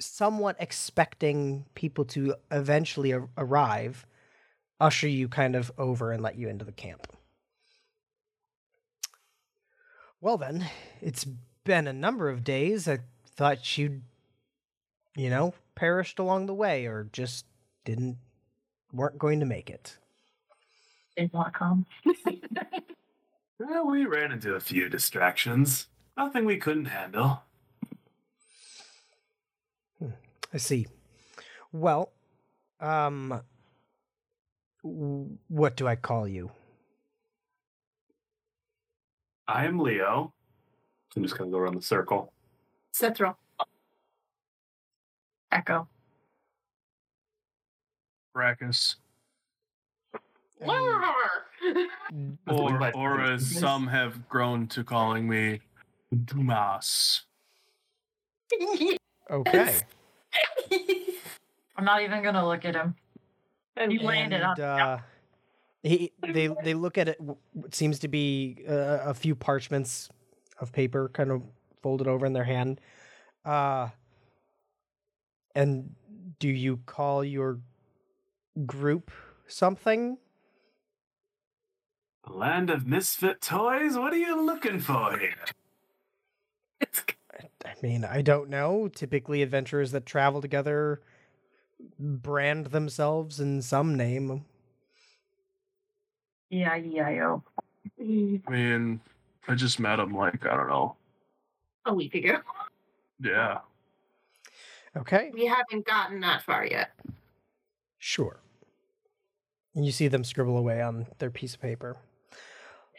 [0.00, 4.06] somewhat expecting people to eventually arrive,
[4.80, 7.06] usher you kind of over and let you into the camp.
[10.20, 10.68] Well, then,
[11.00, 11.24] it's
[11.64, 12.88] been a number of days.
[12.88, 13.00] I
[13.36, 14.02] thought you'd,
[15.14, 17.44] you know, perished along the way or just
[17.84, 18.16] didn't,
[18.92, 19.98] weren't going to make it.
[21.16, 21.86] Did not come.
[23.58, 25.86] Well, we ran into a few distractions.
[26.16, 27.42] Nothing we couldn't handle.
[30.52, 30.86] I see.
[31.72, 32.12] Well,
[32.80, 33.42] um, w-
[35.48, 36.50] what do I call you?
[39.48, 40.32] I am Leo.
[41.16, 42.32] I'm just gonna go around the circle.
[42.94, 43.36] Cithril.
[45.52, 45.88] Echo.
[48.36, 48.96] Brackus.
[50.60, 50.70] And-
[52.46, 55.60] Or, or as some have grown to calling me
[56.24, 57.22] Dumas.
[59.30, 59.80] okay.
[61.76, 62.94] I'm not even gonna look at him.
[63.78, 64.50] You landed on.
[64.52, 64.98] And, uh,
[65.82, 67.18] he, they they look at it.
[67.18, 70.08] w- What seems to be uh, a few parchments
[70.58, 71.42] of paper, kind of
[71.82, 72.80] folded over in their hand.
[73.44, 73.88] Uh,
[75.54, 75.94] and
[76.38, 77.60] do you call your
[78.66, 79.10] group
[79.46, 80.18] something?
[82.26, 83.96] The land of misfit toys?
[83.96, 85.34] What are you looking for here?
[87.64, 88.88] I mean, I don't know.
[88.88, 91.00] Typically, adventurers that travel together
[91.98, 94.44] brand themselves in some name.
[96.50, 97.42] E-I-E-I-O.
[98.00, 99.00] I mean,
[99.48, 100.96] I just met him like, I don't know.
[101.86, 102.38] A week ago.
[103.20, 103.58] Yeah.
[104.96, 106.90] Okay, We haven't gotten that far yet.
[107.98, 108.40] sure.
[109.74, 111.98] And you see them scribble away on their piece of paper.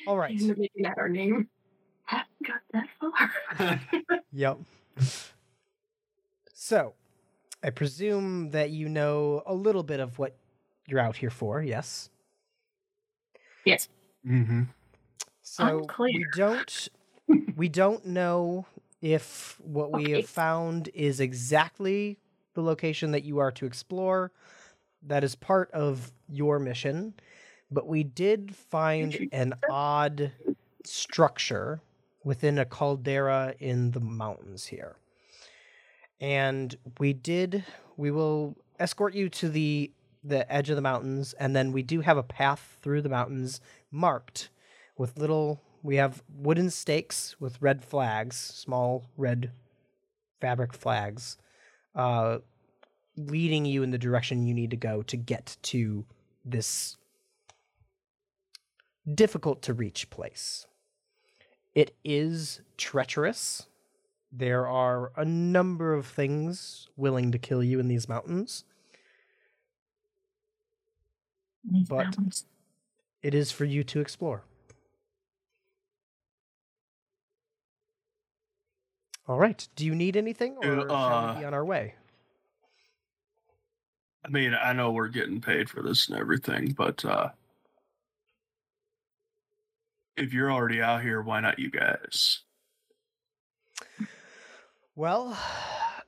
[0.06, 0.38] All right.
[0.40, 1.50] We're making that our name.
[2.06, 3.82] Haven't got that far.
[4.32, 4.60] Yep.
[6.54, 6.94] So,
[7.64, 10.38] I presume that you know a little bit of what
[10.88, 12.10] you're out here for, yes?
[13.66, 13.90] Yes.
[14.26, 14.64] Mm-hmm.
[15.42, 16.90] So we don't
[17.56, 18.66] we don't know
[19.02, 20.12] if what we Okay.
[20.12, 22.20] have found is exactly
[22.54, 24.32] the location that you are to explore.
[25.04, 27.14] That is part of your mission,
[27.72, 30.34] but we did find an odd
[30.84, 31.82] structure
[32.24, 34.98] within a caldera in the mountains here.
[36.20, 37.64] And we did
[37.96, 39.92] we will escort you to the
[40.24, 43.62] the edge of the mountains and then we do have a path through the mountains
[43.92, 44.50] marked
[44.98, 49.52] with little we have wooden stakes with red flags small red
[50.42, 51.38] fabric flags
[51.96, 52.40] uh
[53.16, 56.06] leading you in the direction you need to go to get to
[56.44, 56.98] this
[59.12, 60.68] difficult to reach place.
[61.74, 63.68] It is treacherous
[64.32, 68.66] there are a number of things willing to kill you in these mountains
[71.64, 72.46] These But- mountains.
[73.22, 74.44] it is for you to explore
[79.28, 81.96] all right do you need anything or Uh, shall we be on our way
[84.26, 87.30] I mean, I know we're getting paid for this and everything, but uh
[90.18, 92.42] if you're already out here, why not you guys?
[94.98, 95.38] Well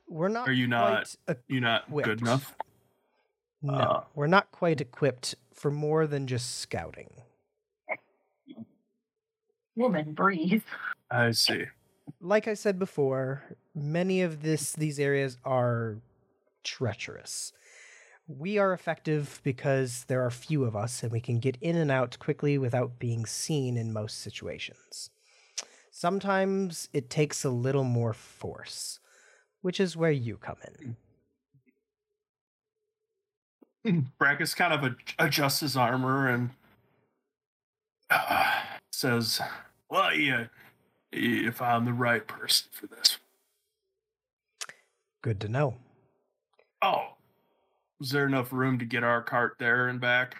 [0.08, 1.14] we're not Are you not-
[1.48, 2.54] You not good enough?
[3.62, 7.10] No, Uh, we're not quite equipped for more than just scouting.
[9.76, 10.64] Woman, breathe.
[11.10, 11.64] I see.
[12.20, 15.98] Like I said before, many of this these areas are
[16.64, 17.52] treacherous.
[18.26, 21.90] We are effective because there are few of us and we can get in and
[21.90, 25.10] out quickly without being seen in most situations.
[26.00, 29.00] Sometimes it takes a little more force,
[29.60, 30.56] which is where you come
[33.84, 34.02] in.
[34.18, 36.52] Brackus kind of adjusts his armor and
[38.08, 39.42] uh, says,
[39.90, 40.46] "Well, yeah,
[41.12, 43.18] if I'm the right person for this."
[45.20, 45.74] Good to know.
[46.80, 47.08] Oh,
[48.00, 50.36] is there enough room to get our cart there and back,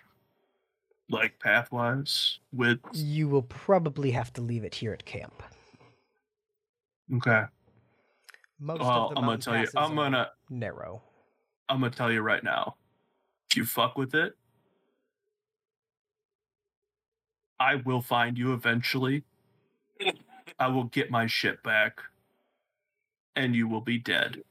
[1.10, 2.38] like pathwise?
[2.50, 5.42] With You will probably have to leave it here at camp.
[7.16, 7.44] Okay.
[8.58, 9.68] Most Well, of the I'm gonna tell you.
[9.76, 10.30] I'm gonna.
[10.48, 11.02] narrow.
[11.68, 12.76] I'm gonna tell you right now.
[13.50, 14.36] If you fuck with it,
[17.58, 19.24] I will find you eventually.
[20.58, 22.00] I will get my shit back,
[23.36, 24.42] and you will be dead.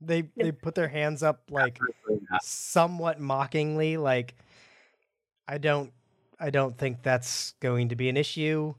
[0.00, 1.78] They they put their hands up like
[2.42, 4.34] somewhat mockingly, like
[5.46, 5.92] I don't
[6.38, 8.74] I don't think that's going to be an issue.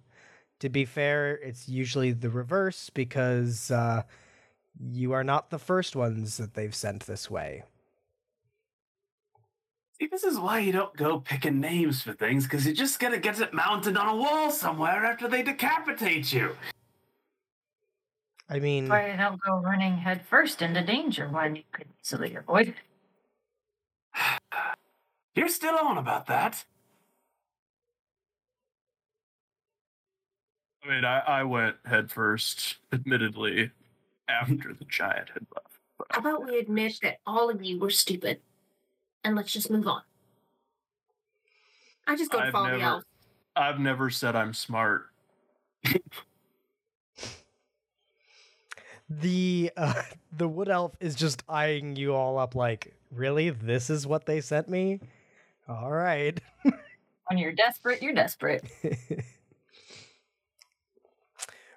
[0.61, 4.03] To be fair, it's usually the reverse because uh,
[4.80, 7.64] you are not the first ones that they've sent this way.
[9.99, 13.17] See, this is why you don't go picking names for things, because you just gotta
[13.17, 16.56] get it mounted on a wall somewhere after they decapitate you.
[18.48, 22.75] I mean, Why don't go running headfirst into danger when you could easily avoid it?
[25.35, 26.65] You're still on about that.
[30.83, 33.71] I mean, I, I went headfirst, admittedly,
[34.27, 35.67] after the giant had left.
[36.11, 38.39] How about we admit that all of you were stupid,
[39.23, 40.01] and let's just move on.
[42.07, 43.03] I just go to I've follow the never- elf.
[43.55, 45.07] I've never said I'm smart.
[49.09, 50.01] the uh,
[50.37, 53.49] the wood elf is just eyeing you all up like, really?
[53.49, 54.99] This is what they sent me?
[55.67, 56.39] All right.
[57.27, 58.63] When you're desperate, you're desperate.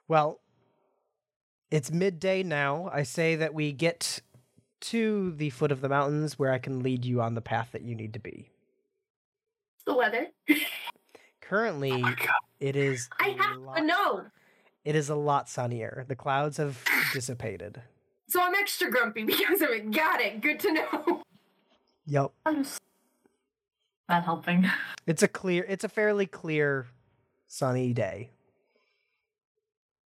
[0.08, 0.40] well,
[1.70, 2.90] it's midday now.
[2.92, 4.20] I say that we get
[4.82, 7.82] to the foot of the mountains where I can lead you on the path that
[7.82, 8.50] you need to be.
[9.86, 10.28] The weather.
[11.40, 12.14] Currently, Oh
[12.60, 13.08] it is.
[13.18, 14.24] I have lot, to know.
[14.84, 16.04] It is a lot sunnier.
[16.08, 17.82] The clouds have dissipated.
[18.28, 19.90] So I'm extra grumpy because of it.
[19.90, 20.40] Got it.
[20.40, 21.22] Good to know.
[22.06, 22.32] Yep.
[24.08, 24.70] Not helping.
[25.06, 26.86] It's a clear it's a fairly clear
[27.46, 28.30] sunny day.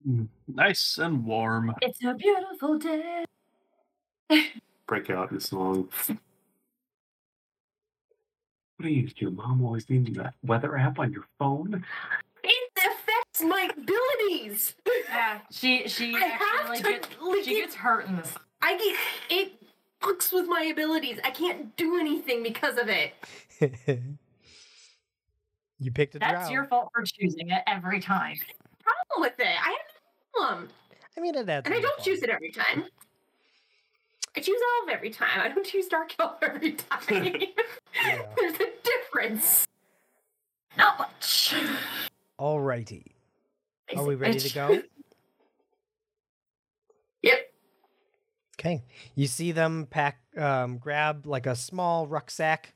[0.08, 0.28] Mm.
[0.48, 1.74] Nice and warm.
[1.82, 3.26] It's a beautiful day.
[4.88, 5.90] Break out in song.
[8.78, 11.86] What are you, your mom always needs that weather app on your phone?
[12.44, 14.76] It affects my abilities.
[15.10, 18.34] Yeah, she she I have actually to gets, like she it- gets hurt in this.
[18.62, 18.98] I get
[19.38, 19.54] it
[20.02, 21.20] fucks with my abilities.
[21.24, 23.14] I can't do anything because of it.
[25.80, 26.54] you picked a That's drow.
[26.54, 28.36] your fault for choosing it every time.
[28.84, 29.48] Problem with it.
[29.48, 29.93] I have no
[30.36, 30.70] problem.
[31.18, 32.06] I mean it adds And I don't fun.
[32.06, 32.86] choose it every time.
[34.36, 35.40] I choose elf every time.
[35.42, 37.02] I don't choose dark elf every time.
[38.38, 39.68] There's a difference.
[40.78, 41.54] Not much.
[42.40, 43.12] Alrighty.
[43.96, 44.82] Are we ready to go?
[47.22, 47.38] Yep.
[48.60, 48.84] Okay.
[49.16, 52.74] You see them pack um grab like a small rucksack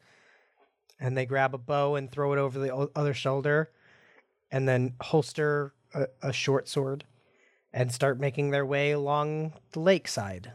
[1.01, 3.71] and they grab a bow and throw it over the other shoulder
[4.51, 7.03] and then holster a, a short sword
[7.77, 10.51] and start making their way along the lakeside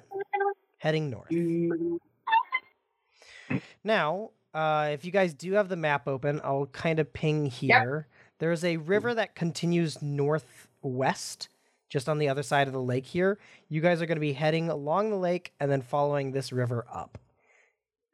[0.79, 1.31] heading north.
[3.85, 8.09] Now, uh, if you guys do have the map open, I'll kind of ping here.
[8.39, 11.49] There's a river that continues northwest,
[11.89, 13.39] just on the other side of the lake here.
[13.69, 16.85] You guys are going to be heading along the lake and then following this river
[16.93, 17.19] up.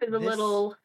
[0.01, 0.77] There's a This- little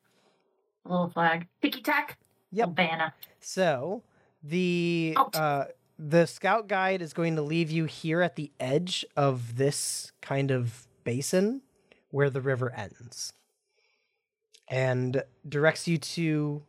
[0.85, 1.47] Little flag.
[1.61, 2.17] ticky tack.
[2.51, 2.75] Yep.
[2.75, 3.13] Banner.
[3.41, 4.01] So
[4.43, 5.35] the Out.
[5.35, 5.65] uh,
[5.97, 10.51] the scout guide is going to leave you here at the edge of this kind
[10.51, 11.61] of basin
[12.09, 13.33] where the river ends,
[14.67, 16.63] and directs you to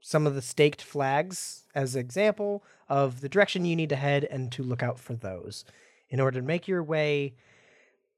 [0.00, 4.24] some of the staked flags as an example of the direction you need to head
[4.24, 5.64] and to look out for those
[6.10, 7.34] in order to make your way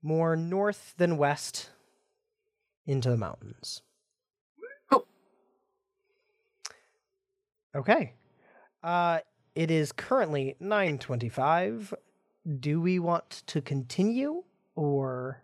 [0.03, 1.71] more north than west
[2.87, 3.83] into the mountains.
[7.75, 8.15] Okay.
[8.83, 9.19] Uh
[9.55, 11.95] it is currently 9:25.
[12.61, 15.43] Do we want to continue or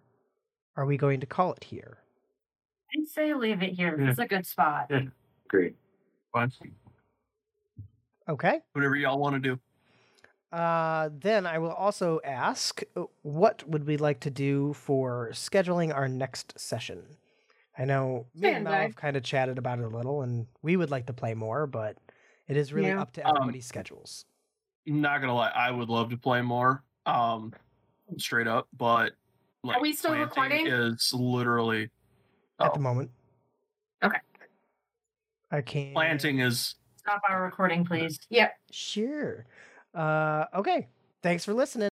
[0.76, 1.98] are we going to call it here?
[2.94, 3.98] I'd say leave it here.
[3.98, 4.10] Yeah.
[4.10, 4.86] It's a good spot.
[4.90, 5.02] Yeah.
[5.48, 5.76] Great.
[6.32, 6.52] Fine.
[8.28, 8.60] Okay.
[8.72, 9.60] Whatever y'all want to do.
[10.56, 15.94] Uh then I will also ask uh, what would we like to do for scheduling
[15.94, 17.16] our next session?
[17.78, 20.76] I know me and Mel have kind of chatted about it a little and we
[20.76, 21.96] would like to play more, but
[22.50, 23.00] it is really Yeah.
[23.00, 24.26] up to Um, everybody's schedules.
[24.84, 26.82] Not gonna lie, I would love to play more.
[27.06, 27.54] Um,
[28.18, 29.12] straight up, but
[29.62, 30.94] like, we still planting recording?
[30.94, 31.90] Is literally
[32.58, 33.10] At oh, the moment.
[34.02, 34.18] Okay.
[35.50, 35.94] I can't.
[35.94, 38.18] Planting is Stop our recording, please.
[38.28, 38.52] Yep.
[38.70, 39.46] Sure.
[39.94, 40.88] Uh, okay.
[41.22, 41.88] Thanks for listening.